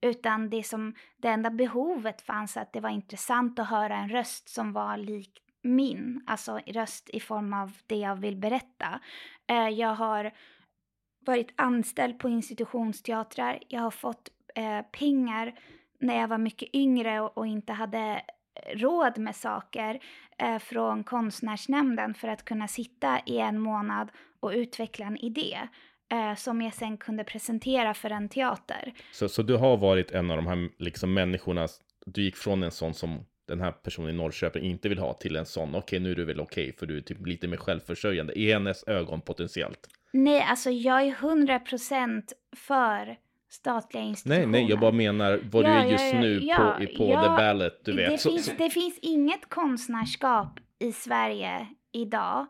Utan 0.00 0.50
det, 0.50 0.62
som, 0.62 0.94
det 1.16 1.28
enda 1.28 1.50
behovet 1.50 2.22
fanns 2.22 2.56
att 2.56 2.72
det 2.72 2.80
var 2.80 2.90
intressant 2.90 3.58
att 3.58 3.68
höra 3.68 3.96
en 3.96 4.08
röst 4.08 4.48
som 4.48 4.72
var 4.72 4.96
lik 4.96 5.42
min. 5.62 6.22
Alltså 6.26 6.60
röst 6.66 7.10
i 7.10 7.20
form 7.20 7.52
av 7.52 7.72
det 7.86 7.96
jag 7.96 8.16
vill 8.16 8.36
berätta. 8.36 9.00
Eh, 9.46 9.68
jag 9.68 9.94
har 9.94 10.32
varit 11.26 11.52
anställd 11.56 12.18
på 12.18 12.28
institutionsteatrar. 12.28 13.58
Jag 13.68 13.80
har 13.80 13.90
fått 13.90 14.28
eh, 14.54 14.82
pengar 14.92 15.54
när 16.00 16.20
jag 16.20 16.28
var 16.28 16.38
mycket 16.38 16.74
yngre 16.74 17.20
och, 17.20 17.38
och 17.38 17.46
inte 17.46 17.72
hade 17.72 17.98
eh, 17.98 18.78
råd 18.78 19.18
med 19.18 19.36
saker 19.36 20.00
eh, 20.38 20.58
från 20.58 21.04
konstnärsnämnden 21.04 22.14
för 22.14 22.28
att 22.28 22.44
kunna 22.44 22.68
sitta 22.68 23.20
i 23.26 23.38
en 23.38 23.60
månad 23.60 24.08
och 24.40 24.50
utveckla 24.50 25.06
en 25.06 25.16
idé 25.16 25.58
eh, 26.12 26.34
som 26.34 26.62
jag 26.62 26.74
sen 26.74 26.96
kunde 26.96 27.24
presentera 27.24 27.94
för 27.94 28.10
en 28.10 28.28
teater. 28.28 28.92
Så, 29.12 29.28
så 29.28 29.42
du 29.42 29.56
har 29.56 29.76
varit 29.76 30.10
en 30.10 30.30
av 30.30 30.36
de 30.36 30.46
här 30.46 30.68
liksom, 30.78 31.14
människorna, 31.14 31.68
du 32.06 32.22
gick 32.22 32.36
från 32.36 32.62
en 32.62 32.70
sån 32.70 32.94
som 32.94 33.24
den 33.48 33.60
här 33.60 33.72
personen 33.72 34.10
i 34.10 34.12
Norrköping 34.12 34.64
inte 34.64 34.88
vill 34.88 34.98
ha 34.98 35.14
till 35.14 35.36
en 35.36 35.46
sån, 35.46 35.74
okej 35.74 36.00
nu 36.00 36.10
är 36.10 36.14
du 36.14 36.24
väl 36.24 36.40
okej 36.40 36.72
för 36.72 36.86
du 36.86 36.96
är 36.96 37.00
typ 37.00 37.26
lite 37.26 37.48
mer 37.48 37.56
självförsörjande 37.56 38.38
i 38.38 38.52
hennes 38.52 38.88
ögon 38.88 39.20
potentiellt. 39.20 39.88
Nej, 40.12 40.42
alltså 40.42 40.70
jag 40.70 41.02
är 41.02 41.14
100% 41.14 42.22
för 42.56 43.16
statliga 43.50 44.02
institutioner. 44.02 44.46
Nej, 44.46 44.62
nej, 44.62 44.70
jag 44.70 44.80
bara 44.80 44.92
menar 44.92 45.40
vad 45.52 45.64
du 45.64 45.68
Ja, 45.70 45.74
är 45.76 45.84
ja, 45.84 45.90
just 45.90 46.12
ja, 46.14 46.20
nu 46.20 46.40
ja, 46.42 46.76
på, 46.78 46.86
på 46.86 47.22
The 47.22 47.28
Ballet, 47.28 47.84
du 47.84 47.96
vet. 47.96 48.10
Det, 48.10 48.18
Så, 48.18 48.30
finns, 48.30 48.46
så, 48.46 48.52
det 48.58 48.70
finns 48.70 48.98
inget 49.02 49.48
konstnärskap 49.48 50.60
i 50.78 50.92
Sverige 50.92 51.66
idag 51.92 52.46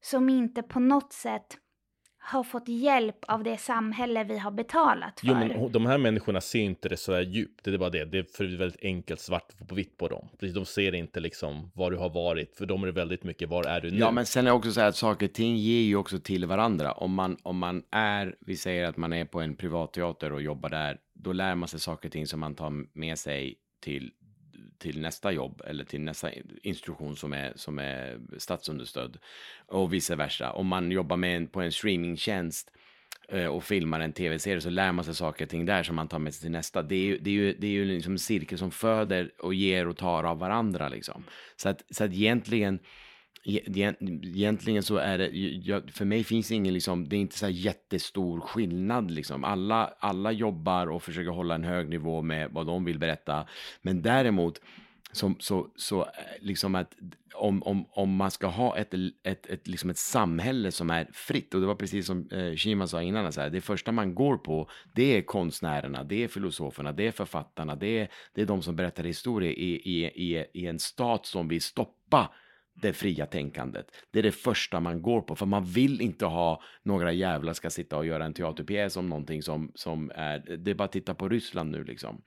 som 0.00 0.28
inte 0.28 0.62
på 0.62 0.80
något 0.80 1.12
sätt 1.12 1.58
har 2.26 2.44
fått 2.44 2.68
hjälp 2.68 3.16
av 3.28 3.42
det 3.42 3.56
samhälle 3.56 4.24
vi 4.24 4.38
har 4.38 4.50
betalat 4.50 5.20
för. 5.20 5.26
jo, 5.26 5.34
men 5.34 5.72
de 5.72 5.86
här 5.86 5.98
människorna 5.98 6.40
ser 6.40 6.60
inte 6.60 6.88
det 6.88 6.96
så 6.96 7.14
här 7.14 7.20
djupt, 7.20 7.64
det 7.64 7.74
är 7.74 7.78
bara 7.78 7.90
det. 7.90 8.04
Det 8.04 8.18
är 8.18 8.22
för 8.22 8.58
väldigt 8.58 8.84
enkelt 8.84 9.20
svart 9.20 9.68
på 9.68 9.74
vitt 9.74 9.98
på 9.98 10.08
dem. 10.08 10.28
Precis, 10.40 10.54
de 10.54 10.64
ser 10.64 10.94
inte 10.94 11.20
liksom 11.20 11.70
var 11.74 11.90
du 11.90 11.96
har 11.96 12.10
varit, 12.10 12.56
för 12.56 12.66
dem 12.66 12.82
är 12.82 12.86
det 12.86 12.92
väldigt 12.92 13.24
mycket, 13.24 13.48
var 13.48 13.64
är 13.64 13.80
du 13.80 13.90
nu? 13.90 13.98
Ja, 13.98 14.10
men 14.10 14.26
sen 14.26 14.46
är 14.46 14.50
det 14.50 14.56
också 14.56 14.72
så 14.72 14.80
här 14.80 14.88
att 14.88 14.96
saker 14.96 15.26
och 15.26 15.32
ting 15.32 15.56
ger 15.56 15.82
ju 15.82 15.96
också 15.96 16.18
till 16.18 16.46
varandra. 16.46 16.92
Om 16.92 17.14
man, 17.14 17.36
om 17.42 17.58
man 17.58 17.82
är, 17.90 18.36
vi 18.40 18.56
säger 18.56 18.88
att 18.88 18.96
man 18.96 19.12
är 19.12 19.24
på 19.24 19.40
en 19.40 19.56
privatteater 19.56 20.32
och 20.32 20.42
jobbar 20.42 20.70
där, 20.70 20.98
då 21.14 21.32
lär 21.32 21.54
man 21.54 21.68
sig 21.68 21.80
saker 21.80 22.08
och 22.08 22.12
ting 22.12 22.26
som 22.26 22.40
man 22.40 22.54
tar 22.54 22.98
med 22.98 23.18
sig 23.18 23.54
till, 23.80 24.10
till 24.78 25.00
nästa 25.00 25.32
jobb 25.32 25.62
eller 25.66 25.84
till 25.84 26.00
nästa 26.00 26.30
institution 26.62 27.16
som 27.16 27.32
är, 27.32 27.52
som 27.56 27.78
är 27.78 28.18
statsunderstödd 28.38 29.18
och 29.66 29.92
vice 29.92 30.16
versa. 30.16 30.52
Om 30.52 30.66
man 30.66 30.90
jobbar 30.90 31.16
med 31.16 31.36
en, 31.36 31.46
på 31.46 31.60
en 31.60 31.72
streamingtjänst 31.72 32.70
eh, 33.28 33.46
och 33.46 33.64
filmar 33.64 34.00
en 34.00 34.12
tv-serie 34.12 34.60
så 34.60 34.70
lär 34.70 34.92
man 34.92 35.04
sig 35.04 35.14
saker 35.14 35.44
och 35.44 35.50
ting 35.50 35.66
där 35.66 35.82
som 35.82 35.96
man 35.96 36.08
tar 36.08 36.18
med 36.18 36.34
sig 36.34 36.42
till 36.42 36.50
nästa. 36.50 36.82
Det 36.82 36.94
är 36.94 37.04
ju, 37.04 37.18
det 37.18 37.30
är 37.30 37.34
ju, 37.34 37.54
det 37.58 37.66
är 37.66 37.70
ju 37.70 37.84
liksom 37.84 38.12
en 38.12 38.18
cirkel 38.18 38.58
som 38.58 38.70
föder 38.70 39.32
och 39.38 39.54
ger 39.54 39.88
och 39.88 39.96
tar 39.96 40.24
av 40.24 40.38
varandra 40.38 40.88
liksom. 40.88 41.24
Så 41.56 41.68
att, 41.68 41.84
så 41.90 42.04
att 42.04 42.12
egentligen 42.12 42.78
E-, 43.44 43.60
egentligen 43.70 44.82
så 44.82 44.96
är 44.96 45.18
det, 45.18 45.28
jag, 45.64 45.90
för 45.90 46.04
mig 46.04 46.24
finns 46.24 46.48
det 46.48 46.54
ingen 46.54 46.74
liksom, 46.74 47.08
det 47.08 47.16
är 47.16 47.20
inte 47.20 47.38
så 47.38 47.46
här 47.46 47.52
jättestor 47.52 48.40
skillnad 48.40 49.10
liksom. 49.10 49.44
Alla, 49.44 49.94
alla 49.98 50.32
jobbar 50.32 50.86
och 50.86 51.02
försöker 51.02 51.30
hålla 51.30 51.54
en 51.54 51.64
hög 51.64 51.88
nivå 51.88 52.22
med 52.22 52.50
vad 52.50 52.66
de 52.66 52.84
vill 52.84 52.98
berätta. 52.98 53.46
Men 53.82 54.02
däremot, 54.02 54.60
så, 55.12 55.34
så, 55.38 55.68
så 55.76 56.02
eh, 56.02 56.06
liksom 56.40 56.74
att 56.74 56.92
om, 57.34 57.62
om, 57.62 57.86
om 57.90 58.16
man 58.16 58.30
ska 58.30 58.46
ha 58.46 58.76
ett, 58.76 58.94
ett, 59.22 59.46
ett, 59.46 59.68
liksom 59.68 59.90
ett 59.90 59.98
samhälle 59.98 60.72
som 60.72 60.90
är 60.90 61.08
fritt, 61.12 61.54
och 61.54 61.60
det 61.60 61.66
var 61.66 61.74
precis 61.74 62.06
som 62.06 62.28
eh, 62.30 62.54
Shima 62.56 62.86
sa 62.86 63.02
innan, 63.02 63.32
så 63.32 63.40
här, 63.40 63.50
det 63.50 63.60
första 63.60 63.92
man 63.92 64.14
går 64.14 64.36
på, 64.36 64.70
det 64.94 65.16
är 65.16 65.22
konstnärerna, 65.22 66.04
det 66.04 66.24
är 66.24 66.28
filosoferna, 66.28 66.92
det 66.92 67.06
är 67.06 67.12
författarna, 67.12 67.76
det 67.76 67.98
är, 67.98 68.08
det 68.34 68.42
är 68.42 68.46
de 68.46 68.62
som 68.62 68.76
berättar 68.76 69.04
historier 69.04 69.52
i, 69.52 69.74
i, 69.74 70.04
i, 70.04 70.46
i 70.54 70.66
en 70.66 70.78
stat 70.78 71.26
som 71.26 71.48
vill 71.48 71.62
stoppa 71.62 72.30
det 72.74 72.92
fria 72.92 73.26
tänkandet. 73.26 73.86
Det 74.10 74.18
är 74.18 74.22
det 74.22 74.32
första 74.32 74.80
man 74.80 75.02
går 75.02 75.20
på, 75.20 75.36
för 75.36 75.46
man 75.46 75.64
vill 75.64 76.00
inte 76.00 76.26
ha 76.26 76.62
några 76.82 77.12
jävlar 77.12 77.52
ska 77.52 77.70
sitta 77.70 77.96
och 77.96 78.06
göra 78.06 78.24
en 78.24 78.34
teaterpjäs 78.34 78.96
om 78.96 79.08
någonting 79.08 79.42
som, 79.42 79.72
som 79.74 80.10
är, 80.14 80.56
det 80.56 80.70
är 80.70 80.74
bara 80.74 80.84
att 80.84 80.92
titta 80.92 81.14
på 81.14 81.28
Ryssland 81.28 81.70
nu 81.70 81.84
liksom. 81.84 82.22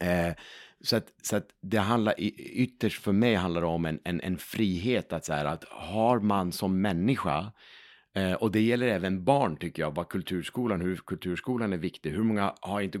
Eh, 0.00 0.34
så 0.80 0.96
att, 0.96 1.06
så 1.22 1.36
att 1.36 1.46
det 1.62 1.78
handlar, 1.78 2.14
ytterst 2.18 3.02
för 3.02 3.12
mig 3.12 3.34
handlar 3.34 3.60
det 3.60 3.66
om 3.66 3.84
en, 3.84 4.00
en, 4.04 4.20
en 4.20 4.38
frihet 4.38 5.12
att 5.12 5.24
så 5.24 5.32
här, 5.32 5.44
att 5.44 5.64
har 5.64 6.20
man 6.20 6.52
som 6.52 6.80
människa 6.80 7.52
eh, 8.14 8.32
och 8.32 8.52
det 8.52 8.60
gäller 8.60 8.88
även 8.88 9.24
barn 9.24 9.56
tycker 9.56 9.82
jag, 9.82 9.94
vad 9.94 10.08
kulturskolan, 10.08 10.80
hur 10.80 10.96
kulturskolan 10.96 11.72
är 11.72 11.78
viktig. 11.78 12.10
Hur 12.10 12.22
många 12.22 12.54
har 12.60 12.80
inte 12.80 13.00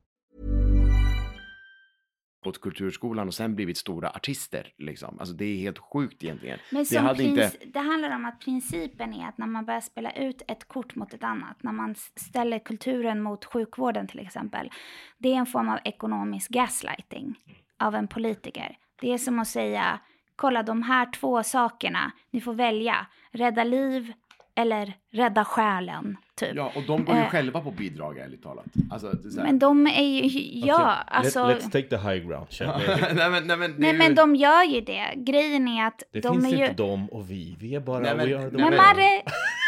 Åt 2.47 2.61
kulturskolan 2.61 3.27
och 3.27 3.33
sen 3.33 3.55
blivit 3.55 3.77
stora 3.77 4.09
artister. 4.09 4.73
Liksom. 4.77 5.19
Alltså 5.19 5.35
det 5.35 5.45
är 5.45 5.57
helt 5.57 5.77
sjukt 5.77 6.23
egentligen. 6.23 6.59
Men 6.71 6.85
det, 6.89 6.99
hade 6.99 7.23
inte... 7.23 7.51
det 7.65 7.79
handlar 7.79 8.15
om 8.15 8.25
att 8.25 8.39
principen 8.39 9.13
är 9.13 9.27
att 9.27 9.37
när 9.37 9.47
man 9.47 9.65
börjar 9.65 9.81
spela 9.81 10.11
ut 10.11 10.41
ett 10.47 10.67
kort 10.67 10.95
mot 10.95 11.13
ett 11.13 11.23
annat, 11.23 11.63
när 11.63 11.71
man 11.71 11.95
ställer 12.15 12.59
kulturen 12.59 13.21
mot 13.21 13.45
sjukvården 13.45 14.07
till 14.07 14.19
exempel, 14.19 14.69
det 15.17 15.33
är 15.33 15.37
en 15.37 15.45
form 15.45 15.69
av 15.69 15.79
ekonomisk 15.83 16.49
gaslighting 16.49 17.35
av 17.77 17.95
en 17.95 18.07
politiker. 18.07 18.77
Det 19.01 19.13
är 19.13 19.17
som 19.17 19.39
att 19.39 19.47
säga, 19.47 19.99
kolla 20.35 20.63
de 20.63 20.83
här 20.83 21.11
två 21.11 21.43
sakerna, 21.43 22.11
ni 22.31 22.41
får 22.41 22.53
välja, 22.53 23.07
rädda 23.31 23.63
liv 23.63 24.13
eller 24.61 24.93
rädda 25.11 25.45
själen, 25.45 26.17
typ. 26.35 26.51
Ja, 26.55 26.71
och 26.75 26.83
de 26.87 27.05
går 27.05 27.15
ju 27.15 27.21
Eh, 27.21 27.29
själva 27.29 27.61
på 27.61 27.71
bidrag 27.71 28.17
ärligt 28.17 28.43
talat. 28.43 28.65
Alltså, 28.91 29.11
det 29.11 29.27
är 29.27 29.29
så 29.31 29.39
här- 29.39 29.47
Men 29.47 29.59
de 29.59 29.87
är 29.87 30.01
ju, 30.03 30.59
ja, 30.67 30.75
Okej, 30.75 31.03
alltså... 31.17 31.47
Let, 31.47 31.57
let's 31.63 31.71
take 31.71 31.87
the 31.87 31.97
high 31.97 32.27
ground, 32.27 32.47
nej, 33.15 33.29
men, 33.31 33.47
nej, 33.47 33.57
men, 33.57 33.71
det 33.71 33.77
Nej 33.77 33.91
ju- 33.91 33.97
men 33.97 34.15
de 34.15 34.35
gör 34.35 34.63
ju 34.63 34.81
det. 34.81 35.13
Grejen 35.15 35.67
är 35.67 35.87
att 35.87 36.03
Det 36.13 36.19
de 36.19 36.33
finns 36.41 36.53
är 36.53 36.57
ju... 36.57 36.63
inte 36.63 36.73
de 36.83 37.09
och 37.09 37.31
vi. 37.31 37.55
Vi 37.59 37.75
är 37.75 37.79
bara 37.79 37.99
Nej, 37.99 38.15
men- 38.17 38.27
we 38.29 38.37
are 38.39 38.49
the 38.51 38.57
Men. 38.57 38.75
Marre, 38.77 39.21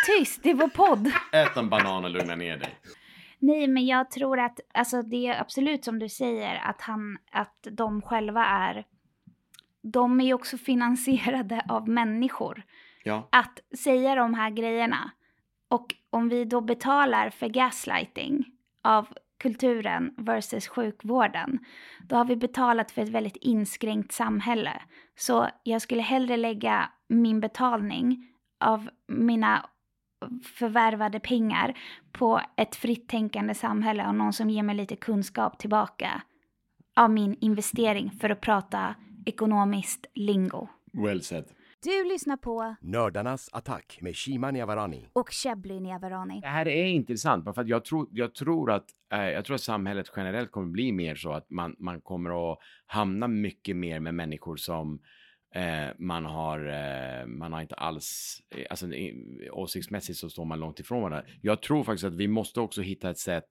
tyst, 0.07 0.39
det 0.43 0.49
är 0.49 0.53
vår 0.53 0.67
podd. 0.67 1.07
Ät 1.31 1.57
en 1.57 1.69
banan 1.69 2.03
och 2.03 2.09
lugna 2.11 2.35
ner 2.35 2.57
dig. 2.57 2.69
Nej, 3.39 3.67
men 3.67 3.85
jag 3.85 4.11
tror 4.11 4.39
att, 4.39 4.59
alltså 4.73 5.01
det 5.01 5.27
är 5.27 5.41
absolut 5.41 5.83
som 5.85 5.99
du 5.99 6.09
säger, 6.09 6.55
att 6.65 6.81
han, 6.81 7.17
att 7.31 7.67
de 7.71 8.01
själva 8.01 8.45
är, 8.45 8.83
de 9.81 10.19
är 10.21 10.25
ju 10.25 10.33
också 10.33 10.57
finansierade 10.57 11.65
av 11.69 11.89
människor. 11.89 12.63
Ja. 13.03 13.27
Att 13.31 13.59
säga 13.77 14.15
de 14.15 14.33
här 14.33 14.49
grejerna, 14.49 15.11
och 15.67 15.95
om 16.09 16.29
vi 16.29 16.45
då 16.45 16.61
betalar 16.61 17.29
för 17.29 17.47
gaslighting 17.47 18.45
av 18.81 19.07
kulturen 19.37 20.13
versus 20.17 20.67
sjukvården, 20.67 21.59
då 22.01 22.15
har 22.15 22.25
vi 22.25 22.35
betalat 22.35 22.91
för 22.91 23.01
ett 23.01 23.09
väldigt 23.09 23.35
inskränkt 23.35 24.11
samhälle. 24.11 24.81
Så 25.15 25.47
jag 25.63 25.81
skulle 25.81 26.01
hellre 26.01 26.37
lägga 26.37 26.89
min 27.07 27.39
betalning 27.39 28.27
av 28.59 28.89
mina 29.07 29.69
förvärvade 30.43 31.19
pengar 31.19 31.77
på 32.11 32.41
ett 32.55 32.75
fritt 32.75 33.07
tänkande 33.07 33.53
samhälle 33.53 34.07
och 34.07 34.15
någon 34.15 34.33
som 34.33 34.49
ger 34.49 34.63
mig 34.63 34.75
lite 34.75 34.95
kunskap 34.95 35.59
tillbaka 35.59 36.21
av 36.95 37.09
min 37.11 37.37
investering 37.39 38.11
för 38.11 38.29
att 38.29 38.41
prata 38.41 38.95
ekonomiskt 39.25 40.05
lingo. 40.13 40.67
Well 40.93 41.21
said. 41.21 41.45
Du 41.83 42.03
lyssnar 42.03 42.37
på 42.37 42.75
Nördarnas 42.81 43.49
attack 43.53 43.97
med 44.01 44.15
Shima 44.15 44.51
Niavarani. 44.51 45.07
och 45.13 45.29
Shebly 45.31 45.79
Niavarani. 45.79 46.39
Det 46.41 46.47
här 46.47 46.67
är 46.67 46.85
intressant, 46.85 47.43
för 47.43 47.61
att 47.61 47.67
jag 47.67 47.85
tror, 47.85 48.07
jag 48.11 48.35
tror 48.35 48.71
att 48.71 48.85
eh, 49.13 49.29
jag 49.29 49.45
tror 49.45 49.55
att 49.55 49.61
samhället 49.61 50.11
generellt 50.15 50.51
kommer 50.51 50.67
bli 50.67 50.91
mer 50.91 51.15
så 51.15 51.31
att 51.31 51.49
man, 51.49 51.75
man 51.79 52.01
kommer 52.01 52.51
att 52.51 52.59
hamna 52.85 53.27
mycket 53.27 53.75
mer 53.75 53.99
med 53.99 54.13
människor 54.13 54.55
som 54.55 54.99
eh, 55.55 55.87
man 55.99 56.25
har, 56.25 56.59
eh, 56.59 57.25
man 57.25 57.53
har 57.53 57.61
inte 57.61 57.75
alls, 57.75 58.41
eh, 58.55 58.65
alltså 58.69 58.87
åsiktsmässigt 59.51 60.19
så 60.19 60.29
står 60.29 60.45
man 60.45 60.59
långt 60.59 60.79
ifrån 60.79 61.01
varandra. 61.01 61.25
Jag 61.41 61.61
tror 61.61 61.83
faktiskt 61.83 62.05
att 62.05 62.15
vi 62.15 62.27
måste 62.27 62.59
också 62.59 62.81
hitta 62.81 63.09
ett 63.09 63.19
sätt 63.19 63.49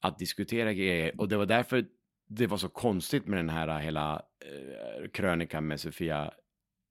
att 0.00 0.18
diskutera 0.18 0.72
grejer 0.72 1.20
och 1.20 1.28
det 1.28 1.36
var 1.36 1.46
därför 1.46 1.84
det 2.28 2.46
var 2.46 2.56
så 2.56 2.68
konstigt 2.68 3.26
med 3.26 3.38
den 3.38 3.50
här 3.50 3.78
hela 3.78 4.14
eh, 4.14 5.10
krönikan 5.10 5.66
med 5.66 5.80
Sofia 5.80 6.32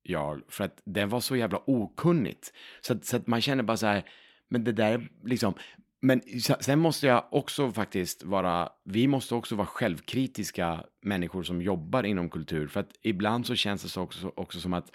Jarl, 0.04 0.40
för 0.48 0.64
att 0.64 0.82
den 0.84 1.10
var 1.10 1.20
så 1.20 1.36
jävla 1.36 1.62
okunnigt. 1.66 2.54
Så 2.82 2.94
att, 2.94 3.06
så 3.06 3.18
att 3.18 3.28
man 3.28 3.42
känner 3.42 3.64
bara 3.64 3.78
så 3.78 3.86
här, 3.86 4.04
men 4.50 4.64
det 4.64 4.72
där 4.72 5.10
liksom, 5.24 5.54
men 6.02 6.22
sen 6.60 6.80
måste 6.80 7.08
jag 7.08 7.24
också 7.32 7.72
faktiskt 7.72 8.24
vara, 8.24 8.70
vi 8.84 9.08
måste 9.08 9.36
också 9.36 9.56
vara 9.56 9.68
självkritiska 9.68 10.84
människor 11.02 11.44
som 11.44 11.62
jobbar 11.62 12.04
inom 12.04 12.30
kultur, 12.30 12.68
för 12.68 12.80
att 12.80 12.92
ibland 13.02 13.48
så 13.48 13.56
känns 13.56 13.84
det 13.84 13.90
så 13.90 14.02
också, 14.02 14.32
också 14.36 14.60
som 14.60 14.74
att 14.74 14.92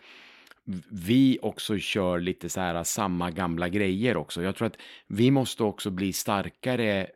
vi 0.91 1.39
också 1.43 1.79
kör 1.79 2.19
lite 2.19 2.49
så 2.49 2.61
här 2.61 2.85
samma 2.85 3.31
gamla 3.31 3.69
grejer 3.69 4.17
också. 4.17 4.43
Jag 4.43 4.57
tror 4.57 4.67
att 4.67 4.79
vi 5.07 5.31
måste 5.31 5.63
också 5.63 5.91
bli 5.91 6.13
starkare 6.13 7.07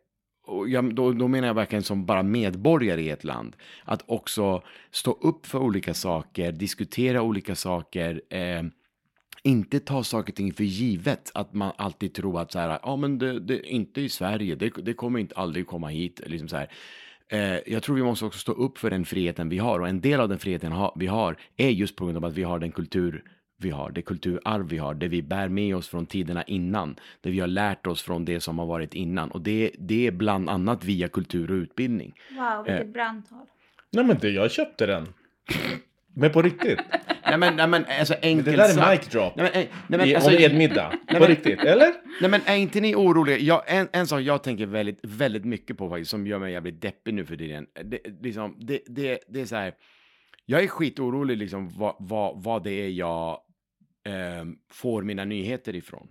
och 0.44 0.68
jag, 0.68 0.94
då, 0.94 1.12
då 1.12 1.28
menar 1.28 1.46
jag 1.46 1.54
verkligen 1.54 1.82
som 1.82 2.06
bara 2.06 2.22
medborgare 2.22 3.02
i 3.02 3.10
ett 3.10 3.24
land. 3.24 3.56
Att 3.84 4.02
också 4.06 4.62
stå 4.90 5.12
upp 5.12 5.46
för 5.46 5.58
olika 5.58 5.94
saker, 5.94 6.52
diskutera 6.52 7.22
olika 7.22 7.54
saker. 7.54 8.22
Eh, 8.28 8.62
inte 9.42 9.80
ta 9.80 10.04
saker 10.04 10.32
och 10.32 10.36
ting 10.36 10.52
för 10.52 10.64
givet. 10.64 11.30
Att 11.34 11.54
man 11.54 11.72
alltid 11.76 12.14
tror 12.14 12.40
att 12.40 12.52
så 12.52 12.58
här, 12.58 12.78
ja 12.82 12.96
men 12.96 13.18
det, 13.18 13.40
det 13.40 13.68
inte 13.68 14.00
i 14.00 14.08
Sverige, 14.08 14.54
det, 14.54 14.70
det 14.82 14.94
kommer 14.94 15.18
inte 15.18 15.34
aldrig 15.34 15.66
komma 15.66 15.88
hit. 15.88 16.20
Liksom 16.26 16.48
så 16.48 16.56
här. 16.56 16.70
Eh, 17.28 17.72
jag 17.72 17.82
tror 17.82 17.96
vi 17.96 18.02
måste 18.02 18.24
också 18.24 18.38
stå 18.38 18.52
upp 18.52 18.78
för 18.78 18.90
den 18.90 19.04
friheten 19.04 19.48
vi 19.48 19.58
har. 19.58 19.80
Och 19.80 19.88
en 19.88 20.00
del 20.00 20.20
av 20.20 20.28
den 20.28 20.38
friheten 20.38 20.72
ha, 20.72 20.94
vi 20.96 21.06
har 21.06 21.36
är 21.56 21.70
just 21.70 21.96
på 21.96 22.04
grund 22.04 22.16
av 22.16 22.24
att 22.24 22.34
vi 22.34 22.42
har 22.42 22.58
den 22.58 22.72
kultur 22.72 23.24
vi 23.64 23.70
har, 23.70 23.90
det 23.90 24.02
kulturarv 24.02 24.68
vi 24.68 24.78
har, 24.78 24.94
det 24.94 25.08
vi 25.08 25.22
bär 25.22 25.48
med 25.48 25.76
oss 25.76 25.88
från 25.88 26.06
tiderna 26.06 26.42
innan, 26.42 26.96
det 27.20 27.30
vi 27.30 27.40
har 27.40 27.46
lärt 27.46 27.86
oss 27.86 28.02
från 28.02 28.24
det 28.24 28.40
som 28.40 28.58
har 28.58 28.66
varit 28.66 28.94
innan. 28.94 29.30
Och 29.30 29.40
det, 29.40 29.70
det 29.78 30.06
är 30.06 30.10
bland 30.12 30.50
annat 30.50 30.84
via 30.84 31.08
kultur 31.08 31.50
och 31.50 31.54
utbildning. 31.54 32.14
Wow, 32.30 32.64
vilket 32.64 32.86
Eh. 32.86 32.92
brandtal. 32.92 33.46
Nej 33.92 34.04
men 34.04 34.18
det, 34.20 34.30
jag 34.30 34.50
köpte 34.50 34.86
den. 34.86 35.08
Men 36.14 36.30
på 36.32 36.42
riktigt. 36.42 36.78
Nej 37.26 37.38
men, 37.38 37.56
nej, 37.56 37.68
men 37.68 37.84
alltså 37.98 38.14
enkelt 38.22 38.44
det 38.44 38.56
där 38.56 38.78
är 38.86 38.90
mic 38.96 39.08
drop. 39.08 39.36
Nej, 39.36 39.50
men, 39.54 39.66
nej, 39.88 39.98
men, 39.98 40.08
I- 40.08 40.14
alltså, 40.14 40.30
om 40.30 40.36
edmiddag. 40.36 40.88
nej, 41.06 41.14
På 41.14 41.20
men- 41.20 41.28
riktigt, 41.28 41.60
eller? 41.60 41.88
Nej 42.20 42.30
men 42.30 42.40
är 42.46 42.56
inte 42.56 42.80
ni 42.80 42.94
oroliga? 42.94 43.38
Jag, 43.38 43.62
en, 43.66 43.88
en 43.92 44.06
sak 44.06 44.20
jag 44.20 44.42
tänker 44.42 44.66
väldigt, 44.66 44.98
väldigt 45.02 45.44
mycket 45.44 45.78
på 45.78 45.88
faktiskt, 45.88 46.10
som 46.10 46.26
gör 46.26 46.38
mig 46.38 46.52
jävligt 46.52 46.80
deppig 46.80 47.14
nu 47.14 47.24
för 47.26 47.36
tiden. 47.36 47.66
Det, 47.84 47.98
liksom, 48.22 48.56
det, 48.60 48.80
det, 48.86 49.18
det 49.28 49.40
är 49.40 49.44
så 49.46 49.56
här, 49.56 49.72
jag 50.46 50.62
är 50.62 50.66
skitorolig 50.66 51.36
liksom 51.38 51.68
vad, 51.78 51.96
vad, 51.98 52.42
vad 52.42 52.64
det 52.64 52.70
är 52.72 52.88
jag 52.88 53.38
ehm, 54.04 54.56
får 54.70 55.02
mina 55.02 55.24
nyheter 55.24 55.76
ifrån. 55.76 56.08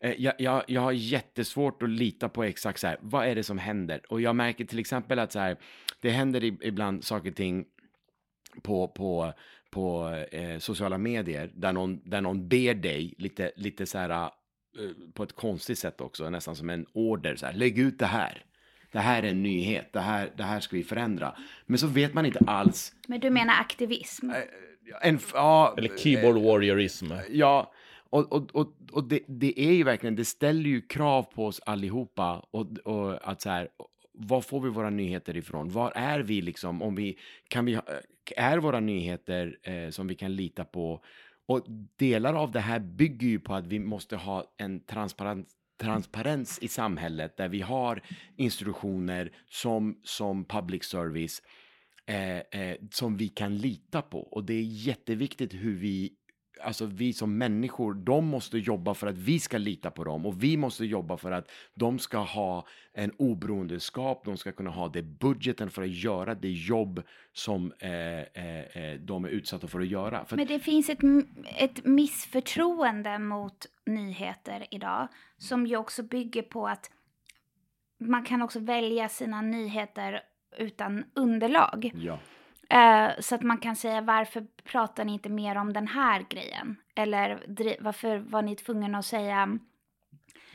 Eh, 0.00 0.14
Jag, 0.18 0.34
jag, 0.38 0.64
jag 0.66 0.80
har 0.80 0.92
jättesvårt 0.92 1.82
att 1.82 1.90
lita 1.90 2.28
på 2.28 2.44
exakt 2.44 2.80
så 2.80 2.86
här, 2.86 2.96
vad 3.00 3.26
är 3.26 3.34
det 3.34 3.42
som 3.42 3.58
händer? 3.58 4.00
Och 4.08 4.20
jag 4.20 4.36
märker 4.36 4.64
till 4.64 4.78
exempel 4.78 5.18
att 5.18 5.32
så 5.32 5.38
här, 5.38 5.56
det 6.00 6.10
händer 6.10 6.44
ibland 6.44 7.04
saker 7.04 7.30
och 7.30 7.36
ting 7.36 7.64
på, 8.62 8.88
på, 8.88 9.32
på 9.70 10.08
eh, 10.30 10.58
sociala 10.58 10.98
medier 10.98 11.50
där 11.54 11.72
någon, 11.72 12.00
där 12.10 12.20
någon 12.20 12.48
ber 12.48 12.74
dig 12.74 13.14
lite, 13.18 13.52
lite 13.56 13.86
så 13.86 13.98
här 13.98 14.10
eh, 14.10 14.30
på 15.14 15.22
ett 15.22 15.32
konstigt 15.32 15.78
sätt 15.78 16.00
också, 16.00 16.30
nästan 16.30 16.56
som 16.56 16.70
en 16.70 16.86
order 16.92 17.36
så 17.36 17.46
här, 17.46 17.52
lägg 17.52 17.78
ut 17.78 17.98
det 17.98 18.06
här. 18.06 18.44
Det 18.92 18.98
här 18.98 19.22
är 19.22 19.28
en 19.30 19.42
nyhet, 19.42 19.92
det 19.92 20.00
här, 20.00 20.30
det 20.36 20.42
här 20.42 20.60
ska 20.60 20.76
vi 20.76 20.84
förändra. 20.84 21.36
Men 21.66 21.78
så 21.78 21.86
vet 21.86 22.14
man 22.14 22.26
inte 22.26 22.38
alls. 22.46 22.92
Men 23.08 23.20
du 23.20 23.30
menar 23.30 23.54
aktivism? 23.60 24.30
En, 25.02 25.18
ja, 25.34 25.74
Eller 25.78 25.96
keyboard 25.96 26.36
warriorism. 26.36 27.12
Ja, 27.30 27.72
och, 28.10 28.32
och, 28.32 28.54
och, 28.54 28.72
och 28.92 29.04
det, 29.04 29.20
det 29.26 29.60
är 29.60 29.72
ju 29.72 29.84
verkligen, 29.84 30.16
det 30.16 30.24
ställer 30.24 30.70
ju 30.70 30.80
krav 30.80 31.22
på 31.22 31.46
oss 31.46 31.60
allihopa. 31.66 32.46
Och, 32.50 32.66
och 32.84 33.30
att 33.30 33.40
så 33.40 33.50
här, 33.50 33.68
var 34.12 34.40
får 34.40 34.60
vi 34.60 34.68
våra 34.68 34.90
nyheter 34.90 35.36
ifrån? 35.36 35.68
Var 35.68 35.92
är 35.94 36.20
vi 36.20 36.40
liksom? 36.40 36.82
Om 36.82 36.94
vi, 36.94 37.18
kan 37.48 37.64
vi, 37.64 37.74
ha- 37.74 37.84
är 38.36 38.58
våra 38.58 38.80
nyheter 38.80 39.58
eh, 39.62 39.90
som 39.90 40.06
vi 40.06 40.14
kan 40.14 40.36
lita 40.36 40.64
på? 40.64 41.04
Och 41.46 41.66
delar 41.96 42.34
av 42.34 42.50
det 42.50 42.60
här 42.60 42.78
bygger 42.78 43.28
ju 43.28 43.40
på 43.40 43.54
att 43.54 43.66
vi 43.66 43.78
måste 43.78 44.16
ha 44.16 44.44
en 44.56 44.80
transparent 44.80 45.48
transparens 45.80 46.58
i 46.62 46.68
samhället 46.68 47.36
där 47.36 47.48
vi 47.48 47.60
har 47.60 48.00
institutioner 48.36 49.30
som, 49.50 50.00
som 50.02 50.44
public 50.44 50.84
service 50.84 51.42
eh, 52.08 52.38
eh, 52.38 52.76
som 52.90 53.16
vi 53.16 53.28
kan 53.28 53.56
lita 53.56 54.02
på. 54.02 54.20
Och 54.20 54.44
det 54.44 54.54
är 54.54 54.62
jätteviktigt 54.62 55.54
hur 55.54 55.74
vi, 55.74 56.12
alltså 56.62 56.86
vi 56.86 57.12
som 57.12 57.38
människor, 57.38 57.94
de 57.94 58.26
måste 58.26 58.58
jobba 58.58 58.94
för 58.94 59.06
att 59.06 59.18
vi 59.18 59.40
ska 59.40 59.58
lita 59.58 59.90
på 59.90 60.04
dem 60.04 60.26
och 60.26 60.42
vi 60.42 60.56
måste 60.56 60.84
jobba 60.84 61.16
för 61.16 61.32
att 61.32 61.50
de 61.74 61.98
ska 61.98 62.18
ha 62.18 62.66
en 62.92 63.10
oberoendeskap, 63.10 64.24
de 64.24 64.36
ska 64.36 64.52
kunna 64.52 64.70
ha 64.70 64.88
det 64.88 65.02
budgeten 65.02 65.70
för 65.70 65.82
att 65.82 65.90
göra 65.90 66.34
det 66.34 66.50
jobb 66.50 67.02
som 67.32 67.72
eh, 67.78 67.90
eh, 67.90 68.76
eh, 68.76 69.00
de 69.00 69.24
är 69.24 69.28
utsatta 69.28 69.68
för 69.68 69.80
att 69.80 69.88
göra. 69.88 70.24
För 70.24 70.36
Men 70.36 70.46
det 70.46 70.60
finns 70.60 70.88
ett, 70.88 71.00
ett 71.58 71.84
missförtroende 71.84 73.18
mot 73.18 73.66
nyheter 73.86 74.66
idag 74.70 75.08
som 75.38 75.66
ju 75.66 75.76
också 75.76 76.02
bygger 76.02 76.42
på 76.42 76.68
att 76.68 76.90
man 78.00 78.24
kan 78.24 78.42
också 78.42 78.60
välja 78.60 79.08
sina 79.08 79.42
nyheter 79.42 80.22
utan 80.56 81.04
underlag. 81.14 81.90
Ja. 81.94 82.18
Eh, 82.70 83.10
så 83.20 83.34
att 83.34 83.42
man 83.42 83.58
kan 83.58 83.76
säga 83.76 84.00
varför 84.00 84.46
pratar 84.64 85.04
ni 85.04 85.12
inte 85.12 85.28
mer 85.28 85.56
om 85.56 85.72
den 85.72 85.86
här 85.88 86.24
grejen? 86.30 86.76
Eller 86.96 87.38
varför 87.80 88.18
var 88.18 88.42
ni 88.42 88.56
tvungna 88.56 88.98
att 88.98 89.06
säga 89.06 89.58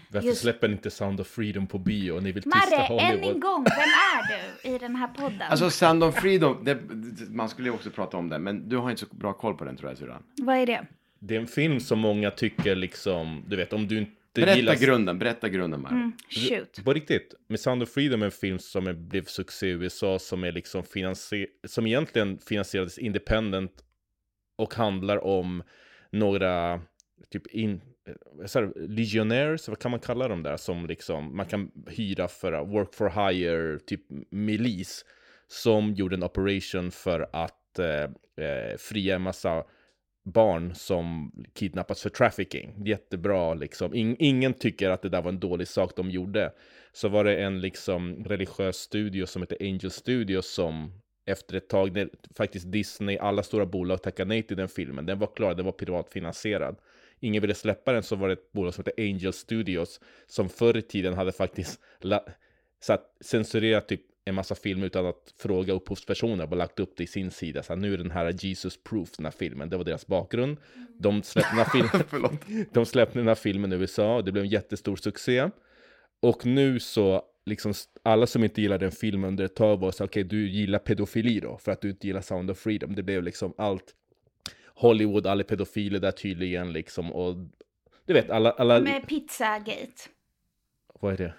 Varför 0.10 0.28
Just- 0.28 0.42
släpper 0.42 0.68
ni 0.68 0.74
inte 0.74 0.92
Sound 0.92 1.20
of 1.22 1.28
Freedom 1.28 1.68
på 1.68 1.78
bio 1.80 2.12
och 2.12 2.24
ni 2.24 2.32
vill 2.32 2.44
tysta 2.44 2.58
Marre, 2.60 2.76
än 2.86 2.88
Hollywood? 2.88 3.36
en 3.36 3.40
gång, 3.40 3.64
vem 3.64 3.74
är 3.84 4.28
du 4.64 4.70
i 4.70 4.78
den 4.78 4.96
här 4.96 5.08
podden? 5.08 5.42
Alltså 5.42 5.70
Sound 5.70 6.04
of 6.04 6.16
Freedom, 6.16 6.64
det, 6.64 6.78
man 7.30 7.50
skulle 7.50 7.68
ju 7.70 7.74
också 7.74 7.90
prata 7.90 8.18
om 8.18 8.30
den, 8.30 8.44
men 8.44 8.70
du 8.70 8.78
har 8.78 8.90
inte 8.90 9.06
så 9.06 9.16
bra 9.16 9.34
koll 9.34 9.58
på 9.58 9.66
den 9.66 9.78
tror 9.78 9.90
jag 9.92 9.98
syrran. 9.98 10.24
Vad 10.42 10.58
är 10.58 10.66
det? 10.66 10.86
Det 11.20 11.36
är 11.36 11.40
en 11.40 11.48
film 11.48 11.80
som 11.80 12.00
många 12.00 12.32
tycker 12.32 12.76
liksom, 12.76 13.44
du 13.48 13.56
vet 13.56 13.74
om 13.74 13.88
du, 13.88 14.00
det 14.00 14.08
Berätta 14.42 14.56
gillas- 14.56 14.82
grunden, 14.82 15.20
berätta 15.20 15.50
grunden 15.50 15.82
Mario. 15.82 15.96
Mm, 15.96 16.12
shoot. 16.30 16.84
På 16.86 16.94
riktigt, 16.94 17.34
med 17.48 17.60
Sound 17.60 17.84
of 17.84 17.90
Freedom 17.90 18.22
är 18.22 18.26
en 18.26 18.32
film 18.32 18.60
som 18.60 18.88
är, 18.88 18.94
blev 18.94 19.26
succé 19.26 19.68
i 19.68 19.70
USA 19.70 20.20
som 20.20 20.44
är 20.44 20.52
liksom 20.52 20.84
finansier- 20.84 21.48
som 21.68 21.88
egentligen 21.88 22.40
finansierades 22.40 22.98
independent 22.98 23.84
och 24.58 24.74
handlar 24.74 25.24
om 25.26 25.64
några 26.12 26.82
typ 27.30 27.48
in, 27.48 27.82
eh, 28.08 28.46
så 28.46 28.60
här, 28.60 28.74
legionnaires, 28.88 29.68
vad 29.68 29.80
kan 29.80 29.92
man 29.92 30.00
kalla 30.00 30.28
dem 30.28 30.44
där, 30.44 30.58
som 30.58 30.86
liksom 30.88 31.38
man 31.38 31.46
kan 31.46 31.72
hyra 31.88 32.28
för 32.28 32.66
work 32.66 32.94
for 32.94 33.10
hire, 33.30 33.80
typ 33.80 34.02
milis, 34.32 35.06
som 35.48 35.94
gjorde 35.94 36.16
en 36.16 36.24
operation 36.24 36.92
för 36.92 37.30
att 37.34 37.80
eh, 37.80 38.46
eh, 38.46 38.78
fria 38.78 39.16
en 39.16 39.22
massa 39.22 39.64
barn 40.24 40.76
som 40.76 41.32
kidnappats 41.54 42.02
för 42.02 42.10
trafficking. 42.10 42.86
Jättebra 42.86 43.54
liksom. 43.54 43.96
In, 43.96 44.16
ingen 44.20 44.54
tycker 44.54 44.90
att 44.90 45.02
det 45.02 45.10
där 45.10 45.22
var 45.22 45.32
en 45.32 45.40
dålig 45.40 45.68
sak 45.68 45.96
de 45.96 46.12
gjorde. 46.12 46.52
Så 46.92 47.10
var 47.10 47.24
det 47.24 47.44
en 47.44 47.62
liksom 47.62 48.24
religiös 48.26 48.76
studio 48.76 49.26
som 49.26 49.42
heter 49.42 49.58
Angel 49.62 49.92
Studios 49.92 50.54
som 50.54 50.92
efter 51.26 51.56
ett 51.56 51.70
tag, 51.70 51.94
när 51.94 52.10
faktiskt 52.38 52.72
Disney, 52.72 53.18
alla 53.18 53.44
stora 53.44 53.66
bolag 53.66 54.04
tackade 54.04 54.30
nej 54.30 54.44
till 54.44 54.58
den 54.58 54.70
filmen. 54.70 55.06
Den 55.06 55.20
var 55.20 55.36
klar, 55.36 55.56
den 55.56 55.66
var 55.66 55.72
privatfinansierad. 55.72 56.78
Ingen 57.20 57.42
ville 57.42 57.54
släppa 57.54 57.94
den, 57.94 58.04
så 58.04 58.16
var 58.16 58.28
det 58.28 58.34
ett 58.34 58.52
bolag 58.52 58.74
som 58.74 58.84
hette 58.86 59.02
Angel 59.02 59.34
Studios 59.34 60.00
som 60.28 60.50
förr 60.50 60.78
i 60.78 60.82
tiden 60.82 61.14
hade 61.14 61.32
faktiskt 61.32 61.80
la- 62.00 62.26
censurerat 63.22 63.88
typ 63.88 64.02
en 64.26 64.36
massa 64.36 64.56
filmer 64.56 64.86
utan 64.86 65.06
att 65.06 65.34
fråga 65.38 65.74
upphovspersoner, 65.74 66.48
bara 66.48 66.56
lagt 66.56 66.80
upp 66.80 66.98
det 66.98 67.04
i 67.04 67.08
sin 67.08 67.32
sida. 67.32 67.64
Så 67.64 67.74
här, 67.74 67.80
nu 67.80 67.94
är 67.94 67.98
den 67.98 68.12
här 68.12 68.36
Jesus 68.40 68.84
Proof, 68.84 69.12
den 69.18 69.26
här 69.26 69.32
filmen, 69.32 69.70
det 69.70 69.78
var 69.78 69.84
deras 69.84 70.08
bakgrund. 70.08 70.58
De 71.00 71.24
släppte 71.24 71.56
den 71.56 71.66
här 71.66 72.04
filmen, 72.10 72.38
de 72.74 72.86
släppte 72.86 73.20
den 73.20 73.28
här 73.28 73.36
filmen 73.36 73.74
i 73.74 73.76
USA 73.76 74.16
och 74.16 74.24
det 74.24 74.32
blev 74.32 74.44
en 74.44 74.50
jättestor 74.50 74.96
succé. 74.96 75.50
Och 76.22 76.46
nu 76.46 76.80
så, 76.80 77.22
liksom 77.46 77.74
alla 78.04 78.28
som 78.28 78.44
inte 78.44 78.62
gillar 78.62 78.78
den 78.78 78.92
filmen 78.92 79.28
under 79.28 79.46
ett 79.46 79.56
tag 79.56 79.78
var 79.80 79.92
så 79.92 80.06
okej, 80.06 80.24
du 80.24 80.50
gillar 80.50 80.80
pedofili 80.80 81.40
då, 81.40 81.58
för 81.58 81.72
att 81.72 81.82
du 81.82 81.90
inte 81.90 82.08
gillar 82.08 82.22
Sound 82.22 82.52
of 82.52 82.58
Freedom. 82.58 82.96
Det 82.96 83.04
blev 83.04 83.24
liksom 83.24 83.54
allt 83.58 83.96
Hollywood, 84.76 85.28
alla 85.28 85.44
pedofiler 85.44 86.00
där 86.00 86.12
tydligen 86.12 86.74
liksom 86.74 87.12
och 87.12 87.36
du 88.06 88.14
vet 88.14 88.30
alla, 88.30 88.52
alla, 88.52 88.80
Med 88.80 89.08
Pizzagate. 89.08 90.10
vad 91.00 91.14
är 91.14 91.18
det? 91.18 91.34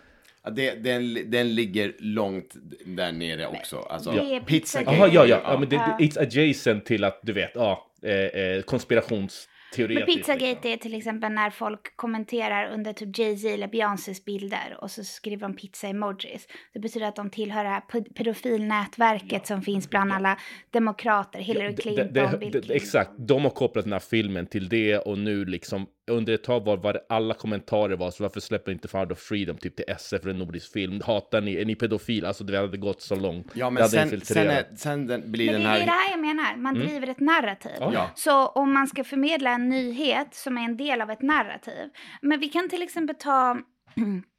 Ja, 0.45 0.51
det, 0.51 0.75
den, 0.75 1.31
den 1.31 1.55
ligger 1.55 1.93
långt 1.99 2.55
där 2.87 3.13
nere 3.13 3.47
också. 3.47 3.77
Alltså, 3.79 4.11
är 4.11 4.41
pizza 4.41 4.83
Jaha, 4.83 5.09
ja, 5.13 5.27
ja, 5.27 5.41
ja, 5.45 5.59
men 5.59 5.69
det, 5.69 5.77
Ja. 5.77 5.97
det, 5.99 6.05
it's 6.05 6.21
adjacent 6.23 6.85
till 6.87 7.05
att 7.05 7.21
du 7.23 7.33
vet, 7.33 7.51
ja, 7.55 7.87
eh, 8.03 8.13
eh, 8.13 8.63
konspirationsteoretiskt. 8.63 10.07
Men 10.09 10.17
Pizzagate 10.39 10.69
är 10.69 10.77
till 10.77 10.95
exempel 10.95 11.33
när 11.33 11.51
folk 11.51 11.97
kommenterar 11.97 12.73
under 12.75 12.93
typ 12.93 13.19
Jay-Z 13.19 13.49
eller 13.55 13.69
Beyoncés 13.69 14.25
bilder 14.25 14.77
och 14.81 14.91
så 14.91 15.05
skriver 15.05 15.43
de 15.43 15.57
pizza-emojis. 15.57 16.47
Det 16.73 16.79
betyder 16.81 17.07
att 17.07 17.17
de 17.17 17.31
tillhör 17.31 17.65
det 17.65 17.71
här 17.71 17.81
ped- 17.93 18.15
pedofilnätverket 18.15 19.47
som 19.47 19.63
finns 19.63 19.91
bland 19.91 20.13
alla 20.13 20.39
demokrater, 20.71 21.39
Hillary 21.39 21.71
Det- 21.77 21.83
Clinton, 21.83 22.13
det, 22.13 22.29
det, 22.31 22.39
Bill 22.39 22.51
Clinton. 22.51 22.77
exakt, 22.77 23.11
de 23.19 23.43
har 23.43 23.51
kopplat 23.51 23.85
den 23.85 23.93
här 23.93 24.01
filmen 24.01 24.47
till 24.47 24.69
det 24.69 24.99
och 24.99 25.19
nu 25.19 25.45
liksom 25.45 25.87
under 26.11 26.33
ett 26.33 26.43
tag 26.45 26.65
var, 26.65 26.77
var 26.77 26.93
det 26.93 27.01
alla 27.09 27.35
kommentarer 27.35 27.97
var 27.97 28.11
så 28.11 28.23
varför 28.23 28.41
släpper 28.41 28.73
inte 28.73 28.89
Sound 28.89 29.13
of 29.13 29.19
Freedom 29.19 29.57
typ 29.57 29.77
till 29.77 29.85
SF 29.89 30.23
för 30.23 30.31
en 30.31 30.39
nordisk 30.39 30.73
film? 30.73 31.01
Hatar 31.05 31.41
ni? 31.41 31.55
Är 31.57 31.65
ni 31.65 31.75
pedofil? 31.75 32.25
Alltså 32.25 32.45
det 32.45 32.59
hade 32.59 32.77
gått 32.77 33.03
så 33.03 33.15
långt. 33.15 33.47
Ja, 33.55 33.67
Det 33.67 33.71
men 33.71 33.89
sen, 33.89 34.21
sen, 34.21 34.51
är, 34.51 34.65
sen 34.77 35.07
den, 35.07 35.33
blir 35.33 35.47
Men 35.47 35.55
den 35.55 35.63
det 35.63 35.69
här... 35.69 35.81
är 35.81 35.85
det 35.87 35.91
här 35.93 36.11
jag 36.11 36.21
menar, 36.21 36.57
man 36.57 36.77
Mm. 36.77 36.89
driver 36.89 37.09
ett 37.09 37.21
narrativ. 37.21 37.73
Ja. 37.81 38.11
Så 38.15 38.47
om 38.47 38.73
man 38.73 38.87
ska 38.87 39.05
förmedla 39.05 39.51
en 39.51 39.69
nyhet 39.69 40.35
som 40.35 40.59
är 40.59 40.63
en 40.65 40.77
del 40.77 41.01
av 41.01 41.11
ett 41.11 41.23
narrativ. 41.23 41.89
Men 42.23 42.41
vi 42.41 42.49
kan 42.49 42.69
till 42.69 42.83
exempel 42.83 43.17
ta 43.17 43.59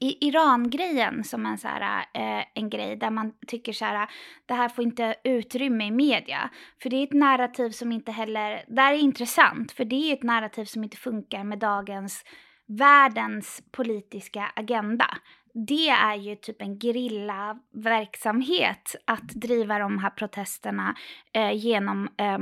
i 0.00 0.28
Iran-grejen 0.28 1.24
som 1.24 1.46
en, 1.46 1.58
så 1.58 1.68
här, 1.68 2.06
eh, 2.14 2.44
en 2.54 2.70
grej 2.70 2.96
där 2.96 3.10
man 3.10 3.32
tycker 3.46 3.72
så 3.72 3.84
här, 3.84 4.10
det 4.46 4.54
här 4.54 4.68
får 4.68 4.84
inte 4.84 5.14
utrymme 5.24 5.86
i 5.86 5.90
media. 5.90 6.50
För 6.82 6.90
det 6.90 6.96
är 6.96 7.02
ett 7.02 7.12
narrativ 7.12 7.70
som 7.70 7.92
inte 7.92 8.12
heller, 8.12 8.64
det 8.68 8.80
här 8.80 8.94
är 8.94 8.98
intressant, 8.98 9.72
för 9.72 9.84
det 9.84 9.96
är 9.96 10.12
ett 10.12 10.22
narrativ 10.22 10.64
som 10.64 10.84
inte 10.84 10.96
funkar 10.96 11.44
med 11.44 11.58
dagens 11.58 12.24
världens 12.66 13.62
politiska 13.70 14.52
agenda. 14.56 15.06
Det 15.54 15.88
är 15.88 16.14
ju 16.14 16.36
typ 16.36 16.62
en 16.62 16.80
gerillaverksamhet 16.80 18.96
att 19.04 19.28
driva 19.28 19.78
de 19.78 19.98
här 19.98 20.10
protesterna 20.10 20.94
eh, 21.32 21.52
genom 21.52 22.08
eh, 22.16 22.38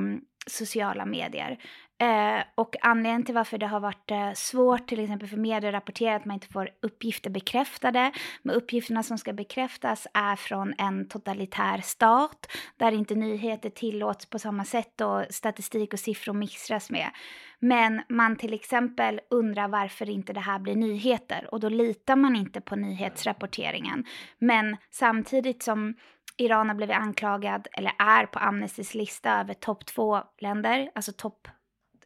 sociala 0.49 1.07
medier. 1.07 1.59
Eh, 2.01 2.45
och 2.55 2.77
anledningen 2.81 3.25
till 3.25 3.35
varför 3.35 3.59
det 3.59 3.67
har 3.67 3.81
varit 3.81 4.11
eh, 4.11 4.33
svårt 4.33 4.87
till 4.87 5.01
exempel 5.01 5.29
för 5.29 5.37
medier 5.37 5.69
att 5.69 5.75
rapportera 5.75 6.17
att 6.17 6.25
man 6.25 6.35
inte 6.35 6.49
får 6.49 6.71
uppgifter 6.83 7.31
bekräftade, 7.31 8.13
men 8.43 8.55
uppgifterna 8.55 9.03
som 9.03 9.19
ska 9.19 9.33
bekräftas 9.33 10.07
är 10.15 10.37
från 10.37 10.75
en 10.79 11.09
totalitär 11.09 11.81
stat 11.81 12.47
där 12.77 12.93
inte 12.93 13.15
nyheter 13.15 13.71
tillåts 13.71 14.27
på 14.27 14.39
samma 14.39 14.65
sätt 14.65 15.01
och 15.01 15.25
statistik 15.31 15.93
och 15.93 15.99
siffror 15.99 16.33
mixtras 16.33 16.91
med. 16.91 17.11
Men 17.59 18.03
man 18.09 18.37
till 18.37 18.55
exempel 18.55 19.21
undrar 19.31 19.69
varför 19.69 20.11
inte 20.11 20.33
det 20.33 20.41
här 20.41 20.59
blir 20.59 20.77
nyheter 20.77 21.49
och 21.51 21.61
då 21.61 21.69
litar 21.69 22.17
man 22.17 22.37
inte 22.37 22.61
på 22.61 22.77
nyhetsrapporteringen. 22.77 24.05
Men 24.39 24.77
samtidigt 24.91 25.63
som 25.63 25.95
Iran 26.39 26.69
har 26.69 26.77
blivit 26.77 26.97
anklagad, 26.97 27.69
eller 27.73 27.93
är 27.99 28.27
på 28.27 28.39
Amnestys 28.39 28.95
lista 28.95 29.41
över 29.41 29.55
topp 29.55 29.87
två 29.87 30.23
länder, 30.39 30.91
alltså 30.95 31.13
topp 31.13 31.49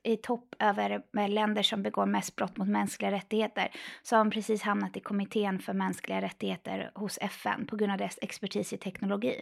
i 0.03 0.17
topp 0.17 0.55
över 0.59 1.03
med 1.13 1.31
länder 1.31 1.63
som 1.63 1.83
begår 1.83 2.07
mest 2.07 2.37
brott 2.37 2.57
mot 2.57 2.69
mänskliga 2.69 3.11
rättigheter 3.11 3.71
så 4.03 4.17
har 4.17 4.21
hon 4.21 4.31
precis 4.31 4.63
hamnat 4.63 4.97
i 4.97 5.01
kommittén 5.01 5.59
för 5.59 5.73
mänskliga 5.73 6.21
rättigheter 6.21 6.91
hos 6.95 7.19
FN 7.21 7.67
på 7.67 7.77
grund 7.77 7.93
av 7.93 7.99
dess 7.99 8.19
expertis 8.23 8.73
i 8.73 8.77
teknologi. 8.77 9.41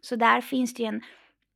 Så 0.00 0.16
där 0.16 0.40
finns 0.40 0.74
det 0.74 0.82
ju 0.82 0.88
en, 0.88 1.02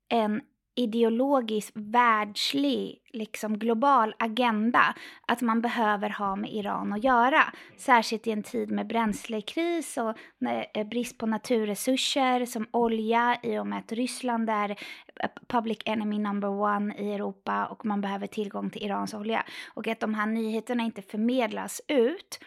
en 0.08 0.40
ideologisk, 0.74 1.72
världslig, 1.74 2.98
liksom 3.12 3.58
global 3.58 4.14
agenda 4.18 4.94
att 5.26 5.40
man 5.40 5.60
behöver 5.60 6.10
ha 6.10 6.36
med 6.36 6.52
Iran 6.52 6.92
att 6.92 7.04
göra. 7.04 7.42
Särskilt 7.76 8.26
i 8.26 8.30
en 8.30 8.42
tid 8.42 8.70
med 8.70 8.86
bränslekris 8.86 9.96
och 9.96 10.16
eh, 10.48 10.86
brist 10.86 11.18
på 11.18 11.26
naturresurser 11.26 12.46
som 12.46 12.66
olja 12.70 13.38
i 13.42 13.58
och 13.58 13.66
med 13.66 13.78
att 13.78 13.92
Ryssland 13.92 14.50
är 14.50 14.70
eh, 14.70 15.30
public 15.46 15.78
enemy 15.84 16.18
number 16.18 16.48
one 16.48 16.94
i 16.98 17.12
Europa 17.12 17.66
och 17.66 17.86
man 17.86 18.00
behöver 18.00 18.26
tillgång 18.26 18.70
till 18.70 18.82
Irans 18.82 19.14
olja. 19.14 19.44
Och 19.74 19.88
att 19.88 20.00
de 20.00 20.14
här 20.14 20.26
nyheterna 20.26 20.82
inte 20.82 21.02
förmedlas 21.02 21.80
ut, 21.88 22.40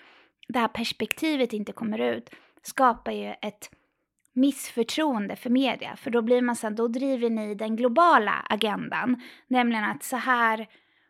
det 0.47 0.59
här 0.59 0.67
perspektivet 0.67 1.53
inte 1.53 1.71
kommer 1.71 1.99
ut, 1.99 2.29
skapar 2.61 3.11
ju 3.11 3.33
ett 3.41 3.69
missförtroende 4.35 5.35
för 5.35 5.49
media. 5.49 5.95
För 5.95 6.11
då 6.11 6.21
blir 6.21 6.41
man 6.41 6.55
så 6.55 6.67
här, 6.67 6.73
då 6.73 6.87
driver 6.87 7.29
ni 7.29 7.55
den 7.55 7.75
globala 7.75 8.45
agendan. 8.49 9.21
Nämligen 9.47 9.83
att 9.83 10.03
så 10.03 10.15
här 10.15 10.67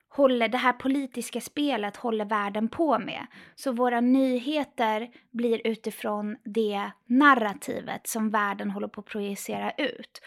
håller 0.10 0.48
det 0.48 0.58
här 0.58 0.74
politiska 0.74 1.42
spelet 1.42 1.98
håller 1.98 2.26
världen 2.26 2.68
på 2.68 3.00
med. 3.00 3.26
Så 3.56 3.72
våra 3.72 4.02
nyheter 4.02 5.10
blir 5.32 5.68
utifrån 5.68 6.38
det 6.44 6.92
narrativet 7.06 8.08
som 8.08 8.30
världen 8.30 8.72
håller 8.72 8.88
på 8.88 9.02
att 9.02 9.08
projicera 9.08 9.72
ut. 9.72 10.22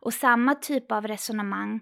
Och 0.00 0.14
samma 0.14 0.54
typ 0.54 0.92
av 0.92 1.06
resonemang 1.06 1.80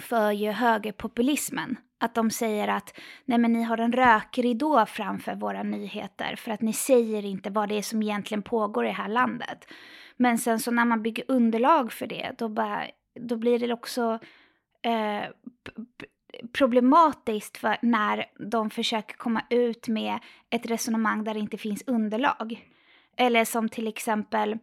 för 0.00 0.32
ju 0.32 0.50
högerpopulismen. 0.50 1.76
Att 1.98 2.14
de 2.14 2.30
säger 2.30 2.68
att 2.68 2.98
nej 3.24 3.38
men 3.38 3.52
ni 3.52 3.62
har 3.62 3.78
en 3.78 3.92
rökridå 3.92 4.86
framför 4.86 5.34
våra 5.34 5.62
nyheter 5.62 6.36
för 6.36 6.50
att 6.50 6.60
ni 6.60 6.72
säger 6.72 7.24
inte 7.24 7.50
vad 7.50 7.68
det 7.68 7.78
är 7.78 7.82
som 7.82 8.02
egentligen 8.02 8.42
pågår 8.42 8.84
i 8.84 8.88
det 8.88 8.94
här 8.94 9.08
landet. 9.08 9.66
Men 10.16 10.38
sen 10.38 10.60
så 10.60 10.70
när 10.70 10.84
man 10.84 11.02
bygger 11.02 11.24
underlag 11.28 11.92
för 11.92 12.06
det 12.06 12.32
då, 12.38 12.48
bara, 12.48 12.86
då 13.20 13.36
blir 13.36 13.58
det 13.58 13.72
också 13.72 14.18
eh, 14.82 15.24
problematiskt 16.52 17.56
för 17.56 17.76
när 17.82 18.24
de 18.50 18.70
försöker 18.70 19.16
komma 19.16 19.42
ut 19.50 19.88
med 19.88 20.18
ett 20.50 20.66
resonemang 20.66 21.24
där 21.24 21.34
det 21.34 21.40
inte 21.40 21.58
finns 21.58 21.82
underlag. 21.86 22.68
Eller 23.16 23.44
som 23.44 23.68
till 23.68 23.88
exempel 23.88 24.58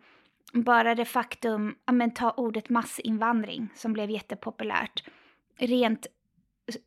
bara 0.54 0.96
det 0.96 1.06
faktum, 1.06 1.76
ja 1.86 1.94
men 1.94 2.12
ta 2.12 2.32
ordet 2.32 2.70
massinvandring 2.70 3.70
som 3.76 3.94
blev 3.94 4.10
jättepopulärt. 4.10 5.04
Rent 5.58 6.08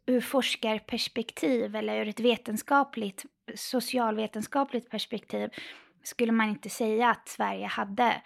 ur 0.07 0.21
forskarperspektiv 0.21 1.77
eller 1.77 2.01
ur 2.01 2.09
ett 2.09 2.21
vetenskapligt, 2.21 3.25
socialvetenskapligt 3.55 4.91
perspektiv 4.91 5.51
skulle 6.03 6.33
man 6.33 6.49
inte 6.49 6.71
säga 6.71 7.11
att 7.11 7.29
Sverige 7.29 7.67
hade 7.67 8.23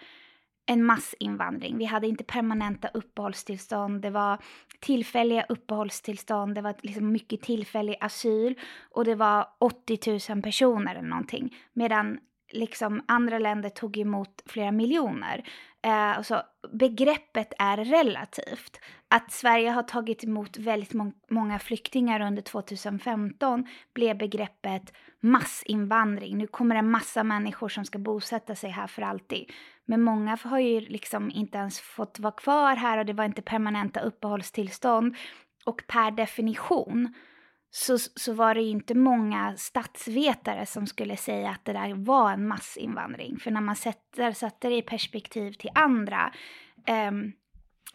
en 0.66 0.84
massinvandring. 0.84 1.78
Vi 1.78 1.84
hade 1.84 2.06
inte 2.06 2.24
permanenta 2.24 2.88
uppehållstillstånd, 2.88 4.02
det 4.02 4.10
var 4.10 4.38
tillfälliga 4.80 5.46
uppehållstillstånd, 5.48 6.54
det 6.54 6.62
var 6.62 6.74
liksom 6.82 7.12
mycket 7.12 7.42
tillfällig 7.42 7.96
asyl 8.00 8.54
och 8.90 9.04
det 9.04 9.14
var 9.14 9.48
80 9.58 10.32
000 10.34 10.42
personer 10.42 10.94
eller 10.94 11.08
någonting. 11.08 11.56
Medan 11.72 12.18
liksom 12.52 13.04
andra 13.08 13.38
länder 13.38 13.68
tog 13.68 13.98
emot 13.98 14.42
flera 14.46 14.72
miljoner. 14.72 15.44
Eh, 15.82 16.22
så 16.22 16.42
begreppet 16.72 17.52
är 17.58 17.76
relativt. 17.76 18.80
Att 19.08 19.32
Sverige 19.32 19.70
har 19.70 19.82
tagit 19.82 20.24
emot 20.24 20.58
väldigt 20.58 20.92
må 20.92 21.12
många 21.28 21.58
flyktingar 21.58 22.20
under 22.20 22.42
2015 22.42 23.66
blev 23.94 24.18
begreppet 24.18 24.92
massinvandring. 25.20 26.38
Nu 26.38 26.46
kommer 26.46 26.74
det 26.74 26.78
en 26.78 26.90
massa 26.90 27.24
människor 27.24 27.68
som 27.68 27.84
ska 27.84 27.98
bosätta 27.98 28.54
sig 28.54 28.70
här 28.70 28.86
för 28.86 29.02
alltid. 29.02 29.50
Men 29.84 30.02
många 30.02 30.38
har 30.44 30.58
ju 30.58 30.80
liksom 30.80 31.30
inte 31.30 31.58
ens 31.58 31.80
fått 31.80 32.18
vara 32.18 32.32
kvar 32.32 32.76
här 32.76 32.98
och 32.98 33.06
det 33.06 33.12
var 33.12 33.24
inte 33.24 33.42
permanenta 33.42 34.00
uppehållstillstånd. 34.00 35.16
Och 35.64 35.82
per 35.86 36.10
definition 36.10 37.14
så, 37.70 37.98
så 37.98 38.32
var 38.32 38.54
det 38.54 38.60
ju 38.60 38.70
inte 38.70 38.94
många 38.94 39.56
statsvetare 39.56 40.66
som 40.66 40.86
skulle 40.86 41.16
säga 41.16 41.50
att 41.50 41.64
det 41.64 41.72
där 41.72 41.94
var 41.94 42.32
en 42.32 42.48
massinvandring. 42.48 43.38
För 43.38 43.50
när 43.50 43.60
man 43.60 43.76
sätter, 43.76 44.32
sätter 44.32 44.70
det 44.70 44.76
i 44.76 44.82
perspektiv 44.82 45.52
till 45.52 45.70
andra, 45.74 46.32
eh, 46.86 47.10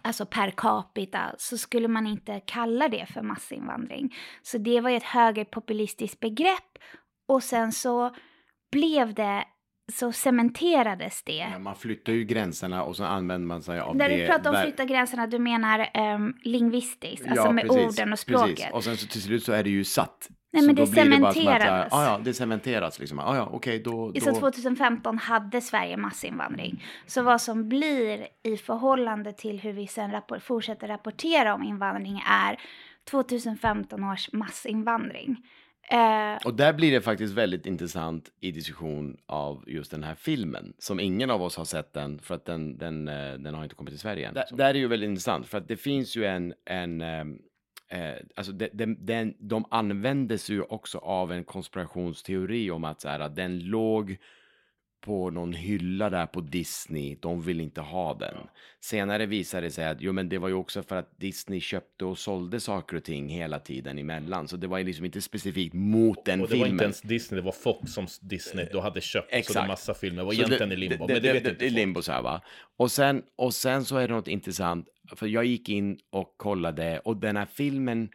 alltså 0.01 0.25
per 0.25 0.51
capita, 0.51 1.35
så 1.37 1.57
skulle 1.57 1.87
man 1.87 2.07
inte 2.07 2.39
kalla 2.39 2.89
det 2.89 3.05
för 3.05 3.21
massinvandring. 3.21 4.15
Så 4.41 4.57
det 4.57 4.81
var 4.81 4.89
ju 4.89 4.97
ett 4.97 5.03
högerpopulistiskt 5.03 6.19
begrepp 6.19 6.77
och 7.27 7.43
sen 7.43 7.71
så 7.71 8.15
blev 8.71 9.13
det 9.13 9.43
så 9.93 10.11
cementerades 10.11 11.23
det. 11.23 11.47
Ja, 11.51 11.59
man 11.59 11.75
flyttar 11.75 12.13
ju 12.13 12.23
gränserna 12.23 12.83
och 12.83 12.95
så 12.95 13.03
använder 13.03 13.47
man 13.47 13.63
sig 13.63 13.79
av 13.79 13.95
När 13.95 14.09
det. 14.09 14.17
du 14.17 14.27
pratar 14.27 14.55
om 14.55 14.61
flytta 14.61 14.85
gränserna, 14.85 15.27
du 15.27 15.39
menar 15.39 15.89
um, 16.15 16.37
lingvistiskt, 16.41 17.27
alltså 17.27 17.51
med 17.51 17.67
precis, 17.67 17.99
orden 17.99 18.13
och 18.13 18.19
språket. 18.19 18.55
Precis. 18.55 18.73
Och 18.73 18.83
sen 18.83 18.97
så 18.97 19.07
till 19.07 19.21
slut 19.21 19.43
så 19.43 19.51
är 19.51 19.63
det 19.63 19.69
ju 19.69 19.83
satt. 19.83 20.29
Nej, 20.51 20.61
så 20.61 20.67
men 20.67 20.75
det 20.75 20.91
blir 20.91 21.05
bara 21.05 21.17
som 21.17 21.25
att, 21.25 21.33
cementerades. 21.33 21.87
Ja, 21.91 22.03
ja, 22.03 22.19
det 22.23 22.33
cementeras 22.33 22.99
liksom. 22.99 23.17
Ja, 23.17 23.35
ja, 23.35 23.49
okej, 23.51 23.79
då... 23.79 24.13
Så 24.21 24.31
då... 24.31 24.39
2015 24.39 25.17
hade 25.17 25.61
Sverige 25.61 25.97
massinvandring. 25.97 26.83
Så 27.05 27.21
vad 27.21 27.41
som 27.41 27.69
blir 27.69 28.27
i 28.43 28.57
förhållande 28.57 29.33
till 29.33 29.59
hur 29.59 29.73
vi 29.73 29.87
sen 29.87 30.11
rappor 30.11 30.39
fortsätter 30.39 30.87
rapportera 30.87 31.53
om 31.53 31.63
invandring 31.63 32.23
är 32.29 32.59
2015 33.09 34.03
års 34.03 34.33
massinvandring. 34.33 35.37
Eh, 35.91 36.37
Och 36.45 36.53
där 36.53 36.73
blir 36.73 36.91
det 36.91 37.01
faktiskt 37.01 37.33
väldigt 37.33 37.65
intressant 37.65 38.31
i 38.39 38.51
diskussion 38.51 39.17
av 39.25 39.63
just 39.67 39.91
den 39.91 40.03
här 40.03 40.15
filmen. 40.15 40.73
Som 40.79 40.99
ingen 40.99 41.29
av 41.29 41.41
oss 41.41 41.57
har 41.57 41.65
sett 41.65 41.93
den, 41.93 42.19
för 42.19 42.35
att 42.35 42.45
den, 42.45 42.77
den, 42.77 43.07
eh, 43.07 43.33
den 43.33 43.53
har 43.53 43.63
inte 43.63 43.75
kommit 43.75 43.91
till 43.91 43.99
Sverige 43.99 44.27
än. 44.27 44.33
Där, 44.33 44.45
där 44.51 44.69
är 44.69 44.73
ju 44.73 44.87
väldigt 44.87 45.07
intressant, 45.09 45.47
för 45.47 45.57
att 45.57 45.67
det 45.67 45.77
finns 45.77 46.15
ju 46.15 46.25
en, 46.25 46.53
en 46.65 47.01
ehm, 47.01 47.39
Eh, 47.87 48.15
alltså 48.35 48.51
de, 48.51 48.69
de, 48.73 48.95
den, 48.99 49.33
de 49.39 49.65
användes 49.71 50.49
ju 50.49 50.61
också 50.61 50.97
av 50.97 51.31
en 51.31 51.43
konspirationsteori 51.43 52.71
om 52.71 52.83
att, 52.83 53.01
så 53.01 53.09
här, 53.09 53.19
att 53.19 53.35
den 53.35 53.59
låg 53.59 54.17
på 55.01 55.29
någon 55.29 55.53
hylla 55.53 56.09
där 56.09 56.25
på 56.25 56.41
Disney. 56.41 57.17
De 57.21 57.41
vill 57.41 57.59
inte 57.61 57.81
ha 57.81 58.13
den. 58.13 58.35
Senare 58.79 59.25
visade 59.25 59.67
det 59.67 59.71
sig 59.71 59.85
att 59.87 60.01
jo, 60.01 60.11
men 60.13 60.29
det 60.29 60.37
var 60.37 60.47
ju 60.47 60.53
också 60.53 60.83
för 60.83 60.95
att 60.95 61.19
Disney 61.19 61.59
köpte 61.59 62.05
och 62.05 62.17
sålde 62.17 62.59
saker 62.59 62.97
och 62.97 63.03
ting 63.03 63.29
hela 63.29 63.59
tiden 63.59 63.97
emellan. 63.99 64.47
Så 64.47 64.57
det 64.57 64.67
var 64.67 64.77
ju 64.77 64.83
liksom 64.83 65.05
inte 65.05 65.21
specifikt 65.21 65.73
mot 65.73 66.25
den 66.25 66.41
och 66.41 66.47
det 66.47 66.51
filmen. 66.51 66.67
var 66.67 66.73
inte 66.73 66.83
ens 66.83 67.01
Disney, 67.01 67.39
det 67.41 67.45
var 67.45 67.51
Fox 67.51 67.91
som 67.93 68.07
Disney 68.21 68.67
då 68.73 68.79
hade 68.79 69.01
köpt. 69.01 69.29
Så 69.29 69.31
det 69.35 69.39
Exakt. 69.39 69.63
är 69.63 69.67
massa 69.67 69.93
filmer. 69.93 70.17
Det 70.17 70.25
var 70.25 70.33
Så 70.33 70.41
egentligen 70.41 70.71
i 70.71 70.75
limbo. 70.75 71.07
men 71.07 71.21
det, 71.21 71.33
vet 71.33 71.47
inte 71.47 71.65
i 71.65 71.69
folk. 71.69 71.73
limbo 71.79 72.01
så 72.01 72.11
här 72.11 72.21
va. 72.21 72.41
Och 72.77 72.91
sen, 72.91 73.23
och 73.35 73.53
sen 73.53 73.85
så 73.85 73.97
är 73.97 74.07
det 74.07 74.13
något 74.13 74.27
intressant. 74.27 74.87
För 75.15 75.27
jag 75.27 75.45
gick 75.45 75.69
in 75.69 75.97
och 76.09 76.33
kollade 76.37 76.99
och 76.99 77.17
den 77.17 77.37
här 77.37 77.45
filmen 77.53 78.09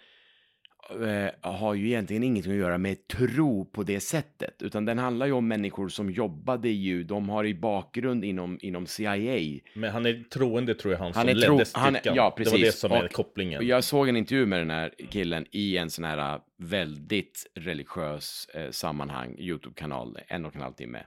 eh, 0.91 1.51
har 1.53 1.75
ju 1.75 1.87
egentligen 1.87 2.23
ingenting 2.23 2.53
att 2.53 2.59
göra 2.59 2.79
med 2.79 3.09
tro 3.09 3.65
på 3.65 3.83
det 3.83 4.01
sättet. 4.01 4.63
Utan 4.63 4.85
den 4.85 4.99
handlar 4.99 5.27
ju 5.27 5.33
om 5.33 5.49
människor 5.49 5.89
som 5.89 6.11
jobbade 6.11 6.69
ju, 6.69 7.05
de 7.05 7.29
har 7.29 7.45
i 7.45 7.55
bakgrund 7.55 8.25
inom, 8.25 8.59
inom 8.63 8.87
CIA. 8.87 9.61
Men 9.75 9.91
han 9.91 10.07
är 10.07 10.25
troende 10.31 10.75
tror 10.75 10.93
jag 10.95 10.99
han, 10.99 11.13
Han 11.15 11.15
som 11.15 11.29
är 11.29 11.35
ledde 11.35 11.47
tro, 11.47 11.65
styrkan. 11.65 11.95
han, 12.05 12.15
ja, 12.15 12.35
precis. 12.37 12.53
Det 12.53 12.59
var 12.59 12.67
det 12.67 12.73
som 12.73 12.93
är 12.93 13.05
Och- 13.05 13.13
kopplingen. 13.13 13.59
Och 13.59 13.65
jag 13.65 13.85
såg 13.85 14.09
en 14.09 14.17
intervju 14.17 14.47
med 14.47 14.59
den 14.61 14.71
här 14.71 14.95
killen 15.11 15.47
i 15.51 15.77
en 15.77 15.91
sån 15.91 16.05
här 16.05 16.35
äh, 16.35 16.41
väldigt 16.59 17.47
religiös 17.55 18.47
eh, 18.55 18.71
sammanhang, 18.71 19.37
YouTube-kanal, 19.39 20.19
en 20.29 20.45
och 20.47 20.57
en 20.57 20.63
halv 20.63 20.73
timme. 20.75 21.03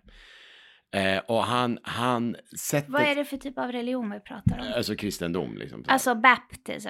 Eh, 0.95 1.17
och 1.28 1.43
han, 1.43 1.80
han 1.84 2.36
sätter... 2.59 2.91
vad 2.91 3.01
är 3.01 3.15
det 3.15 3.26
för 3.26 3.38
typ 3.38 3.57
av 3.57 3.71
religion 3.71 4.11
vi 4.11 4.19
pratar 4.19 4.59
om? 4.59 4.74
Alltså 4.76 4.95
kristendom 4.95 5.57
liksom. 5.57 5.84
Alltså 5.88 6.15
baptism. 6.15 6.89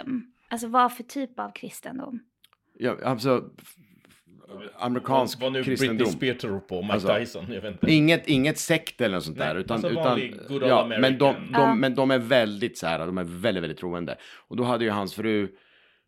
Alltså 0.50 0.68
vad 0.68 0.94
för 0.94 1.04
typ 1.04 1.40
av 1.40 1.52
kristendom? 1.52 2.20
Ja, 2.80 2.98
alltså 3.04 3.50
amerikansk 4.76 5.42
Vad 5.42 5.52
nu 5.52 5.64
kristendom. 5.64 5.98
Britney 5.98 6.14
Spears 6.14 6.42
tror 6.42 6.60
på, 6.60 6.82
Mike 6.82 6.94
Alltså, 6.94 7.16
Tyson, 7.16 7.46
jag 7.50 7.62
vet 7.62 7.72
inte. 7.72 7.92
Inget, 7.92 8.28
inget 8.28 8.58
sekt 8.58 9.02
eller 9.02 9.16
något 9.16 9.24
sånt 9.24 9.38
Nej, 9.38 9.48
där. 9.48 9.56
Utan, 9.56 9.76
alltså 9.76 9.90
utan, 9.90 10.20
good 10.48 10.64
ja, 10.64 10.86
men, 11.00 11.18
de, 11.18 11.36
de, 11.54 11.80
men 11.80 11.96
de 11.96 12.12
är 12.12 12.20
väldigt 12.20 12.78
så 12.78 12.88
här, 12.88 13.00
de 13.00 13.18
är 13.18 13.24
väldigt, 13.24 13.64
väldigt 13.64 13.80
troende. 13.80 14.18
Och 14.48 14.58
då 14.58 14.64
hade 14.64 14.86
ju 14.86 14.92
hans 14.92 15.14
fru, 15.14 15.56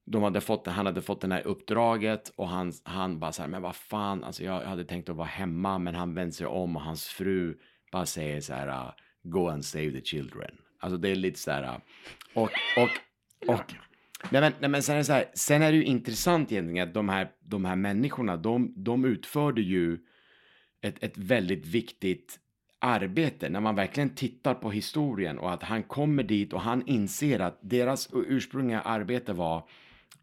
de 0.05 0.23
hade 0.23 0.41
fått, 0.41 0.67
han 0.67 0.85
hade 0.85 1.01
fått 1.01 1.21
det 1.21 1.33
här 1.33 1.47
uppdraget 1.47 2.31
och 2.35 2.47
han, 2.47 2.73
han 2.83 3.19
bara 3.19 3.31
så 3.31 3.41
här, 3.41 3.49
men 3.49 3.61
vad 3.61 3.75
fan, 3.75 4.23
alltså 4.23 4.43
jag 4.43 4.61
hade 4.61 4.85
tänkt 4.85 5.09
att 5.09 5.15
vara 5.15 5.27
hemma, 5.27 5.77
men 5.77 5.95
han 5.95 6.13
vänder 6.13 6.33
sig 6.33 6.47
om 6.47 6.75
och 6.75 6.81
hans 6.81 7.07
fru 7.07 7.57
bara 7.91 8.05
säger 8.05 8.41
så 8.41 8.53
här, 8.53 8.93
go 9.23 9.47
and 9.47 9.65
save 9.65 9.91
the 9.91 10.01
children. 10.01 10.51
Alltså 10.79 10.97
det 10.97 11.09
är 11.09 11.15
lite 11.15 11.39
så 11.39 11.51
här, 11.51 11.63
uh, 11.63 11.77
och, 12.33 12.49
och, 12.77 12.89
och, 13.53 13.73
nej 14.31 14.41
men, 14.41 14.53
nej 14.59 14.69
men 14.69 14.83
sen 14.83 14.95
är 14.95 14.97
det 14.97 15.05
så 15.05 15.13
här, 15.13 15.25
sen 15.33 15.61
är 15.61 15.71
det 15.71 15.77
ju 15.77 15.83
intressant 15.83 16.51
egentligen 16.51 16.87
att 16.87 16.93
de 16.93 17.09
här, 17.09 17.27
de 17.39 17.65
här 17.65 17.75
människorna, 17.75 18.37
de, 18.37 18.73
de 18.75 19.05
utförde 19.05 19.61
ju 19.61 19.97
ett, 20.81 21.03
ett 21.03 21.17
väldigt 21.17 21.65
viktigt 21.65 22.39
arbete 22.79 23.49
när 23.49 23.59
man 23.59 23.75
verkligen 23.75 24.09
tittar 24.09 24.53
på 24.53 24.71
historien 24.71 25.39
och 25.39 25.53
att 25.53 25.63
han 25.63 25.83
kommer 25.83 26.23
dit 26.23 26.53
och 26.53 26.61
han 26.61 26.87
inser 26.87 27.39
att 27.39 27.59
deras 27.61 28.09
ursprungliga 28.13 28.81
arbete 28.81 29.33
var 29.33 29.67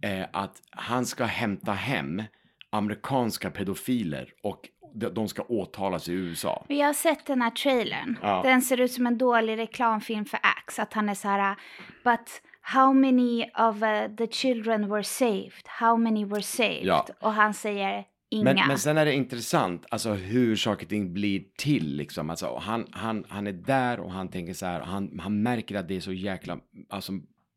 eh, 0.03 0.27
att 0.33 0.63
han 0.71 1.07
ska 1.07 1.25
hämta 1.25 1.73
hem 1.73 2.23
amerikanska 2.71 3.51
pedofiler 3.51 4.33
och 4.43 4.69
de, 4.95 5.29
ska 5.29 5.43
åtalas 5.43 6.09
i 6.09 6.13
USA. 6.13 6.65
Vi 6.69 6.81
har 6.81 6.93
sett 6.93 7.27
den 7.27 7.43
här 7.43 7.51
trailern. 7.51 8.19
Ja. 8.23 8.43
Den 8.45 8.63
ser 8.63 8.81
ut 8.81 8.93
som 8.93 9.07
en 9.07 9.19
dålig 9.19 9.59
reklamfilm 9.59 10.25
för 10.25 10.41
Axe. 10.43 10.83
Att 10.83 10.93
han 10.93 11.09
är 11.09 11.15
så 11.15 11.29
här, 11.29 11.57
but 12.05 12.43
how 12.63 12.93
many 12.93 13.51
of 13.55 13.83
uh, 13.83 14.17
the 14.17 14.27
children 14.27 14.89
were 14.89 15.03
saved? 15.03 15.67
How 15.67 15.97
many 15.97 16.25
were 16.25 16.43
saved? 16.43 16.85
Ja. 16.85 17.07
Och 17.21 17.33
han 17.33 17.55
säger 17.55 18.05
inga. 18.31 18.45
Men, 18.45 18.57
men 18.69 18.79
sen 18.79 18.99
är 18.99 19.05
det 19.05 19.15
intressant, 19.15 19.87
alltså 19.91 20.13
hur 20.13 20.57
saker 20.57 20.87
och 20.87 20.91
ting 20.91 21.13
blir 21.13 21.45
till 21.59 21.97
liksom. 21.97 22.31
Alltså, 22.31 22.59
han, 22.63 22.87
han, 22.91 23.25
han 23.29 23.47
är 23.47 23.53
där 23.53 24.01
och 24.01 24.13
han 24.13 24.29
tänker 24.29 24.55
så 24.55 24.67
här, 24.67 24.81
han, 24.81 25.19
han 25.19 25.43
märker 25.43 25.75
att 25.77 25.89
det 25.89 25.97
är 25.97 26.01
så 26.01 26.13
jäkla, 26.13 26.59
alltså 26.89 27.13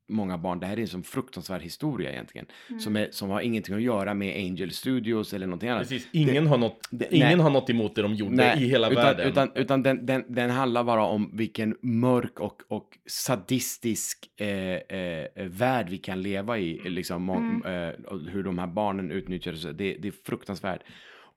många 0.07 0.37
barn, 0.37 0.59
det 0.59 0.65
här 0.65 0.77
är 0.77 0.81
en 0.81 0.87
sån 0.87 1.03
fruktansvärd 1.03 1.61
historia 1.61 2.11
egentligen. 2.11 2.47
Mm. 2.69 2.79
Som, 2.79 2.95
är, 2.95 3.07
som 3.11 3.29
har 3.29 3.41
ingenting 3.41 3.75
att 3.75 3.81
göra 3.81 4.13
med 4.13 4.35
Angel 4.35 4.71
Studios 4.71 5.33
eller 5.33 5.45
någonting 5.47 5.69
annat. 5.69 5.89
Precis, 5.89 6.07
ingen, 6.11 6.47
har, 6.47 6.57
något, 6.57 6.87
det- 6.91 7.15
ingen 7.15 7.27
nej. 7.27 7.37
har 7.37 7.49
något 7.49 7.69
emot 7.69 7.95
det 7.95 8.01
de 8.01 8.13
gjorde 8.15 8.53
i 8.57 8.67
hela 8.67 8.89
utan, 8.89 9.03
världen. 9.03 9.27
Utan, 9.27 9.51
utan 9.55 9.83
den, 9.83 10.05
den, 10.05 10.23
den 10.29 10.49
handlar 10.49 10.83
bara 10.83 11.03
om 11.05 11.29
vilken 11.33 11.75
mörk 11.81 12.39
och, 12.39 12.61
och 12.67 12.97
sadistisk 13.05 14.39
eh, 14.39 14.47
eh, 14.49 15.27
värld 15.35 15.89
vi 15.89 15.97
kan 15.97 16.21
leva 16.21 16.57
i. 16.59 16.89
Liksom, 16.89 17.29
Mm. 17.29 17.89
eh, 17.89 17.93
hur 18.31 18.43
de 18.43 18.59
här 18.59 18.67
barnen 18.67 19.11
utnyttjas. 19.11 19.61
Det, 19.61 19.71
det 19.73 20.07
är 20.07 20.13
fruktansvärt. 20.25 20.81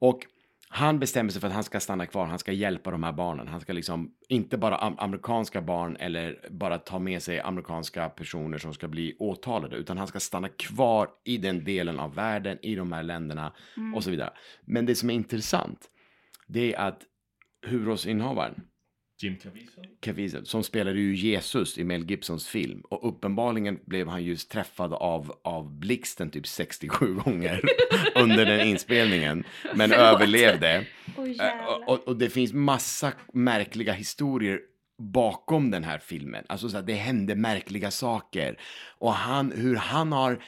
Och 0.00 0.20
han 0.70 0.98
bestämmer 0.98 1.30
sig 1.30 1.40
för 1.40 1.48
att 1.48 1.54
han 1.54 1.64
ska 1.64 1.80
stanna 1.80 2.06
kvar, 2.06 2.26
han 2.26 2.38
ska 2.38 2.52
hjälpa 2.52 2.90
de 2.90 3.02
här 3.02 3.12
barnen. 3.12 3.48
Han 3.48 3.60
ska 3.60 3.72
liksom, 3.72 4.10
inte 4.28 4.58
bara 4.58 4.76
am- 4.78 4.94
amerikanska 4.98 5.62
barn 5.62 5.96
eller 5.96 6.48
bara 6.50 6.78
ta 6.78 6.98
med 6.98 7.22
sig 7.22 7.40
amerikanska 7.40 8.08
personer 8.08 8.58
som 8.58 8.74
ska 8.74 8.88
bli 8.88 9.16
åtalade, 9.18 9.76
utan 9.76 9.98
han 9.98 10.06
ska 10.06 10.20
stanna 10.20 10.48
kvar 10.48 11.08
i 11.24 11.36
den 11.38 11.64
delen 11.64 11.98
av 12.00 12.14
världen, 12.14 12.58
i 12.62 12.74
de 12.74 12.92
här 12.92 13.02
länderna 13.02 13.52
Mm. 13.76 13.94
och 13.94 14.04
så 14.04 14.10
vidare. 14.10 14.30
Men 14.64 14.86
det 14.86 14.94
som 14.94 15.10
är 15.10 15.14
intressant, 15.14 15.88
det 16.46 16.74
är 16.74 16.80
att 16.80 17.02
huvudrollsinnehavaren, 17.66 18.54
Jim 19.22 19.36
Caviezel? 19.36 19.86
Caviezel, 20.00 20.46
som 20.46 20.62
spelade 20.62 21.00
ju 21.00 21.14
Jesus 21.14 21.78
i 21.78 21.84
Mel 21.84 22.10
Gibsons 22.10 22.48
film. 22.48 22.80
Och 22.80 23.08
uppenbarligen 23.08 23.80
blev 23.84 24.08
han 24.08 24.24
just 24.24 24.50
träffad 24.50 24.92
av, 24.92 25.38
av 25.44 25.78
blixten 25.78 26.30
typ 26.30 26.46
67 26.46 27.14
gånger 27.24 27.60
under 28.14 28.46
den 28.46 28.66
inspelningen. 28.68 29.44
Men 29.74 29.90
Förlåt. 29.90 30.06
överlevde. 30.06 30.86
Och, 31.16 31.88
och, 31.88 32.08
och 32.08 32.16
det 32.16 32.30
finns 32.30 32.52
massa 32.52 33.12
märkliga 33.32 33.92
historier 33.92 34.60
bakom 34.98 35.70
den 35.70 35.84
här 35.84 35.98
filmen. 35.98 36.44
Alltså 36.48 36.68
så 36.68 36.76
här, 36.76 36.84
det 36.84 36.94
hände 36.94 37.34
märkliga 37.34 37.90
saker. 37.90 38.58
Och 38.98 39.12
han, 39.12 39.52
hur 39.52 39.76
han 39.76 40.12
har, 40.12 40.42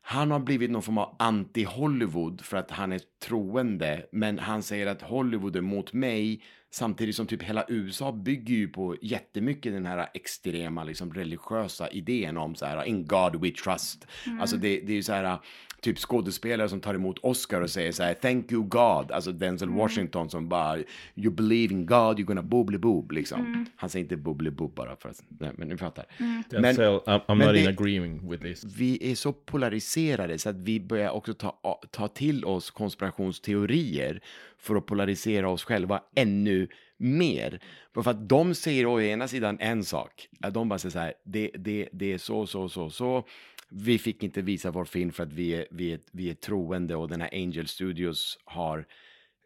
han 0.00 0.30
har 0.30 0.38
blivit 0.40 0.70
någon 0.70 0.82
form 0.82 0.98
av 0.98 1.16
anti-Hollywood 1.18 2.42
för 2.42 2.56
att 2.56 2.70
han 2.70 2.92
är 2.92 3.00
troende. 3.24 4.06
Men 4.12 4.38
han 4.38 4.62
säger 4.62 4.86
att 4.86 5.02
Hollywood 5.02 5.56
är 5.56 5.60
mot 5.60 5.92
mig 5.92 6.42
Samtidigt 6.76 7.16
som 7.16 7.26
typ 7.26 7.42
hela 7.42 7.64
USA 7.68 8.12
bygger 8.12 8.54
ju 8.54 8.68
på 8.68 8.96
jättemycket 9.02 9.72
den 9.72 9.86
här 9.86 10.08
extrema 10.14 10.84
liksom 10.84 11.14
religiösa 11.14 11.88
idén 11.88 12.36
om 12.36 12.54
så 12.54 12.66
här 12.66 12.84
in 12.84 13.06
God 13.06 13.42
we 13.42 13.50
trust. 13.50 14.06
Mm. 14.26 14.40
Alltså 14.40 14.56
det, 14.56 14.80
det 14.80 14.92
är 14.92 14.96
ju 14.96 15.02
så 15.02 15.12
här 15.12 15.38
typ 15.86 15.98
skådespelare 15.98 16.68
som 16.68 16.80
tar 16.80 16.94
emot 16.94 17.18
Oscar 17.22 17.60
och 17.60 17.70
säger 17.70 17.92
så 17.92 18.02
här 18.02 18.14
thank 18.14 18.52
you 18.52 18.62
God. 18.62 19.10
Alltså 19.12 19.32
Denzel 19.32 19.68
Mm. 19.68 19.78
Washington 19.78 20.30
som 20.30 20.48
bara 20.48 20.78
you 21.14 21.30
believe 21.30 21.74
in 21.74 21.86
God 21.86 22.18
you're 22.18 22.22
gonna 22.24 22.42
bubbly 22.42 22.78
boob 22.78 23.12
liksom. 23.12 23.40
Mm. 23.40 23.66
Han 23.76 23.90
säger 23.90 24.02
inte 24.02 24.16
bubbly 24.16 24.50
boob 24.50 24.74
bara 24.74 24.96
för 24.96 25.08
att, 25.08 25.22
nej, 25.28 25.50
men 25.56 25.68
ni 25.68 25.76
fattar. 25.76 26.04
Mm. 26.18 26.42
Denzel, 26.50 26.84
I'm, 26.84 27.20
I'm 27.26 27.34
men 27.34 27.38
not 27.48 27.56
in 27.56 27.64
det- 27.64 27.70
agreeing 27.70 28.30
with 28.30 28.42
this. 28.42 28.64
vi 28.64 29.10
är 29.10 29.14
så 29.14 29.32
polariserade 29.32 30.38
så 30.38 30.48
att 30.48 30.56
vi 30.56 30.80
börjar 30.80 31.10
också 31.10 31.34
ta, 31.34 31.80
ta 31.90 32.08
till 32.08 32.44
oss 32.44 32.70
konspirationsteorier 32.70 34.20
för 34.58 34.76
att 34.76 34.86
polarisera 34.86 35.48
oss 35.48 35.64
själva 35.64 36.00
ännu 36.14 36.68
mer. 36.96 37.60
För 37.94 38.10
att 38.10 38.28
de 38.28 38.54
säger 38.54 38.86
å 38.86 39.00
ena 39.00 39.28
sidan 39.28 39.56
en 39.60 39.84
sak, 39.84 40.28
att 40.40 40.54
de 40.54 40.68
bara 40.68 40.78
säger 40.78 40.92
så 40.92 40.98
här, 40.98 41.14
det, 41.24 41.50
det, 41.54 41.88
det 41.92 42.12
är 42.12 42.18
så, 42.18 42.46
så, 42.46 42.68
så, 42.68 42.90
så. 42.90 43.24
Vi 43.70 43.98
fick 43.98 44.22
inte 44.22 44.42
visa 44.42 44.70
vår 44.70 44.84
film 44.84 45.12
för 45.12 45.22
att 45.22 45.32
vi 45.32 45.54
är, 45.54 45.66
vi 45.70 45.92
är, 45.92 46.00
vi 46.12 46.30
är 46.30 46.34
troende 46.34 46.96
och 46.96 47.08
den 47.08 47.20
här 47.20 47.30
Angel 47.32 47.68
Studios 47.68 48.38
har 48.44 48.86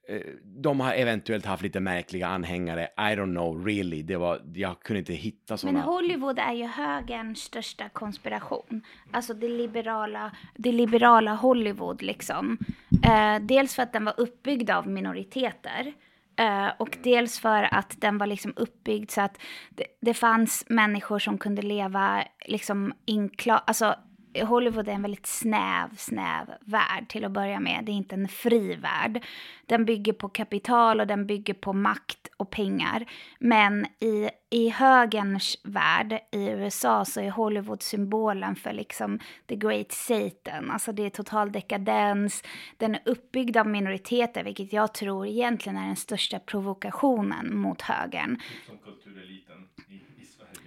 eh, 0.09 0.21
de 0.45 0.81
har 0.81 0.93
eventuellt 0.93 1.47
haft 1.47 1.63
lite 1.63 1.81
märkliga 1.81 2.27
anhängare. 2.27 2.83
I 2.83 3.15
don't 3.17 3.35
know 3.35 3.67
really. 3.67 4.03
Det 4.03 4.17
var, 4.17 4.43
jag 4.55 4.81
kunde 4.81 4.99
inte 4.99 5.13
hitta 5.13 5.53
Men 5.53 5.59
sådana. 5.59 5.81
Hollywood 5.81 6.39
är 6.39 6.53
ju 6.53 6.65
högerns 6.65 7.39
största 7.39 7.89
konspiration. 7.89 8.83
Alltså 9.11 9.35
det 9.35 9.49
liberala, 9.49 10.33
det 10.57 10.73
liberala 10.73 11.35
Hollywood 11.35 12.03
liksom. 12.03 12.59
Eh, 13.05 13.43
dels 13.43 13.75
för 13.75 13.83
att 13.83 13.93
den 13.93 14.05
var 14.05 14.15
uppbyggd 14.21 14.71
av 14.71 14.89
minoriteter. 14.89 15.93
Eh, 16.37 16.69
och 16.79 16.99
dels 17.03 17.39
för 17.41 17.75
att 17.75 18.01
den 18.01 18.19
var 18.19 18.27
liksom 18.27 18.53
uppbyggd 18.57 19.11
så 19.11 19.21
att 19.21 19.39
det, 19.71 19.87
det 20.01 20.15
fanns 20.15 20.65
människor 20.69 21.19
som 21.19 21.39
kunde 21.39 21.63
leva 21.63 22.25
liksom 22.47 22.93
inkla- 23.07 23.63
alltså 23.67 23.95
Hollywood 24.39 24.89
är 24.89 24.93
en 24.93 25.03
väldigt 25.03 25.27
snäv, 25.27 25.97
snäv 25.97 26.47
värld 26.61 27.09
till 27.09 27.25
att 27.25 27.33
börja 27.33 27.61
med. 27.61 27.85
Det 27.85 27.93
är 27.93 27.97
inte 27.97 28.15
en 28.15 28.29
fri 28.29 28.75
värld. 28.75 29.25
Den 29.67 29.85
bygger 29.85 30.13
på 30.13 30.29
kapital 30.29 31.01
och 31.01 31.07
den 31.07 31.27
bygger 31.27 31.55
på 31.55 31.73
makt 31.73 32.29
och 32.37 32.51
pengar. 32.51 33.07
Men 33.39 33.87
i, 33.87 34.31
i 34.51 34.69
högerns 34.69 35.59
värld 35.63 36.21
i 36.33 36.49
USA 36.49 37.05
så 37.05 37.21
är 37.21 37.31
Hollywood 37.31 37.83
symbolen 37.83 38.57
för 38.57 38.73
liksom 38.73 39.19
the 39.47 39.57
great 39.57 39.93
Satan. 39.93 40.71
Alltså 40.71 40.93
det 40.93 41.07
är 41.07 41.11
total 41.11 41.53
dekadens. 41.53 42.43
Den 42.77 42.95
är 42.95 43.03
uppbyggd 43.05 43.57
av 43.57 43.67
minoriteter, 43.67 44.45
vilket 44.45 44.73
jag 44.73 44.95
tror 44.95 45.27
egentligen 45.27 45.79
är 45.79 45.87
den 45.87 45.97
största 45.97 46.39
provokationen 46.39 47.57
mot 47.57 47.83
högern. 47.83 48.41
Som 48.67 48.79
kultureliten. 48.79 49.69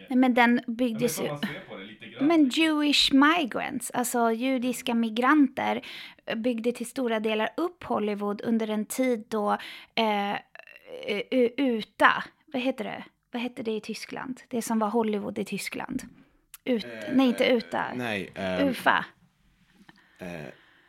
Nej, 0.09 0.17
Men 0.17 0.33
den 0.33 0.61
byggdes 0.67 1.21
ju... 1.21 1.29
Men 2.19 2.49
Jewish 2.49 3.13
migrants, 3.13 3.91
alltså 3.91 4.31
judiska 4.31 4.93
migranter, 4.93 5.81
byggde 6.35 6.71
till 6.71 6.85
stora 6.85 7.19
delar 7.19 7.49
upp 7.57 7.83
Hollywood 7.83 8.41
under 8.41 8.69
en 8.69 8.85
tid 8.85 9.25
då 9.27 9.57
eh, 9.95 10.37
UTA, 11.57 12.23
vad 12.53 12.61
heter 12.61 12.83
det? 12.83 13.03
Vad 13.31 13.41
hette 13.41 13.63
det 13.63 13.71
i 13.71 13.81
Tyskland? 13.81 14.41
Det 14.47 14.61
som 14.61 14.79
var 14.79 14.87
Hollywood 14.87 15.39
i 15.39 15.45
Tyskland. 15.45 16.03
Ut, 16.65 16.87
nej, 17.13 17.27
inte 17.27 17.53
UTA. 17.53 17.85
Nej. 17.95 18.31
ehm, 18.35 18.67
UFA. 18.67 19.05
Eh, 20.19 20.27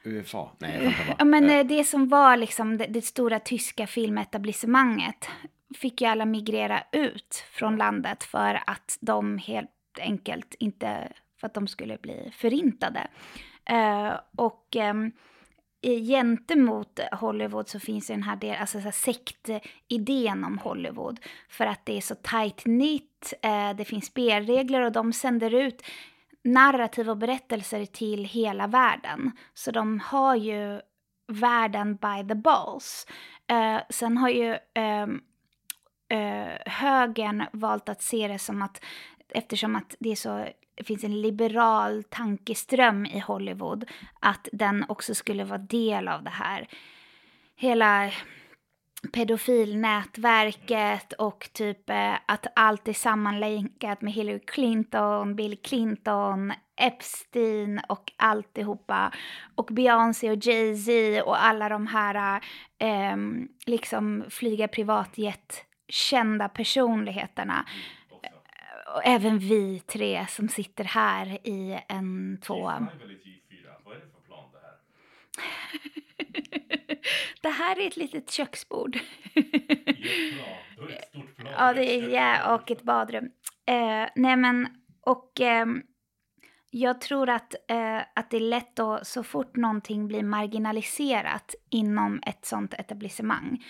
UFA? 0.04 0.50
Nej, 0.58 0.96
jag 1.18 1.26
men 1.26 1.44
Eh, 1.44 1.56
eh, 1.56 1.66
det 1.66 1.84
som 1.84 2.08
var 2.08 2.36
liksom 2.36 2.78
det, 2.78 2.86
det 2.86 3.02
stora 3.02 3.40
tyska 3.40 3.86
filmetablissemanget 3.86 5.28
fick 5.76 6.00
ju 6.00 6.06
alla 6.06 6.24
migrera 6.24 6.82
ut 6.92 7.44
från 7.50 7.76
landet 7.76 8.24
för 8.24 8.62
att 8.66 8.98
de 9.00 9.38
helt 9.38 9.70
enkelt 10.00 10.54
inte, 10.58 11.12
för 11.40 11.46
att 11.46 11.54
de 11.54 11.68
skulle 11.68 11.98
bli 11.98 12.32
förintade. 12.36 13.06
Eh, 13.64 14.12
och 14.36 14.76
ehm, 14.76 15.12
gentemot 15.82 17.00
Hollywood 17.12 17.68
så 17.68 17.80
finns 17.80 18.10
ju 18.10 18.14
den 18.14 18.22
här, 18.22 18.36
del, 18.36 18.56
alltså 18.60 18.78
så 18.78 18.84
här 18.84 18.90
sektidén 18.90 20.44
om 20.44 20.58
Hollywood. 20.58 21.20
För 21.48 21.66
att 21.66 21.86
det 21.86 21.96
är 21.96 22.00
så 22.00 22.14
tight 22.14 22.56
knit, 22.56 23.34
eh, 23.42 23.76
det 23.76 23.84
finns 23.84 24.06
spelregler 24.06 24.82
och 24.82 24.92
de 24.92 25.12
sänder 25.12 25.54
ut 25.54 25.82
narrativ 26.44 27.10
och 27.10 27.16
berättelser 27.16 27.84
till 27.84 28.24
hela 28.24 28.66
världen. 28.66 29.32
Så 29.54 29.70
de 29.70 30.00
har 30.00 30.36
ju 30.36 30.80
världen 31.26 31.96
by 31.96 32.28
the 32.28 32.34
balls. 32.34 33.06
Eh, 33.46 33.78
sen 33.90 34.16
har 34.16 34.28
ju 34.28 34.56
ehm, 34.74 35.20
eh, 36.08 36.72
högern 36.72 37.44
valt 37.52 37.88
att 37.88 38.02
se 38.02 38.28
det 38.28 38.38
som 38.38 38.62
att 38.62 38.84
eftersom 39.28 39.76
att 39.76 39.96
det 39.98 40.10
är 40.10 40.16
så 40.16 40.48
det 40.74 40.84
finns 40.84 41.04
en 41.04 41.22
liberal 41.22 42.04
tankeström 42.04 43.06
i 43.06 43.18
Hollywood 43.18 43.84
att 44.20 44.48
den 44.52 44.84
också 44.88 45.14
skulle 45.14 45.44
vara 45.44 45.58
del 45.58 46.08
av 46.08 46.22
det 46.22 46.30
här 46.30 46.68
hela 47.56 48.10
pedofilnätverket 49.12 51.12
och 51.12 51.48
typ 51.52 51.90
eh, 51.90 52.14
att 52.26 52.46
allt 52.56 52.88
är 52.88 52.92
sammanlänkat 52.92 54.02
med 54.02 54.12
Hillary 54.12 54.40
Clinton, 54.46 55.36
Bill 55.36 55.58
Clinton, 55.62 56.52
Epstein 56.76 57.80
och 57.88 58.12
alltihopa. 58.16 59.12
Och 59.54 59.68
Beyoncé 59.70 60.30
och 60.30 60.46
Jay-Z 60.46 61.22
och 61.22 61.44
alla 61.44 61.68
de 61.68 61.86
här 61.86 62.40
eh, 62.78 63.16
liksom 63.66 64.24
flyga 64.30 64.68
privatjet 64.68 65.64
kända 65.94 66.48
personligheterna. 66.48 67.66
Och 68.94 69.02
även 69.04 69.38
vi 69.38 69.80
tre 69.80 70.26
som 70.28 70.48
sitter 70.48 70.84
här 70.84 71.38
i 71.46 71.80
en 71.88 72.38
tvåa. 72.42 72.86
Vad 73.84 73.96
är 73.96 74.00
det 74.00 74.06
för 74.12 74.20
plan 74.26 74.48
det 74.52 74.58
här? 74.58 74.74
Det 77.42 77.48
här 77.50 77.80
är 77.80 77.86
ett 77.86 77.96
litet 77.96 78.30
köksbord. 78.30 78.96
Jättebra. 79.34 80.44
Då 80.76 80.82
är 80.82 80.88
det 80.88 80.94
ett 80.94 81.08
stort 81.08 81.36
plan. 81.36 81.52
Ja, 81.58 81.72
det 81.72 81.94
är 81.94 82.08
ja, 82.08 82.54
och 82.54 82.70
ett 82.70 82.82
badrum. 82.82 83.30
Eh, 83.66 84.08
nej, 84.14 84.36
men 84.36 84.68
och 85.00 85.40
ehm, 85.40 85.82
jag 86.70 87.00
tror 87.00 87.28
att, 87.28 87.54
eh, 87.68 88.00
att 88.14 88.30
det 88.30 88.36
är 88.36 88.40
lätt 88.40 88.78
att 88.78 89.06
så 89.06 89.22
fort 89.22 89.56
någonting 89.56 90.08
blir 90.08 90.22
marginaliserat 90.22 91.54
inom 91.70 92.20
ett 92.26 92.44
sånt 92.44 92.74
etablissemang. 92.74 93.64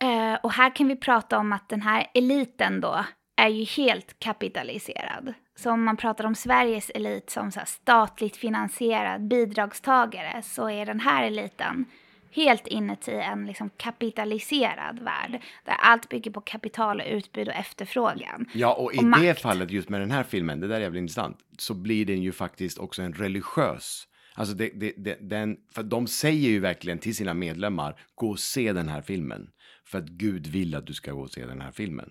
Eh, 0.00 0.34
och 0.42 0.52
här 0.52 0.76
kan 0.76 0.88
vi 0.88 0.96
prata 0.96 1.38
om 1.38 1.52
att 1.52 1.68
den 1.68 1.82
här 1.82 2.06
eliten 2.14 2.80
då 2.80 3.04
är 3.36 3.48
ju 3.48 3.64
helt 3.64 4.18
kapitaliserad. 4.18 5.34
Så 5.56 5.70
om 5.70 5.84
man 5.84 5.96
pratar 5.96 6.24
om 6.24 6.34
Sveriges 6.34 6.90
elit 6.90 7.30
som 7.30 7.52
så 7.52 7.60
statligt 7.66 8.36
finansierad 8.36 9.28
bidragstagare 9.28 10.42
så 10.42 10.70
är 10.70 10.86
den 10.86 11.00
här 11.00 11.24
eliten 11.24 11.84
helt 12.30 12.66
inuti 12.66 13.12
en 13.12 13.46
liksom 13.46 13.70
kapitaliserad 13.76 14.98
värld 14.98 15.42
där 15.64 15.74
allt 15.78 16.08
bygger 16.08 16.30
på 16.30 16.40
kapital 16.40 17.00
och 17.00 17.06
utbud 17.10 17.48
och 17.48 17.54
efterfrågan. 17.54 18.46
Ja, 18.54 18.74
och 18.74 18.94
i 18.94 18.98
och 18.98 19.02
det 19.02 19.08
makt. 19.08 19.40
fallet, 19.40 19.70
just 19.70 19.88
med 19.88 20.00
den 20.00 20.10
här 20.10 20.22
filmen, 20.22 20.60
det 20.60 20.68
där 20.68 20.76
är 20.76 20.80
jävligt 20.80 21.00
intressant, 21.00 21.38
så 21.58 21.74
blir 21.74 22.06
den 22.06 22.22
ju 22.22 22.32
faktiskt 22.32 22.78
också 22.78 23.02
en 23.02 23.12
religiös. 23.12 24.04
Alltså, 24.34 24.54
det, 24.54 24.70
det, 24.74 24.92
det, 24.96 25.16
den, 25.20 25.56
för 25.74 25.82
de 25.82 26.06
säger 26.06 26.48
ju 26.48 26.60
verkligen 26.60 26.98
till 26.98 27.16
sina 27.16 27.34
medlemmar, 27.34 28.00
gå 28.14 28.30
och 28.30 28.38
se 28.38 28.72
den 28.72 28.88
här 28.88 29.02
filmen. 29.02 29.48
För 29.90 29.98
att 29.98 30.08
Gud 30.08 30.46
vill 30.46 30.74
att 30.74 30.86
du 30.86 30.94
ska 30.94 31.12
gå 31.12 31.20
och 31.20 31.30
se 31.30 31.46
den 31.46 31.60
här 31.60 31.72
filmen. 31.72 32.10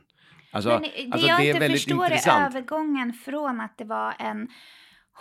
Alltså, 0.52 0.70
Men 0.70 0.82
det 0.82 1.10
alltså, 1.12 1.28
jag 1.28 1.40
det 1.40 1.50
är 1.50 1.56
inte 1.56 1.70
förstår 1.70 2.02
är 2.04 2.06
intressant. 2.06 2.56
övergången 2.56 3.14
från 3.14 3.62
att 3.62 3.78
det 3.78 3.86
var 3.86 4.16
en 4.20 4.48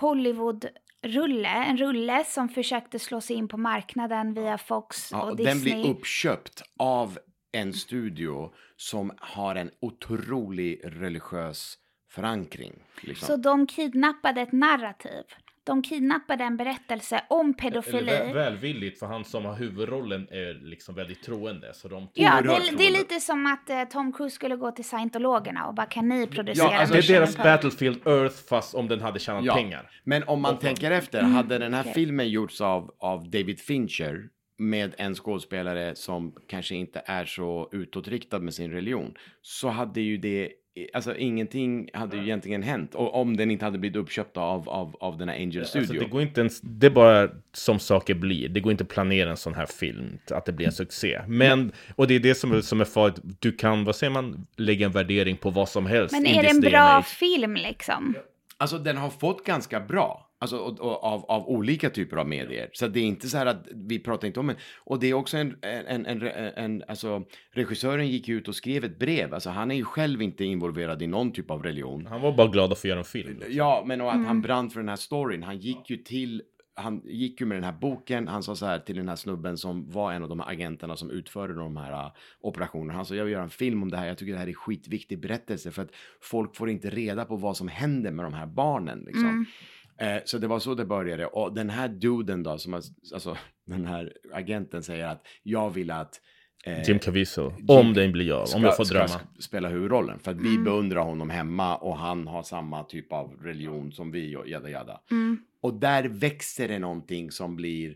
Hollywood-rulle, 0.01 1.49
en 1.49 1.77
rulle 1.77 2.25
som 2.25 2.49
försökte 2.49 2.99
slå 2.99 3.21
sig 3.21 3.37
in 3.37 3.49
på 3.49 3.57
marknaden 3.57 4.35
via 4.35 4.59
Fox 4.59 5.13
Ja, 5.13 5.23
och, 5.23 5.31
och 5.31 5.37
Disney. 5.37 5.55
den 5.55 5.63
blir 5.63 5.91
uppköpt 5.91 6.63
av 6.79 7.19
en 7.53 7.73
studio 7.73 8.53
som 8.77 9.13
har 9.19 9.55
en 9.55 9.71
otrolig 9.81 10.81
religiös 10.85 11.79
förankring. 12.11 12.83
Liksom. 13.01 13.27
Så 13.27 13.37
de 13.37 13.67
kidnappade 13.67 14.41
ett 14.41 14.53
narrativ. 14.53 15.25
De 15.67 15.83
kidnappade 15.83 16.45
en 16.45 16.57
berättelse 16.57 17.21
om 17.29 17.55
pedofili. 17.55 17.99
Eller 17.99 18.25
väl, 18.27 18.35
välvilligt, 18.35 18.99
för 18.99 19.07
han 19.07 19.25
som 19.25 19.45
har 19.45 19.55
huvudrollen 19.55 20.29
är 20.31 20.55
liksom 20.71 20.95
väldigt 20.95 21.23
troende. 21.23 21.75
Så 21.75 21.89
de 21.89 22.09
Ja, 22.15 22.41
det, 22.43 22.49
är- 22.49 22.77
det 22.77 22.87
är 22.87 22.91
lite 22.93 23.21
som 23.21 23.47
att 23.47 23.71
eh, 23.71 23.85
Tom 23.85 24.13
Cruise 24.13 24.35
skulle 24.35 24.57
gå 24.57 24.71
till 24.71 24.85
scientologerna 24.85 25.67
och 25.67 25.75
bara 25.75 25.87
kan 25.87 26.09
ni 26.09 26.27
producera 26.27 26.67
Ja, 26.73 26.79
alltså, 26.79 26.95
det 26.95 27.01
är 27.11 27.13
deras 27.21 27.37
Battlefield 27.37 28.07
Earth 28.07 28.37
fast 28.49 28.75
om 28.75 28.89
den 28.89 29.01
hade 29.01 29.19
tjänat 29.19 29.45
Ja, 29.45 29.55
pengar. 29.55 29.91
Men 30.05 30.23
om 30.23 30.41
man 30.43 30.55
Och- 30.55 30.61
tänker 30.61 30.91
efter, 30.91 31.19
Mm, 31.21 31.33
hade 31.33 31.59
den 31.59 31.75
här 31.75 31.83
okej. 31.83 31.95
filmen 31.95 32.29
gjorts 32.29 32.61
av, 32.61 32.91
av 32.99 33.31
David 33.31 33.61
Fincher 33.61 34.29
med 34.59 34.95
en 34.99 35.15
skådespelare 35.15 35.95
som 35.95 36.35
kanske 36.49 36.75
inte 36.75 37.03
är 37.07 37.25
så 37.25 37.69
utåtriktad 37.73 38.39
med 38.39 38.55
sin 38.55 38.71
religion, 38.71 39.15
så 39.43 39.69
hade 39.69 40.01
ju 40.01 40.17
det 40.17 40.53
alltså 40.93 41.17
ingenting 41.17 41.89
hade 41.93 42.17
ju 42.17 42.23
egentligen 42.23 42.63
hänt. 42.63 42.95
Och 42.95 43.15
om 43.21 43.37
den 43.37 43.51
inte 43.51 43.65
hade 43.65 43.79
blivit 43.79 43.97
uppköpt 43.97 44.37
av, 44.37 44.69
av, 44.69 44.97
av 45.01 45.19
den 45.19 45.29
här 45.29 45.37
Angel 45.37 45.59
Alltså, 45.61 45.85
Studio. 45.85 46.03
det 46.03 46.09
går 46.09 46.23
inte 46.23 46.41
ens, 46.41 46.61
det 46.61 46.87
är 46.87 46.91
bara 46.91 47.29
som 47.53 47.79
saker 47.79 48.15
blir. 48.15 48.49
Det 48.49 48.61
går 48.61 48.73
inte 48.73 48.85
att 48.85 48.91
planera 48.91 49.31
en 49.31 49.37
sån 49.37 49.55
här 49.55 49.67
film, 49.67 50.19
att 50.31 50.45
det 50.45 50.53
blir 50.53 50.67
en 50.67 50.73
succé. 50.73 51.21
Men, 51.27 51.73
och 51.97 52.07
det 52.07 52.15
är 52.15 52.21
det 52.21 52.35
som 52.35 52.53
är, 52.53 52.61
som 52.61 52.81
är 52.81 52.85
farligt. 52.85 53.21
Du 53.41 53.53
kan, 53.53 53.85
vad 53.85 53.97
säger 53.97 54.11
man, 54.13 54.47
lägga 54.57 54.87
en 54.87 54.93
värdering 54.93 55.37
på 55.37 55.51
vad 55.51 55.69
som 55.69 55.87
helst. 55.87 56.13
Men 56.13 56.27
är 56.27 56.43
det 56.43 56.49
en 56.49 56.61
bra 56.61 57.03
film 57.03 57.55
liksom? 57.55 58.15
Alltså 58.59 58.79
den 58.79 58.97
har 58.97 59.11
fått 59.11 59.45
ganska 59.45 59.81
bra. 59.81 60.26
Alltså 60.47 60.59
och, 60.59 60.81
och, 60.81 61.05
av, 61.05 61.25
av 61.25 61.49
olika 61.49 61.91
typer 61.91 62.17
av 62.17 62.29
medier. 62.29 62.71
Så 62.73 62.89
det 62.89 63.01
är 63.01 63.05
inte 63.05 63.29
så 63.29 63.39
här 63.39 63.47
att 63.47 63.69
vi 63.75 63.99
pratar 63.99 64.27
inte 64.27 64.41
om 64.41 64.51
en. 64.51 64.57
Och 64.85 65.01
det 65.01 65.07
är 65.07 65.15
också 65.15 65.37
en, 65.37 65.57
en, 65.63 66.07
en, 66.07 66.23
en, 66.23 66.23
en 66.57 66.83
alltså 66.89 67.23
regissören 67.53 68.09
gick 68.09 68.29
ut 68.29 68.49
och 68.49 68.55
skrev 68.55 68.85
ett 68.85 68.99
brev. 68.99 69.35
Alltså 69.35 69.51
han 69.51 69.71
är 69.71 69.75
ju 69.75 69.85
själv 69.85 70.23
inte 70.23 70.45
involverad 70.45 71.03
i 71.03 71.07
någon 71.07 71.33
typ 71.33 71.51
av 71.51 71.63
religion. 71.63 72.07
Han 72.07 72.21
var 72.21 72.33
bara 72.33 72.49
glad 72.49 72.73
att 72.73 72.79
få 72.79 72.89
göra 72.89 72.99
en 72.99 73.05
film. 73.05 73.43
Ja, 73.49 73.85
men 73.87 74.01
och 74.01 74.09
att 74.09 74.15
Mm. 74.15 74.27
han 74.27 74.43
brann 74.43 74.71
för 74.71 74.81
den 74.81 74.89
här 74.89 74.97
storyn. 74.97 75.43
Han 75.43 75.59
gick 75.59 75.91
ju 75.91 75.97
till 75.97 76.43
han 76.79 77.03
gick 77.05 77.41
ju 77.41 77.47
med 77.47 77.57
den 77.57 77.65
här 77.65 77.73
boken, 77.73 78.29
han 78.29 78.43
sa 78.43 78.57
så 78.57 78.67
här 78.67 78.79
till 78.79 78.97
den 78.97 79.09
här 79.09 79.17
snubben 79.17 79.59
som 79.59 79.91
var 79.91 80.13
en 80.13 80.23
av 80.23 80.29
de 80.29 80.41
här 80.41 80.51
agenterna 80.51 80.97
som 80.97 81.11
utförde 81.11 81.55
de 81.55 81.77
här 81.77 81.93
uh, 82.07 82.13
operationerna. 82.41 82.93
Han 82.95 83.05
sa 83.07 83.15
jag 83.15 83.25
vill 83.25 83.33
göra 83.33 83.43
en 83.43 83.51
film 83.51 83.83
om 83.83 83.91
det 83.91 83.97
här, 83.97 84.07
jag 84.07 84.19
tycker 84.19 84.33
det 84.33 84.39
här 84.39 84.49
är 84.49 84.53
skitviktig 84.53 85.21
berättelse 85.21 85.71
för 85.71 85.83
att 85.83 85.91
folk 86.21 86.57
får 86.57 86.71
inte 86.71 86.91
reda 86.91 87.25
på 87.25 87.37
vad 87.37 87.57
som 87.57 87.69
händer 87.69 88.11
med 88.11 88.25
de 88.25 88.35
här 88.35 88.47
barnen. 88.47 88.99
Liksom. 89.07 89.29
Mm. 89.29 89.47
Eh, 89.99 90.17
så 90.25 90.39
det 90.39 90.47
var 90.47 90.59
så 90.59 90.75
det 90.75 90.85
började. 90.85 91.27
Och 91.27 91.55
den 91.55 91.71
här 91.71 91.89
duden 91.89 92.43
då, 92.43 92.59
som 92.59 92.75
alltså 92.75 93.37
den 93.67 93.87
här 93.87 94.13
agenten 94.33 94.83
säger 94.83 95.07
att 95.07 95.23
jag 95.43 95.71
vill 95.71 95.91
att 95.91 96.21
eh, 96.65 96.83
Jim 96.89 96.99
Caviezel, 96.99 97.51
Jim 97.59 97.67
om 97.71 97.95
den 97.95 98.13
blir 98.13 98.33
av, 98.33 98.41
om 98.41 98.47
ska- 98.47 98.61
jag 98.61 98.77
får 98.77 98.85
ska 98.85 98.95
drömma. 98.95 99.09
sk- 99.09 99.41
spela 99.41 99.69
huvudrollen. 99.69 100.19
För 100.19 100.31
att 100.31 100.41
vi 100.41 100.49
Mm. 100.49 100.65
beundrar 100.65 101.01
honom 101.01 101.31
hemma 101.31 101.77
och 101.77 101.97
han 101.99 102.27
har 102.27 102.43
samma 102.43 102.85
typ 102.85 103.13
av 103.13 103.37
religion 103.43 103.93
som 103.93 104.11
vi 104.11 104.37
och 104.37 104.49
jada 104.49 104.71
jada. 104.71 105.01
Mm. 105.11 105.39
Och 105.61 105.75
där 105.75 106.05
växer 106.05 106.69
det 106.69 106.79
någonting 106.79 107.31
som 107.31 107.57
blir 107.57 107.95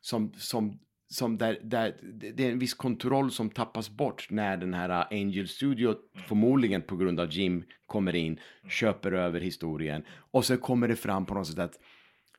som, 0.00 0.32
som, 0.36 0.78
som 1.10 1.38
där, 1.38 1.58
där 1.62 1.96
det 2.34 2.44
är 2.44 2.52
en 2.52 2.58
viss 2.58 2.74
kontroll 2.74 3.30
som 3.30 3.50
tappas 3.50 3.90
bort 3.90 4.26
när 4.30 4.56
den 4.56 4.74
här 4.74 5.06
Angel 5.10 5.48
Studio 5.48 5.94
förmodligen 6.28 6.82
på 6.82 6.96
grund 6.96 7.20
av 7.20 7.32
Jim 7.32 7.64
kommer 7.86 8.14
in, 8.14 8.40
köper 8.68 9.12
över 9.12 9.40
historien 9.40 10.02
och 10.30 10.44
så 10.44 10.56
kommer 10.56 10.88
det 10.88 10.96
fram 10.96 11.26
på 11.26 11.34
något 11.34 11.46
sätt 11.46 11.58
att 11.58 11.78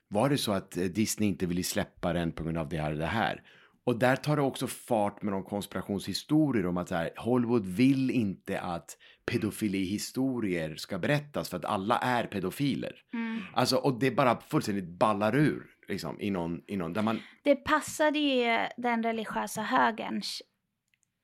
var 0.07 0.30
det 0.30 0.38
så 0.38 0.51
att 0.51 0.78
eh, 0.78 0.84
Disney 0.84 1.30
inte 1.30 1.45
ville 1.45 1.63
släppa 1.63 2.13
den 2.13 2.32
på 2.32 2.43
grund 2.43 2.57
av 2.57 2.69
det 2.69 2.78
här 2.78 2.91
och 2.91 2.97
det 2.97 3.05
här? 3.05 3.43
Och 3.84 3.99
där 3.99 4.15
tar 4.15 4.36
det 4.36 4.41
också 4.41 4.67
fart 4.67 5.22
med 5.22 5.34
de 5.34 5.43
konspirationshistorier 5.43 6.67
om 6.67 6.78
att 6.78 6.89
här, 6.89 7.09
Hollywood 7.17 7.65
vill 7.65 8.11
inte 8.11 8.59
att 8.59 8.97
pedofilihistorier 9.26 10.76
ska 10.76 10.99
berättas 10.99 11.49
för 11.49 11.57
att 11.57 11.65
alla 11.65 11.97
är 11.97 12.24
pedofiler. 12.24 12.95
Mm. 13.13 13.41
Alltså, 13.53 13.76
och 13.76 13.99
det 13.99 14.11
bara 14.11 14.41
fullständigt 14.41 14.99
ballar 14.99 15.36
ur, 15.36 15.65
liksom, 15.92 16.22
i 16.22 16.30
någon, 16.30 16.62
i 16.68 16.78
någon 16.78 16.94
där 16.94 17.02
man... 17.02 17.20
Det 17.44 17.56
passade 17.56 18.20
ju 18.20 18.68
den 18.78 19.04
religiösa 19.04 19.62
högerns 19.62 20.42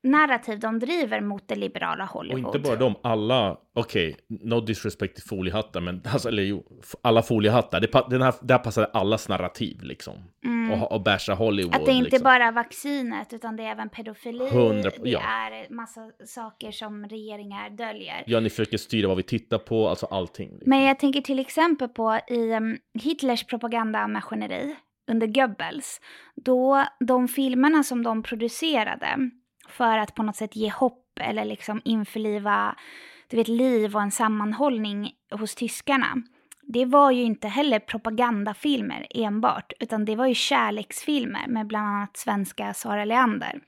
narrativ 0.02 0.60
de 0.60 0.78
driver 0.78 1.20
mot 1.20 1.48
det 1.48 1.54
liberala 1.54 2.04
Och 2.04 2.10
Hollywood. 2.10 2.54
inte 2.54 2.58
bara 2.58 2.76
de, 2.76 2.94
alla, 3.02 3.56
okej, 3.74 4.16
no 4.28 4.60
disrespect 4.60 5.14
till 5.14 5.24
foliehattar, 5.24 5.80
men 5.80 6.02
alltså, 6.12 6.28
eller 6.28 6.42
jo, 6.42 6.64
alla 7.02 7.22
foliehattar, 7.22 7.80
det, 7.80 8.04
den 8.10 8.22
här, 8.22 8.34
där 8.40 8.58
passade 8.58 8.86
allas 8.86 9.28
narrativ 9.28 9.82
liksom. 9.82 10.14
Mm. 10.44 10.82
Och, 10.82 10.92
och 10.92 11.02
basha 11.02 11.34
Hollywood. 11.34 11.74
Att 11.74 11.84
det 11.84 11.90
är 11.90 11.94
inte 11.94 12.10
liksom. 12.10 12.24
bara 12.24 12.50
vaccinet 12.50 13.32
utan 13.32 13.56
det 13.56 13.62
är 13.62 13.70
även 13.70 13.88
pedofili. 13.88 14.46
100 14.46 14.90
det 15.02 15.10
ja. 15.10 15.20
är 15.20 15.74
massa 15.74 16.10
saker 16.26 16.70
som 16.70 17.06
regeringar 17.06 17.70
döljer. 17.70 18.24
Ja, 18.26 18.40
ni 18.40 18.50
försöker 18.50 18.78
styra 18.78 19.08
vad 19.08 19.16
vi 19.16 19.22
tittar 19.22 19.58
på, 19.58 19.88
alltså 19.88 20.06
allting. 20.06 20.50
Liksom. 20.50 20.70
Men 20.70 20.82
jag 20.82 20.98
tänker 20.98 21.20
till 21.20 21.38
exempel 21.38 21.88
på 21.88 22.20
i 22.28 22.52
um, 22.52 22.78
Hitlers 23.02 23.44
propagandamaskineri 23.44 24.76
under 25.10 25.26
Goebbels. 25.26 26.00
Då 26.36 26.84
de 27.00 27.28
filmerna 27.28 27.82
som 27.82 28.02
de 28.02 28.22
producerade 28.22 29.30
för 29.70 29.98
att 29.98 30.14
på 30.14 30.22
något 30.22 30.36
sätt 30.36 30.56
ge 30.56 30.70
hopp 30.70 31.04
eller 31.20 31.44
liksom 31.44 31.80
införliva 31.84 32.76
du 33.28 33.36
vet, 33.36 33.48
liv 33.48 33.96
och 33.96 34.02
en 34.02 34.10
sammanhållning 34.10 35.12
hos 35.30 35.54
tyskarna. 35.54 36.22
Det 36.62 36.84
var 36.84 37.10
ju 37.10 37.22
inte 37.22 37.48
heller 37.48 37.78
propagandafilmer 37.78 39.06
enbart, 39.10 39.72
utan 39.80 40.04
det 40.04 40.16
var 40.16 40.26
ju 40.26 40.34
kärleksfilmer 40.34 41.46
med 41.48 41.66
bland 41.66 41.86
annat 41.86 42.16
svenska 42.16 42.74
Sara 42.74 43.04
Leander. 43.04 43.60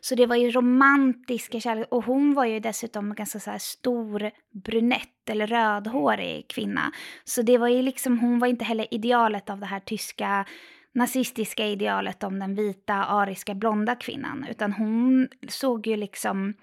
Så 0.00 0.14
det 0.14 0.26
var 0.26 0.36
ju 0.36 0.50
romantiska 0.50 1.60
kärlek 1.60 1.86
och 1.90 2.04
hon 2.04 2.34
var 2.34 2.44
ju 2.44 2.60
dessutom 2.60 3.10
en 3.10 3.14
ganska 3.14 3.40
så 3.40 3.50
här 3.50 3.58
stor 3.58 4.30
brunett 4.64 5.30
eller 5.30 5.46
rödhårig 5.46 6.48
kvinna. 6.48 6.92
Så 7.24 7.42
det 7.42 7.58
var 7.58 7.68
ju 7.68 7.82
liksom, 7.82 8.18
hon 8.18 8.38
var 8.38 8.48
inte 8.48 8.64
heller 8.64 8.94
idealet 8.94 9.50
av 9.50 9.58
det 9.58 9.66
här 9.66 9.80
tyska 9.80 10.46
nazistiska 10.92 11.66
idealet 11.66 12.22
om 12.22 12.38
den 12.38 12.54
vita 12.54 12.94
ariska 12.94 13.54
blonda 13.54 13.94
kvinnan, 13.94 14.46
utan 14.50 14.72
hon 14.72 15.28
såg 15.48 15.86
ju 15.86 15.96
liksom 15.96 16.54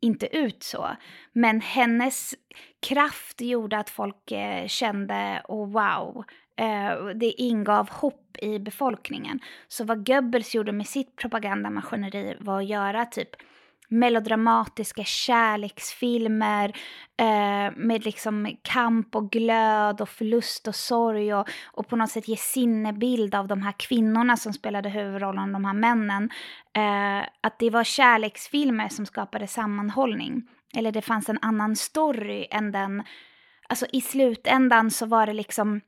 inte 0.00 0.36
ut 0.36 0.62
så. 0.62 0.88
Men 1.32 1.60
hennes 1.60 2.34
kraft 2.88 3.40
gjorde 3.40 3.78
att 3.78 3.90
folk 3.90 4.32
eh, 4.32 4.66
kände, 4.66 5.42
oh 5.48 5.70
wow, 5.70 6.24
eh, 6.56 7.06
det 7.14 7.42
ingav 7.42 7.90
hopp 7.90 8.36
i 8.38 8.58
befolkningen. 8.58 9.40
Så 9.68 9.84
vad 9.84 10.06
Goebbels 10.06 10.54
gjorde 10.54 10.72
med 10.72 10.86
sitt 10.86 11.16
propagandamaskineri 11.16 12.36
var 12.40 12.58
att 12.58 12.68
göra 12.68 13.06
typ 13.06 13.30
melodramatiska 13.90 15.04
kärleksfilmer 15.04 16.68
eh, 17.16 17.76
med 17.76 18.04
liksom 18.04 18.56
kamp 18.62 19.16
och 19.16 19.30
glöd 19.30 20.00
och 20.00 20.08
förlust 20.08 20.68
och 20.68 20.74
sorg 20.74 21.34
och, 21.34 21.48
och 21.64 21.88
på 21.88 21.96
något 21.96 22.10
sätt 22.10 22.28
ge 22.28 22.36
sinnebild 22.36 23.34
av 23.34 23.48
de 23.48 23.62
här 23.62 23.74
kvinnorna 23.76 24.36
som 24.36 24.52
spelade 24.52 24.88
huvudrollen, 24.88 25.52
de 25.52 25.64
här 25.64 25.74
männen. 25.74 26.30
Eh, 26.76 27.28
att 27.40 27.58
det 27.58 27.70
var 27.70 27.84
kärleksfilmer 27.84 28.88
som 28.88 29.06
skapade 29.06 29.46
sammanhållning. 29.46 30.42
Eller 30.76 30.92
det 30.92 31.02
fanns 31.02 31.28
en 31.28 31.38
annan 31.42 31.76
story 31.76 32.46
än 32.50 32.72
den... 32.72 33.02
Alltså 33.68 33.86
i 33.92 34.00
slutändan 34.00 34.90
så 34.90 35.06
var 35.06 35.26
det 35.26 35.32
liksom 35.32 35.80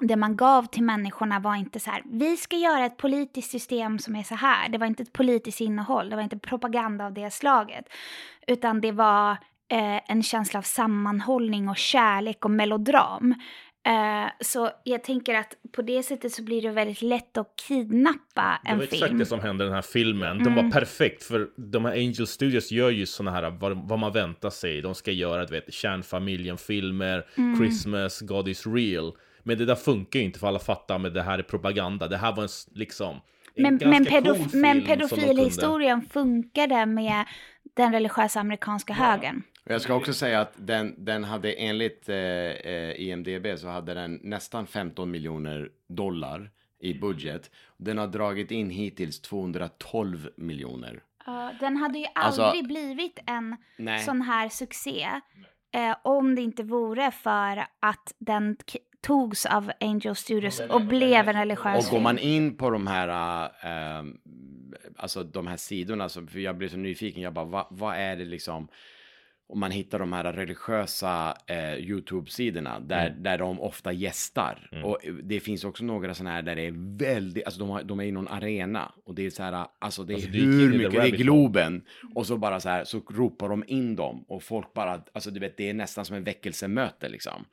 det 0.00 0.16
man 0.16 0.36
gav 0.36 0.62
till 0.66 0.82
människorna 0.82 1.38
var 1.40 1.54
inte 1.56 1.80
så 1.80 1.90
här, 1.90 2.02
vi 2.12 2.36
ska 2.36 2.56
göra 2.56 2.84
ett 2.86 2.96
politiskt 2.96 3.50
system 3.50 3.98
som 3.98 4.16
är 4.16 4.22
så 4.22 4.34
här. 4.34 4.68
Det 4.68 4.78
var 4.78 4.86
inte 4.86 5.02
ett 5.02 5.12
politiskt 5.12 5.60
innehåll, 5.60 6.10
det 6.10 6.16
var 6.16 6.22
inte 6.22 6.38
propaganda 6.38 7.06
av 7.06 7.12
det 7.14 7.30
slaget. 7.32 7.84
Utan 8.46 8.80
det 8.80 8.92
var 8.92 9.30
eh, 9.72 10.10
en 10.10 10.22
känsla 10.22 10.58
av 10.58 10.62
sammanhållning 10.62 11.68
och 11.68 11.76
kärlek 11.76 12.44
och 12.44 12.50
melodram. 12.50 13.34
Eh, 13.86 14.30
så 14.40 14.70
jag 14.84 15.04
tänker 15.04 15.34
att 15.34 15.54
på 15.72 15.82
det 15.82 16.02
sättet 16.02 16.32
så 16.32 16.42
blir 16.42 16.62
det 16.62 16.70
väldigt 16.70 17.02
lätt 17.02 17.36
att 17.36 17.54
kidnappa 17.68 18.60
Det 18.64 18.70
en 18.70 18.78
var 18.78 18.86
film. 18.86 19.02
exakt 19.04 19.18
det 19.18 19.26
som 19.26 19.40
hände 19.40 19.64
i 19.64 19.66
den 19.66 19.74
här 19.74 19.82
filmen. 19.82 20.38
Den 20.38 20.52
Mm. 20.52 20.64
var 20.64 20.72
perfekt 20.72 21.22
för 21.22 21.48
de 21.56 21.84
här 21.84 21.92
Angel 21.92 22.26
Studios 22.26 22.70
gör 22.72 22.90
ju 22.90 23.06
såna 23.06 23.30
här 23.30 23.50
vad, 23.50 23.88
vad 23.88 23.98
man 23.98 24.12
väntar 24.12 24.50
sig. 24.50 24.80
De 24.82 24.94
ska 24.94 25.10
göra, 25.12 25.44
du 25.46 25.52
vet, 25.54 25.72
kärnfamiljen-filmer, 25.74 27.26
Mm. 27.36 27.56
Christmas, 27.58 28.20
God 28.20 28.48
is 28.48 28.66
real. 28.66 29.12
Men 29.42 29.58
det 29.58 29.64
där 29.64 29.74
funkar 29.74 30.18
ju 30.18 30.24
inte 30.24 30.38
för 30.38 30.46
alla 30.46 30.58
fattar, 30.58 30.98
men 30.98 31.12
det 31.12 31.22
här 31.22 31.38
är 31.38 31.42
propaganda. 31.42 32.08
Det 32.08 32.16
här 32.16 32.36
var 32.36 32.42
en 32.42 32.48
liksom... 32.74 33.20
En 33.54 33.62
Men, 33.62 33.78
ganska 33.78 33.88
men, 33.88 34.04
cool 34.04 34.34
pedof- 34.34 34.48
film 34.48 34.60
men 34.62 34.84
pedofilhistorien 34.84 36.02
funkade 36.02 36.86
med 36.86 37.24
den 37.76 37.92
religiösa 37.92 38.40
amerikanska 38.40 38.92
högern. 38.92 39.42
Och 39.64 39.70
Jag 39.70 39.80
ska 39.80 39.94
också 39.94 40.12
säga 40.12 40.40
att 40.40 40.52
den, 40.56 40.94
den 41.04 41.24
hade 41.24 41.52
enligt 41.52 42.08
eh, 42.08 42.16
eh, 42.16 43.00
IMDB 43.00 43.46
så 43.58 43.68
hade 43.68 43.94
den 43.94 44.20
nästan 44.22 44.66
15 44.66 45.10
miljoner 45.10 45.68
dollar 45.88 46.50
i 46.80 46.94
budget. 46.94 47.50
Den 47.76 47.98
har 47.98 48.06
dragit 48.06 48.50
in 48.50 48.70
hittills 48.70 49.20
212 49.20 50.28
miljoner. 50.36 51.02
Ja, 51.26 51.52
den 51.60 51.76
hade 51.76 51.98
ju 51.98 52.06
Alltså- 52.14 52.42
aldrig 52.42 52.66
blivit 52.66 53.18
en 53.26 53.56
Nej. 53.78 53.98
sån 54.04 54.22
här 54.22 54.48
succé 54.48 55.06
eh, 55.74 55.96
om 56.04 56.34
det 56.34 56.42
inte 56.42 56.62
vore 56.62 57.10
för 57.10 57.66
att 57.80 58.14
den 58.18 58.56
k- 58.72 58.78
togs 59.00 59.46
av 59.46 59.72
Angel 59.80 60.14
Studios 60.16 60.60
och 60.60 60.80
blev 60.80 61.28
en 61.28 61.36
religiös 61.36 61.84
Och 61.84 61.90
går 61.90 61.98
film. 61.98 62.02
man 62.02 62.18
in 62.18 62.56
på 62.56 62.70
de 62.70 62.86
här, 62.86 63.08
äh, 63.98 64.04
alltså 64.96 65.22
de 65.24 65.46
här 65.46 65.56
sidorna, 65.56 66.08
så, 66.08 66.26
för 66.26 66.38
jag 66.38 66.56
blev 66.56 66.68
så 66.68 66.76
nyfiken, 66.76 67.22
jag 67.22 67.32
bara, 67.32 67.44
vad, 67.44 67.66
vad 67.70 67.96
är 67.96 68.16
det 68.16 68.24
liksom, 68.24 68.68
om 69.52 69.60
man 69.60 69.70
hittar 69.70 69.98
de 69.98 70.12
här 70.12 70.32
religiösa 70.32 71.34
eh, 71.46 71.56
YouTube-sidorna 71.78 72.80
där, 72.80 73.06
Mm. 73.06 73.22
där 73.22 73.38
de 73.38 73.60
ofta 73.60 73.92
gästar. 73.92 74.68
Mm. 74.72 74.84
Och 74.84 74.98
det 75.22 75.40
finns 75.40 75.64
också 75.64 75.84
några 75.84 76.14
sådana 76.14 76.30
här 76.34 76.42
där 76.42 76.56
det 76.56 76.62
är 76.66 76.96
väldigt, 76.98 77.44
alltså 77.44 77.60
de, 77.60 77.68
har, 77.68 77.82
de 77.82 78.00
är 78.00 78.04
i 78.04 78.12
någon 78.12 78.28
arena 78.28 78.92
och 79.04 79.14
det 79.14 79.26
är 79.26 79.30
så 79.30 79.42
här, 79.42 79.66
alltså 79.78 80.04
det 80.04 80.12
är 80.12 80.14
Alltså, 80.14 80.30
hur 80.30 80.70
the 80.72 80.78
mycket, 80.78 80.92
det 80.92 80.98
är. 81.08 81.10
Globen 81.16 81.82
och 82.14 82.26
så 82.26 82.36
bara 82.36 82.60
så 82.60 82.68
här, 82.68 82.84
så 82.84 82.98
ropar 83.10 83.48
de 83.48 83.64
in 83.66 83.96
dem 83.96 84.24
och 84.28 84.42
folk 84.42 84.72
bara, 84.74 85.02
alltså 85.12 85.30
du 85.30 85.40
vet, 85.40 85.56
det 85.56 85.68
är 85.70 85.74
nästan 85.74 86.04
som 86.04 86.16
en 86.16 86.24
väckelsemöte 86.24 87.08
liksom. 87.08 87.44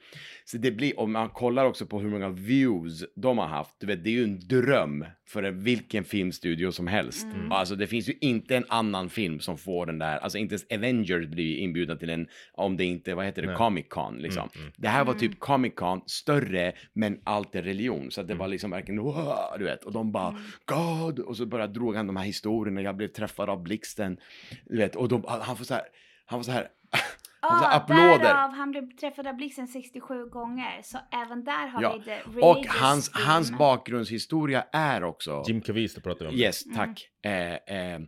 Så 0.46 0.58
det 0.58 0.72
blir, 0.72 1.00
om 1.00 1.12
man 1.12 1.30
kollar 1.30 1.66
också 1.66 1.86
på 1.86 2.00
hur 2.00 2.10
många 2.10 2.30
views 2.30 3.04
de 3.16 3.38
har 3.38 3.48
haft, 3.48 3.76
du 3.80 3.88
vet, 3.88 4.04
det 4.04 4.10
är 4.10 4.14
ju 4.14 4.24
en 4.24 4.40
dröm 4.48 5.06
för 5.28 5.44
en- 5.44 5.64
vilken 5.64 6.04
filmstudio 6.04 6.72
som 6.72 6.88
helst. 6.88 7.24
Mm. 7.36 7.52
Alltså 7.52 7.76
det 7.76 7.88
finns 7.88 8.10
ju 8.10 8.14
inte 8.22 8.58
en 8.58 8.66
annan 8.70 9.10
film 9.10 9.40
som 9.40 9.58
får 9.58 9.86
den 9.86 10.00
där, 10.00 10.18
alltså 10.18 10.38
inte 10.38 10.54
ens 10.56 10.66
Avengers 10.72 11.28
blir 11.28 11.46
ju 11.46 11.58
inbjudna 11.88 12.00
till 12.00 12.10
en, 12.10 12.28
om 12.54 12.78
det 12.78 12.84
inte, 12.86 13.16
vad 13.16 13.26
heter 13.26 13.42
det, 13.42 13.48
Nej. 13.48 13.58
Comic 13.58 13.86
Con 13.90 14.18
liksom. 14.18 14.50
Mm, 14.56 14.62
mm. 14.62 14.74
Det 14.78 14.88
här 14.88 15.04
var 15.06 15.14
Mm. 15.14 15.20
typ 15.20 15.40
Comic 15.40 15.74
Con, 15.76 16.02
större, 16.06 16.74
men 16.94 17.20
allt 17.24 17.56
är 17.56 17.62
religion. 17.64 18.12
Så 18.12 18.22
att 18.22 18.28
det 18.28 18.34
Mm. 18.34 18.40
var 18.40 18.48
liksom 18.48 18.72
verkligen, 18.72 19.02
"Wow", 19.02 19.36
du 19.58 19.64
vet, 19.66 19.84
och 19.84 19.92
de 19.94 20.12
bara, 20.12 20.30
Mm. 20.30 20.42
God, 20.66 21.20
och 21.20 21.38
så 21.38 21.46
bara 21.46 21.68
drog 21.68 21.96
han 21.96 22.08
de 22.08 22.16
här 22.16 22.26
historierna, 22.26 22.82
jag 22.82 22.96
blev 22.98 23.08
träffad 23.08 23.50
av 23.50 23.64
blixten, 23.64 24.18
du 24.66 24.78
vet, 24.78 24.96
och 24.96 25.08
de, 25.10 25.24
han 25.28 25.58
får 25.58 25.66
så 25.66 25.74
här, 25.74 25.84
han 26.26 26.40
får 26.40 26.44
så 26.44 26.52
här, 26.52 26.68
han 27.40 27.62
Ja, 27.64 27.72
applåder. 27.76 28.20
därav 28.20 28.52
han 28.52 28.72
blev 28.72 28.96
träffad 29.00 29.28
av 29.28 29.36
blixten 29.36 29.68
67 29.68 30.26
gånger. 30.30 30.82
Så 30.84 30.98
även 31.26 31.44
där 31.44 31.68
har 31.68 31.82
Ja, 31.82 31.98
vi 32.06 32.12
det 32.34 32.42
Och 32.42 32.66
hans, 32.68 33.12
hans 33.14 33.52
bakgrundshistoria 33.58 34.66
är 34.74 35.04
också... 35.04 35.44
Jim 35.48 35.62
Caviezel 35.62 36.04
pratar 36.04 36.26
vi 36.26 36.32
om. 36.32 36.38
Yes, 36.38 36.66
Mm. 36.66 36.78
tack. 36.78 37.08
Eh, 37.26 37.54
eh, 37.54 38.00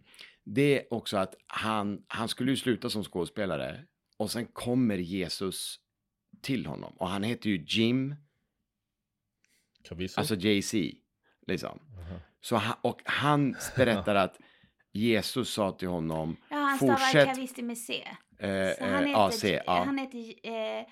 det 0.56 0.80
är 0.80 0.94
också 0.94 1.18
att 1.18 1.36
han, 1.48 2.04
han 2.08 2.28
skulle 2.30 2.52
ju 2.52 2.58
sluta 2.58 2.90
som 2.90 3.04
skådespelare 3.04 3.86
och 4.18 4.32
sen 4.32 4.46
kommer 4.46 4.98
Jesus 4.98 5.80
till 6.42 6.66
honom 6.66 6.94
och 6.98 7.10
han 7.10 7.24
heter 7.24 7.50
ju 7.50 7.66
Jim, 7.68 8.16
Caviezel? 9.84 10.20
alltså 10.20 10.36
JC, 10.36 10.74
liksom. 11.48 11.80
Aha. 11.98 12.20
Så 12.42 12.56
han, 12.56 12.76
och 12.82 13.02
han 13.06 13.56
berättar 13.76 14.16
att 14.16 14.40
Jesus 14.92 15.50
sa 15.54 15.72
till 15.72 15.88
honom, 15.88 16.38
Ja, 16.50 16.56
han 16.58 16.78
stavar 16.78 17.26
kavisti 17.26 17.62
med 17.62 17.78
C. 17.78 18.04
eh, 18.40 18.70
Så 18.78 18.86
han 18.86 18.94
eh, 19.04 19.08
heter, 19.08 19.28
AC, 19.28 19.44
ja. 19.44 19.84
han 19.84 19.98
heter, 19.98 20.34
eh, 20.44 20.86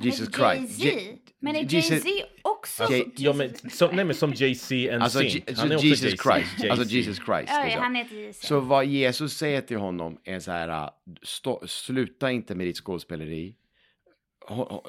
Jesus 0.00 0.28
Christ. 0.34 0.78
Jay-Z. 0.84 1.00
Je- 1.00 1.18
Men 1.40 1.56
är 1.56 1.62
Jesus- 1.62 1.90
Jay-Z 2.04 2.26
också? 2.42 2.82
Jay- 2.84 3.12
Ja, 3.16 3.32
men, 3.32 3.54
som, 3.70 3.96
nej 3.96 4.04
men 4.04 4.14
som 4.14 4.32
JC 4.32 4.72
and 4.92 5.02
Alltså. 5.02 5.22
Je- 5.22 5.42
Han 5.56 5.70
är 5.72 5.74
också 5.76 5.86
Jesus 5.86 6.12
JC. 6.12 6.22
Christ, 6.22 6.70
alltså. 6.70 6.88
Jesus 6.94 7.16
Christ. 7.16 7.48
Ja, 7.52 7.62
liksom. 7.64 7.82
han 7.82 7.94
heter 7.94 8.16
Jay-Z. 8.16 8.46
Så 8.46 8.60
vad 8.60 8.86
Jesus 8.86 9.36
säger 9.36 9.60
till 9.60 9.76
honom 9.78 10.18
är 10.24 10.38
så 10.38 10.50
här, 10.50 10.68
äh, 10.68 10.90
stå, 11.22 11.62
sluta 11.66 12.30
inte 12.30 12.54
med 12.54 12.66
ditt 12.66 12.76
skådespeleri. 12.76 13.54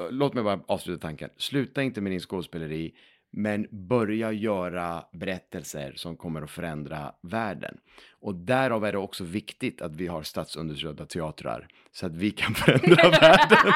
Låt 0.10 0.34
mig 0.34 0.44
bara 0.44 0.60
avsluta 0.68 1.02
tanken. 1.02 1.30
Sluta 1.38 1.84
inte 1.84 2.02
med 2.02 2.12
din 2.12 2.20
skådespeleri, 2.20 2.94
men 3.32 3.68
börja 3.72 4.32
göra 4.32 5.04
berättelser 5.14 5.94
som 5.96 6.18
kommer 6.18 6.42
att 6.42 6.52
förändra 6.52 7.14
världen. 7.22 7.78
Och 8.24 8.36
därav 8.36 8.86
är 8.86 8.92
det 8.92 8.98
också 8.98 9.24
viktigt 9.24 9.82
att 9.82 9.96
vi 9.96 10.08
har 10.08 10.24
statsunderstödda 10.24 11.06
teatrar, 11.06 11.68
så 11.92 12.06
att 12.06 12.16
vi 12.16 12.32
kan 12.32 12.56
förändra 12.56 13.10
världen. 13.22 13.74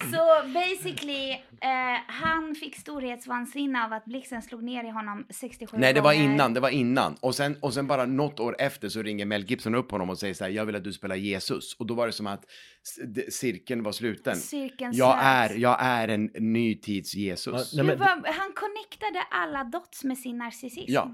Så 0.12 0.48
basically, 0.54 1.30
eh, 1.30 2.00
han 2.06 2.54
fick 2.54 2.76
storhetsvansinne 2.76 3.84
av 3.84 3.92
att 3.92 4.04
blixten 4.04 4.42
slog 4.42 4.62
ner 4.62 4.84
i 4.84 4.90
honom 4.90 5.26
67 5.30 5.76
Nej, 5.76 5.94
det 5.94 6.00
var 6.00 6.14
gånger. 6.14 6.24
innan, 6.24 6.54
det 6.54 6.60
var 6.60 6.68
innan. 6.68 7.16
Och 7.20 7.34
sen, 7.34 7.56
och 7.60 7.74
sen 7.74 7.86
bara 7.86 8.06
något 8.06 8.40
år 8.40 8.56
efter 8.58 8.88
så 8.88 9.02
ringer 9.02 9.26
Mel 9.26 9.44
Gibson 9.44 9.74
upp 9.74 9.90
honom 9.90 10.10
och 10.10 10.18
säger 10.18 10.34
så 10.34 10.44
här, 10.44 10.50
jag 10.50 10.66
vill 10.66 10.76
att 10.76 10.84
du 10.84 10.92
spelar 10.92 11.16
Jesus. 11.16 11.74
Och 11.78 11.86
då 11.86 11.94
var 11.94 12.06
det 12.06 12.12
som 12.12 12.26
att 12.26 12.44
cirkeln 13.28 13.82
var 13.82 13.92
sluten. 13.92 14.36
Cirkeln 14.36 14.92
Jag 14.94 15.18
är, 15.22 15.54
jag 15.54 15.76
är 15.80 16.08
en 16.08 16.24
ny 16.24 16.74
tids 16.74 17.14
Jesus. 17.14 17.72
Ja, 17.72 17.82
nej, 17.82 17.86
men, 17.86 17.98
var, 17.98 18.32
han 18.32 18.52
connectade 18.52 19.22
alla 19.30 19.64
dots 19.64 20.04
med 20.04 20.18
sin 20.18 20.38
narcissism. 20.38 20.92
Ja. 20.92 21.10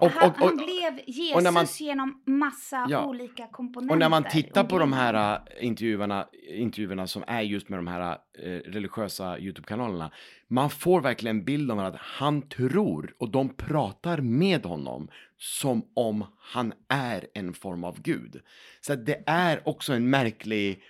Och, 0.00 0.10
han, 0.10 0.30
och, 0.30 0.36
och, 0.36 0.46
han 0.46 0.56
blev 0.56 1.00
Jesus 1.06 1.36
och 1.36 1.42
när 1.42 1.50
man- 1.50 1.66
genom 1.78 2.22
massa 2.26 2.86
Ja. 2.90 3.06
olika 3.06 3.46
komponenter. 3.46 3.94
och 3.94 3.98
när 3.98 4.08
man 4.08 4.24
tittar 4.24 4.64
på 4.64 4.78
de 4.78 4.92
här 4.92 5.40
äh, 5.58 5.66
intervjuerna, 5.66 6.26
intervjuerna 6.48 7.06
som 7.06 7.24
är 7.26 7.40
just 7.42 7.68
med 7.68 7.78
de 7.78 7.86
här 7.86 8.18
äh, 8.38 8.42
religiösa 8.50 9.38
YouTube-kanalerna, 9.38 10.10
man 10.48 10.70
får 10.70 11.00
verkligen 11.00 11.36
en 11.36 11.44
bild 11.44 11.70
av 11.70 11.78
att 11.78 11.96
han 11.96 12.48
tror 12.48 13.14
och 13.18 13.30
de 13.30 13.48
pratar 13.56 14.18
med 14.20 14.66
honom 14.66 15.08
som 15.38 15.82
om 15.94 16.24
han 16.38 16.72
är 16.88 17.26
en 17.34 17.54
form 17.54 17.84
av 17.84 18.02
gud. 18.02 18.40
Så 18.80 18.94
det 18.94 19.22
är 19.26 19.68
också 19.68 19.92
en 19.92 20.10
märklig, 20.10 20.82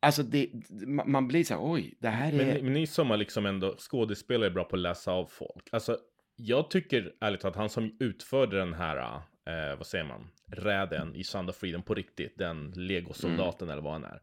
alltså 0.00 0.22
det, 0.22 0.50
man 0.86 1.10
man 1.10 1.28
blir 1.28 1.44
så 1.44 1.54
här, 1.54 1.72
oj, 1.72 1.94
det 2.00 2.08
här 2.08 2.32
är... 2.32 2.36
men, 2.36 2.64
men 2.64 2.72
ni 2.72 2.86
som 2.86 3.10
är 3.10 3.16
liksom 3.16 3.46
ändå 3.46 3.76
skådespelare 3.78 4.46
är 4.46 4.54
bra 4.54 4.64
på 4.64 4.76
att 4.76 4.82
läsa 4.82 5.12
av 5.12 5.26
folk. 5.26 5.68
Alltså, 5.72 5.98
jag 6.36 6.70
tycker 6.70 7.12
ärligt 7.20 7.44
att 7.44 7.56
han 7.56 7.70
som 7.70 7.96
utförde 8.00 8.58
den 8.58 8.74
här, 8.74 9.20
eh, 9.44 9.76
vad 9.76 9.86
säger 9.86 10.04
man, 10.04 10.28
räden 10.46 11.14
i 11.14 11.24
Sound 11.24 11.50
of 11.50 11.56
Freedom 11.56 11.82
på 11.82 11.94
riktigt, 11.94 12.38
den 12.38 12.70
legosoldaten 12.76 13.68
eller 13.70 13.82
vad 13.82 13.92
han 13.92 14.04
är. 14.04 14.20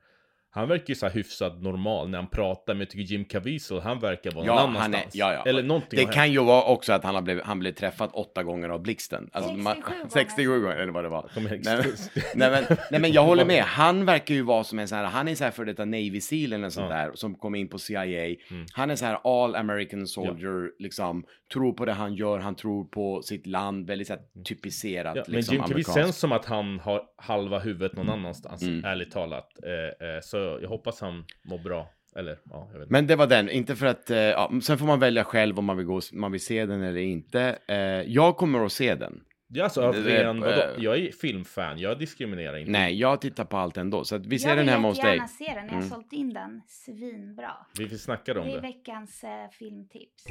Han 0.55 0.67
verkar 0.69 0.85
ju 0.87 0.95
så 0.95 1.05
här 1.05 1.13
hyfsat 1.13 1.61
normal 1.61 2.09
när 2.09 2.17
han 2.17 2.27
pratar, 2.27 2.73
men 2.73 2.79
jag 2.79 2.89
tycker 2.89 3.03
Jim 3.13 3.25
Caviezel, 3.25 3.79
han 3.79 3.99
verkar 3.99 4.31
vara 4.31 4.45
någon 4.45 4.55
Ja, 4.55 4.61
annanstans. 4.61 4.83
han 4.83 4.93
är, 4.93 5.05
ja, 5.13 5.33
ja. 5.33 5.49
Eller 5.49 5.63
någonting 5.63 5.99
Det 6.07 6.13
kan 6.13 6.31
ju 6.31 6.43
vara 6.43 6.63
också 6.63 6.93
att 6.93 7.03
han, 7.03 7.15
har 7.15 7.21
blivit, 7.21 7.43
han 7.43 7.59
blev 7.59 7.71
träffad 7.71 8.09
åtta 8.13 8.43
gånger 8.43 8.69
av 8.69 8.81
blixten. 8.81 9.29
Alltså, 9.33 9.49
67 9.51 9.81
gånger. 9.81 10.09
67 10.09 10.61
gånger, 10.61 10.75
eller 10.75 10.91
vad 10.91 11.03
det 11.05 11.09
var. 11.09 11.29
Nej, 11.35 11.43
men- 11.63 11.83
nej, 12.35 12.51
men, 12.51 12.77
nej 12.91 13.01
men 13.01 13.11
jag 13.11 13.23
håller 13.23 13.45
med, 13.53 13.63
han 13.63 14.05
verkar 14.05 14.35
ju 14.35 14.41
vara 14.41 14.63
som 14.63 14.79
en 14.79 14.87
sån 14.87 14.97
här, 14.97 15.05
han 15.05 15.27
är 15.27 15.35
så 15.35 15.43
här 15.43 15.51
för 15.51 15.65
detta 15.65 15.85
Navy 15.85 16.21
Seal 16.21 16.53
eller 16.53 16.69
sånt 16.69 16.87
Ja. 16.89 16.95
där, 16.97 17.11
som 17.13 17.35
kom 17.35 17.55
in 17.55 17.67
på 17.69 17.77
CIA. 17.79 18.03
Mm. 18.25 18.35
Han 18.73 18.89
är 18.91 18.95
så 18.95 19.05
här 19.05 19.43
all 19.43 19.55
American 19.55 20.07
soldier, 20.07 20.71
liksom, 20.79 21.25
tror 21.53 21.73
på 21.73 21.85
det 21.85 21.93
han 21.93 22.13
gör, 22.15 22.39
han 22.39 22.55
tror 22.55 22.85
på 22.85 23.21
sitt 23.21 23.47
land, 23.47 23.87
väldigt 23.87 24.07
så 24.07 24.13
här 24.13 24.21
typiserat. 24.45 25.15
Ja, 25.15 25.23
men 25.27 25.35
liksom, 25.35 25.55
Jim 25.55 25.63
Caviezel 25.63 25.93
känns 26.03 26.17
som 26.17 26.31
att 26.31 26.45
han 26.45 26.79
har 26.79 27.01
halva 27.17 27.59
huvudet 27.59 27.95
någon 27.95 28.09
annanstans, 28.09 28.61
Mm. 28.61 28.85
ärligt 28.85 29.11
talat. 29.11 29.49
Eh, 29.63 30.07
eh, 30.07 30.19
så 30.23 30.42
jag 30.43 30.69
hoppas 30.69 31.01
han 31.01 31.25
mår 31.45 31.57
bra. 31.57 31.89
Eller, 32.15 32.37
ja, 32.49 32.67
jag 32.71 32.79
vet 32.79 32.81
inte. 32.85 32.91
Men 32.93 33.07
det 33.07 33.15
var 33.15 33.27
den, 33.27 33.49
inte 33.49 33.75
för 33.75 33.85
att, 33.85 34.09
eh, 34.09 34.17
ja, 34.17 34.51
sen 34.63 34.77
får 34.77 34.85
man 34.85 34.99
välja 34.99 35.23
själv 35.23 35.59
om 35.59 35.65
man 35.65 35.77
vill, 35.77 35.85
gå, 35.85 36.01
man 36.13 36.31
vill 36.31 36.41
se 36.45 36.65
den 36.65 36.83
eller 36.83 37.01
inte. 37.01 37.59
Eh, 37.67 37.75
jag 38.01 38.37
kommer 38.37 38.65
att 38.65 38.71
se 38.71 38.95
den. 38.95 39.23
Ja, 39.55 39.63
alltså, 39.63 39.81
av 39.81 39.93
Det- 39.93 40.01
det- 40.01 40.23
ren, 40.23 40.39
vadå? 40.39 40.61
Jag 40.77 40.97
är 40.97 41.11
filmfan, 41.11 41.77
jag 41.79 41.99
diskriminerar 41.99 42.57
inte. 42.57 42.71
Nej, 42.71 42.99
jag 42.99 43.21
tittar 43.21 43.45
på 43.45 43.57
allt 43.57 43.77
ändå, 43.77 44.03
så 44.03 44.15
att 44.15 44.25
vi 44.25 44.39
ser 44.39 44.49
jag 44.49 44.57
den 44.57 44.65
vill 44.65 44.73
hemma 44.73 44.87
hos 44.87 44.97
dig. 44.99 45.05
jättegärna 45.05 45.27
se 45.27 45.45
den. 45.45 45.65
Jag 45.65 45.73
har 45.73 45.77
Mm. 45.77 45.89
sålt 45.89 46.13
in 46.13 46.33
den 46.33 46.61
svinbra. 46.67 47.51
Vi 47.79 47.89
får 47.89 47.95
snacka 47.95 48.39
om 48.39 48.47
Det 48.47 48.53
är 48.53 48.61
det. 48.61 48.67
veckans 48.67 49.23
eh, 49.23 49.29
filmtips. 49.59 50.25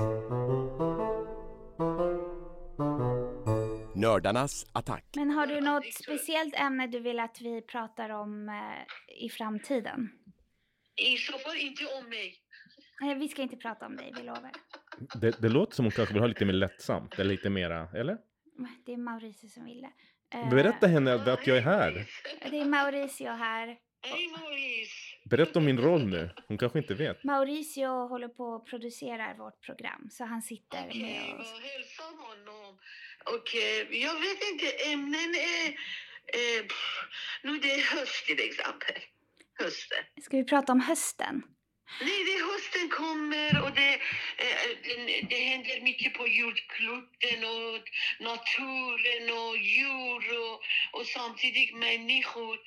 Nördarnas 3.94 4.66
attack. 4.72 5.04
Men 5.16 5.30
har 5.30 5.46
du 5.46 5.60
något 5.60 5.92
speciellt 5.94 6.54
ämne 6.54 6.86
du 6.86 7.00
vill 7.00 7.20
att 7.20 7.40
vi 7.40 7.62
pratar 7.62 8.10
om 8.10 8.48
eh, 8.48 9.24
i 9.24 9.28
framtiden? 9.28 10.08
I 10.96 11.16
så 11.16 11.32
fall 11.38 11.56
inte 11.56 11.84
om 11.98 12.08
mig. 12.08 12.34
Nej, 13.00 13.14
vi 13.14 13.28
ska 13.28 13.42
inte 13.42 13.56
prata 13.56 13.86
om 13.86 13.96
dig, 13.96 14.12
vi 14.16 14.22
lovar. 14.22 14.50
det. 15.20 15.42
Det 15.42 15.48
låter 15.48 15.74
som 15.74 15.84
hon 15.84 15.92
kanske 15.92 16.12
vill 16.14 16.22
ha 16.22 16.26
lite 16.26 16.44
mer 16.44 16.52
lättsamt, 16.52 17.14
eller 17.14 17.30
lite 17.30 17.50
mera, 17.50 17.88
eller? 17.94 18.18
Det 18.86 18.92
är 18.92 18.96
Mauricio 18.96 19.48
som 19.48 19.64
ville. 19.64 19.90
Eh, 20.34 20.50
Berätta 20.50 20.86
henne 20.86 21.14
att 21.14 21.28
att 21.28 21.46
jag 21.46 21.56
är 21.56 21.62
här. 21.62 22.06
Det 22.50 22.60
är 22.60 22.64
Mauricio 22.64 23.28
här. 23.30 23.76
Hej 24.04 24.28
Maurice! 24.28 25.16
Berätta 25.24 25.58
om 25.58 25.64
min 25.64 25.78
roll 25.78 26.06
nu. 26.06 26.30
Hon 26.48 26.58
kanske 26.58 26.78
inte 26.78 26.94
vet. 26.94 27.24
Mauricio 27.24 28.08
håller 28.08 28.28
på 28.28 28.44
och 28.44 28.66
producerar 28.66 29.34
vårt 29.34 29.60
program, 29.60 30.08
så 30.10 30.24
han 30.24 30.42
sitter 30.42 30.84
Okej, 30.88 31.02
med 31.02 31.40
oss. 31.40 31.52
vad 31.52 31.62
hälsa 31.62 32.02
honom. 32.02 32.78
Och 33.24 33.56
eh, 33.56 34.02
jag 34.06 34.14
vet 34.20 34.40
inte, 34.52 34.66
ämnen 34.92 35.34
är... 35.34 35.66
Eh, 36.38 36.62
pff, 36.62 37.04
nu 37.42 37.58
det 37.58 37.70
är 37.70 37.96
höst 37.96 38.26
till 38.26 38.40
exempel. 38.40 38.96
Hösten. 39.58 40.04
Ska 40.22 40.36
vi 40.36 40.44
prata 40.44 40.72
om 40.72 40.80
hösten? 40.80 41.42
Nej, 42.00 42.24
det 42.26 42.32
är 42.40 42.52
hösten 42.52 42.88
kommer 42.88 43.62
och 43.64 43.72
det, 43.74 43.92
eh, 44.44 44.68
det, 44.82 45.26
det 45.30 45.40
händer 45.50 45.80
mycket 45.80 46.14
på 46.14 46.28
jordkloten 46.28 47.38
och 47.44 47.84
naturen 48.30 49.24
och 49.40 49.56
djur 49.56 50.22
och, 50.44 50.56
och 51.00 51.06
samtidigt 51.06 51.74
människor. 51.76 52.58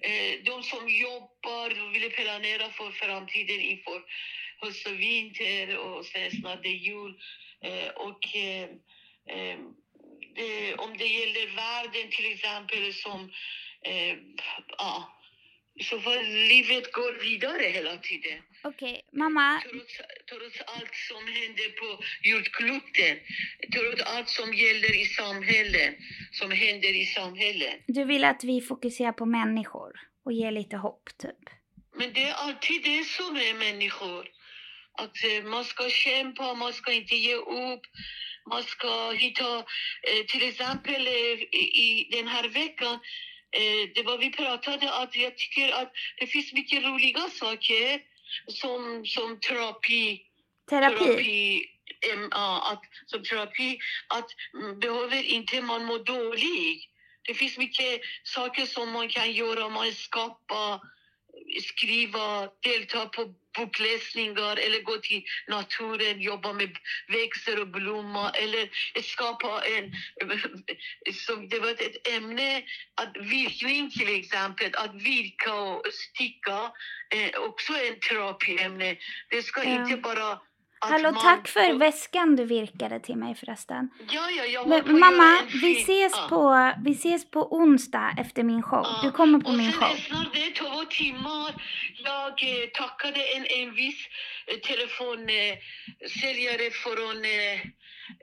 Eh, 0.00 0.44
de 0.44 0.62
som 0.62 0.88
jobbar 0.88 1.82
och 1.82 1.94
vill 1.94 2.10
planera 2.10 2.70
för 2.70 2.90
framtiden 2.90 3.60
inför 3.60 4.02
höst 4.60 4.86
och 4.86 5.00
vinter 5.00 5.78
och 5.78 6.04
sen 6.04 6.30
snart 6.30 6.62
det 6.62 6.68
är 6.68 6.72
jul. 6.72 7.20
Eh, 7.62 7.88
och 7.88 8.36
eh, 8.36 8.68
det, 10.34 10.74
om 10.74 10.96
det 10.98 11.06
gäller 11.06 11.56
världen 11.56 12.10
till 12.10 12.32
exempel 12.32 12.94
som 12.94 13.32
ja, 14.78 15.17
så 15.84 16.00
fall 16.00 16.24
livet 16.24 16.92
går 16.92 17.12
vidare 17.22 17.62
hela 17.62 17.96
tiden. 17.96 18.38
Okej, 18.62 19.02
mamma, 19.12 19.60
Trots, 19.70 19.96
trots 20.30 20.60
allt 20.66 20.94
som 21.08 21.22
händer 21.38 21.68
på 21.80 22.02
jordkloten, 22.22 23.16
trots 23.74 24.02
allt 24.02 24.28
som 24.28 24.54
gäller 24.54 25.00
i 25.02 25.04
samhället, 25.04 25.94
som 26.32 26.50
händer 26.50 27.00
i 27.02 27.06
samhället. 27.06 27.76
du 27.86 28.04
vill 28.04 28.24
att 28.24 28.44
vi 28.44 28.60
fokuserar 28.60 29.12
på 29.12 29.26
människor 29.26 29.92
och 30.24 30.32
ger 30.32 30.50
lite 30.52 30.76
hopp, 30.76 31.08
typ. 31.18 31.42
Men 31.94 32.12
det 32.12 32.22
är 32.22 32.34
alltid 32.34 32.82
det 32.82 33.04
som 33.04 33.36
är 33.36 33.54
människor. 33.54 34.28
Att 34.92 35.16
eh, 35.24 35.44
man 35.44 35.64
ska 35.64 35.90
kämpa, 35.90 36.54
man 36.54 36.72
ska 36.72 36.92
inte 36.92 37.16
ge 37.16 37.34
upp. 37.34 37.82
Man 38.50 38.62
ska 38.62 39.10
hitta, 39.10 39.56
eh, 40.08 40.24
till 40.28 40.48
exempel 40.48 41.06
eh, 41.06 41.42
i, 41.86 42.08
den 42.10 42.28
här 42.28 42.48
veckan, 42.48 42.98
det 43.94 44.02
var 44.02 44.18
vi 44.18 44.30
pratade 44.30 44.92
att 44.92 45.16
jag 45.16 45.38
tycker 45.38 45.72
att 45.72 45.92
det 46.20 46.26
finns 46.26 46.52
mycket 46.52 46.84
roliga 46.84 47.20
saker 47.20 48.00
som, 48.46 49.06
som 49.06 49.40
terapi. 49.40 50.22
Terapi? 50.70 51.64
ja, 52.30 52.72
att, 52.72 53.10
som 53.10 53.22
terapi, 53.22 53.78
att 54.08 54.30
mm, 54.54 54.80
behöver 54.80 55.22
inte 55.22 55.60
man 55.60 55.84
må 55.84 55.98
dålig. 55.98 56.90
Det 57.22 57.34
finns 57.34 57.58
mycket 57.58 58.00
saker 58.22 58.66
som 58.66 58.90
man 58.90 59.08
kan 59.08 59.32
göra. 59.32 59.68
Man 59.68 59.92
skapa, 59.92 60.80
skriva, 61.62 62.50
delta 62.62 63.06
på 63.06 63.34
bokläsningar 63.58 64.56
eller 64.56 64.80
gå 64.80 64.98
till 64.98 65.22
naturen, 65.48 66.20
jobba 66.20 66.52
med 66.52 66.76
växter 67.08 67.60
och 67.60 67.68
blommor 67.68 68.30
eller 68.34 68.68
skapa 69.02 69.62
en... 69.64 69.92
Som 71.26 71.48
det 71.48 71.58
var 71.58 71.70
ett 71.70 72.08
ämne, 72.08 72.62
att 72.94 73.16
virkning 73.16 73.90
till 73.90 74.20
exempel, 74.20 74.70
att 74.74 74.94
virka 74.94 75.54
och 75.54 75.82
sticka, 75.92 76.72
eh, 77.14 77.40
också 77.40 77.72
en 77.72 78.00
terapiämne. 78.00 78.96
Det 79.30 79.42
ska 79.42 79.64
Ja. 79.64 79.82
inte 79.82 79.96
bara... 79.96 80.40
Hallå, 80.80 81.12
tack 81.12 81.48
för 81.48 81.72
väskan 81.78 82.36
du 82.36 82.44
virkade 82.44 83.00
till 83.00 83.16
mig 83.16 83.34
förresten. 83.34 83.90
Ja, 84.10 84.30
ja, 84.30 84.44
jag 84.44 84.68
Men, 84.68 84.98
mamma, 84.98 85.38
en 85.38 85.46
vi 85.62 85.80
ses, 85.82 86.12
Ja. 86.16 86.26
på, 86.28 86.72
vi 86.84 86.90
ses 86.92 87.30
på 87.30 87.56
onsdag 87.56 88.14
efter 88.18 88.42
min 88.42 88.62
show. 88.62 88.86
Du 89.02 89.10
kommer 89.10 89.38
på 89.40 89.48
och 89.48 89.54
min 89.54 89.72
sen 89.72 89.80
show. 89.80 89.96
snart 89.96 90.34
det 90.34 90.50
två 90.50 90.84
timmar. 90.90 91.54
Jag 92.04 92.42
eh, 92.42 92.68
tackade 92.74 93.20
en 93.36 93.46
envis 93.60 94.06
eh, 94.46 94.56
telefonsäljare 94.58 96.70
från 96.70 97.24
eh, 97.24 97.60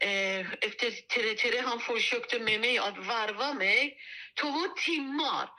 eh, 0.09 0.39
efter 0.61 0.87
Tele2. 1.11 1.63
Han 1.65 1.79
försökte 1.79 2.39
med 2.39 2.59
mig 2.61 2.77
att 2.77 2.97
varva 2.97 3.53
mig. 3.53 3.97
Två 4.41 4.53
timmar. 4.85 5.49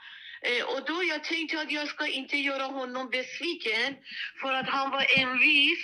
Eh, 0.41 0.63
och 0.63 0.85
då 0.85 1.03
jag 1.03 1.23
tänkte 1.23 1.61
att 1.61 1.71
jag 1.71 1.87
ska 1.87 2.07
inte 2.07 2.37
göra 2.37 2.63
honom 2.63 3.09
besviken 3.09 3.95
för 4.41 4.53
att 4.53 4.69
han 4.69 4.91
var 4.91 5.05
envis 5.17 5.79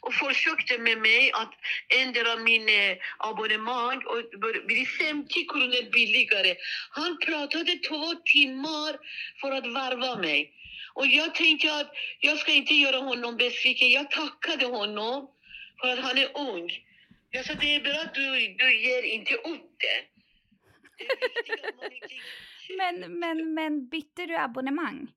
och 0.00 0.14
försökte 0.14 0.78
med 0.78 0.98
mig 0.98 1.32
att 1.32 1.54
ändra 1.88 2.36
min 2.36 2.68
eh, 2.68 2.96
abonnemang 3.18 4.02
och 4.06 4.40
bli 4.66 4.86
50 4.86 5.46
kronor 5.46 5.90
billigare. 5.90 6.54
Han 6.90 7.18
pratade 7.18 7.78
två 7.88 8.14
timmar 8.24 8.98
för 9.40 9.52
att 9.52 9.66
varva 9.66 10.16
mig. 10.16 10.52
Och 10.94 11.06
jag 11.06 11.34
tänkte 11.34 11.74
att 11.74 11.92
jag 12.20 12.38
ska 12.38 12.52
inte 12.52 12.74
göra 12.74 12.96
honom 12.96 13.36
besviken. 13.36 13.90
Jag 13.90 14.10
tackade 14.10 14.66
honom 14.66 15.30
för 15.80 15.88
att 15.88 15.98
han 15.98 16.18
är 16.18 16.30
ung. 16.38 16.70
Jag 17.30 17.44
sa 17.44 17.54
det 17.54 17.74
är 17.74 17.80
bra 17.80 18.00
att 18.04 18.14
du, 18.14 18.54
du 18.58 18.78
ger 18.78 19.02
inte 19.02 19.34
upp 19.34 19.70
det. 19.78 20.04
Men, 22.78 23.18
men, 23.18 23.54
men 23.54 23.88
bytte 23.88 24.26
du 24.26 24.36
abonnemang? 24.36 25.08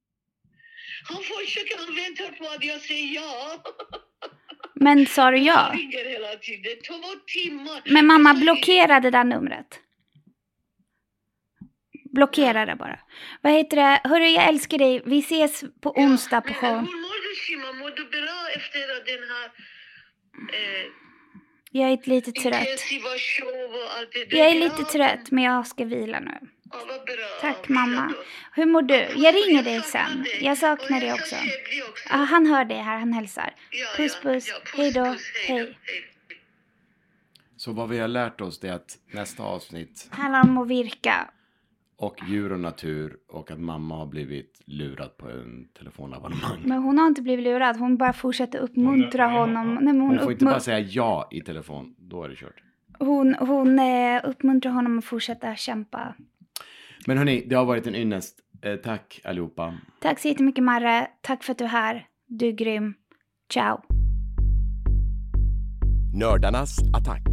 Han 1.09 1.17
försöker, 1.23 1.77
han 1.77 1.95
väntar 1.95 2.37
på 2.37 2.45
att 2.55 2.63
jag 2.63 2.81
säger 2.81 3.15
ja. 3.15 3.63
Men 4.75 5.05
sa 5.05 5.31
du 5.31 5.37
ja? 5.37 5.71
Ringer 5.73 6.09
hela 6.09 6.35
tiden. 6.35 6.71
Två 6.87 6.95
timmar. 7.27 7.81
Men 7.85 8.05
mamma, 8.05 8.33
blockera 8.33 8.99
det 8.99 9.09
där 9.11 9.23
numret. 9.23 9.79
Blockera 12.13 12.65
det 12.65 12.75
bara. 12.75 12.99
Vad 13.41 13.53
heter 13.53 13.77
det? 13.77 14.01
Hörru, 14.09 14.25
jag 14.27 14.47
älskar 14.47 14.77
dig. 14.77 15.01
Vi 15.05 15.19
ses 15.19 15.63
på 15.81 15.91
onsdag 15.91 16.41
på 16.41 16.53
showen. 16.53 16.75
Hur 16.85 17.01
mår 17.01 17.29
du 17.29 17.35
Shima? 17.35 17.73
Mår 17.73 17.89
du 17.89 18.03
bra 18.05 18.49
efter 18.55 18.79
den 19.05 19.29
här 19.29 19.45
eh, 20.53 20.85
Jag 21.71 21.89
är 21.91 22.09
lite 22.09 22.31
trött. 22.31 22.61
intensiva 22.61 23.09
show 23.17 23.71
och 23.73 23.97
allt 23.97 24.11
det 24.13 24.25
där? 24.25 24.37
Jag 24.37 24.47
är 24.47 24.55
lite 24.59 24.83
trött, 24.83 25.31
men 25.31 25.43
jag 25.43 25.67
ska 25.67 25.85
vila 25.85 26.19
nu. 26.19 26.39
Ja, 26.71 26.77
vad 26.87 27.05
bra. 27.05 27.25
Tack 27.41 27.69
mamma. 27.69 28.13
Hur 28.53 28.65
mår 28.65 28.81
du? 28.81 28.95
Jag 29.15 29.35
ringer 29.35 29.63
dig 29.63 29.81
sen. 29.81 30.25
Jag 30.41 30.57
saknar 30.57 30.99
dig 30.99 31.13
också. 31.13 31.35
Ja, 32.09 32.15
han 32.15 32.45
hör 32.45 32.65
dig 32.65 32.77
här, 32.77 32.99
han 32.99 33.13
hälsar. 33.13 33.53
Puss 33.97 34.21
puss. 34.21 34.61
Hej 34.77 34.91
då. 34.91 35.15
Hej. 35.47 35.77
Så 37.57 37.71
vad 37.71 37.89
vi 37.89 37.99
har 37.99 38.07
lärt 38.07 38.41
oss 38.41 38.59
det 38.59 38.67
är 38.69 38.73
att 38.73 38.97
nästa 39.13 39.43
avsnitt 39.43 40.07
Handlar 40.11 40.41
om 40.43 40.57
att 40.57 40.67
virka. 40.67 41.29
och 41.97 42.15
djur 42.27 42.51
och 42.51 42.59
natur 42.59 43.17
och 43.27 43.51
att 43.51 43.59
mamma 43.59 43.95
har 43.97 44.05
blivit 44.05 44.61
lurad 44.65 45.17
på 45.17 45.29
en 45.29 45.67
telefonabonnemang. 45.77 46.61
Men 46.65 46.77
hon 46.83 46.97
har 46.97 47.07
inte 47.07 47.21
blivit 47.21 47.43
lurad. 47.45 47.77
Hon 47.77 47.97
bara 47.97 48.13
fortsätter 48.13 48.59
uppmuntra 48.59 49.25
honom. 49.27 49.75
Nej, 49.75 49.93
hon, 49.93 50.01
Hon 50.01 50.19
får 50.19 50.31
inte 50.31 50.45
bara 50.45 50.59
säga 50.59 50.79
ja 50.79 51.27
i 51.31 51.41
telefon, 51.41 51.95
då 51.97 52.23
är 52.23 52.29
det 52.29 52.35
kört. 52.35 52.63
hon, 52.99 53.35
hon 53.35 53.79
eh, 53.79 54.21
uppmuntrar 54.23 54.71
honom 54.71 54.99
att 54.99 55.05
fortsätta 55.05 55.55
kämpa. 55.55 56.15
Men 57.09 57.17
hörni, 57.17 57.45
det 57.49 57.55
har 57.55 57.65
varit 57.65 57.87
en 57.87 57.95
ynnest. 57.95 58.35
Eh, 58.61 58.75
tack 58.75 59.21
allihopa. 59.23 59.77
Tack 59.99 60.19
så 60.19 60.27
jättemycket 60.27 60.63
Marre. 60.63 61.07
Tack 61.21 61.43
för 61.43 61.51
att 61.51 61.57
du 61.57 61.63
är 61.63 61.67
här. 61.67 62.07
Du 62.27 62.47
är 62.47 62.51
grym. 62.51 62.93
Ciao. 63.53 63.81
Nördarnas 66.13 66.77
attack. 66.93 67.23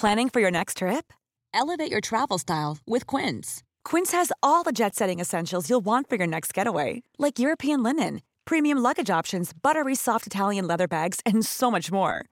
Planning 0.00 0.30
for 0.30 0.40
your 0.40 0.50
next 0.50 0.78
trip? 0.78 1.12
Elevate 1.54 1.92
your 1.92 2.00
travel 2.00 2.38
style 2.38 2.78
with 2.86 3.06
Quince. 3.06 3.62
Quince 3.90 4.16
has 4.16 4.32
all 4.42 4.64
the 4.64 4.72
jet 4.72 4.94
setting 4.94 5.20
essentials 5.20 5.70
you'll 5.70 5.84
want 5.84 6.08
for 6.08 6.18
your 6.18 6.26
next 6.26 6.58
getaway, 6.58 7.02
like 7.18 7.42
European 7.42 7.82
linen, 7.82 8.20
premium 8.44 8.78
luggage 8.78 9.18
options, 9.18 9.52
buttery 9.52 9.94
soft 9.94 10.26
Italian 10.26 10.66
leather 10.66 10.88
bags, 10.88 11.20
and 11.24 11.46
so 11.46 11.70
much 11.70 11.92
more. 11.92 12.31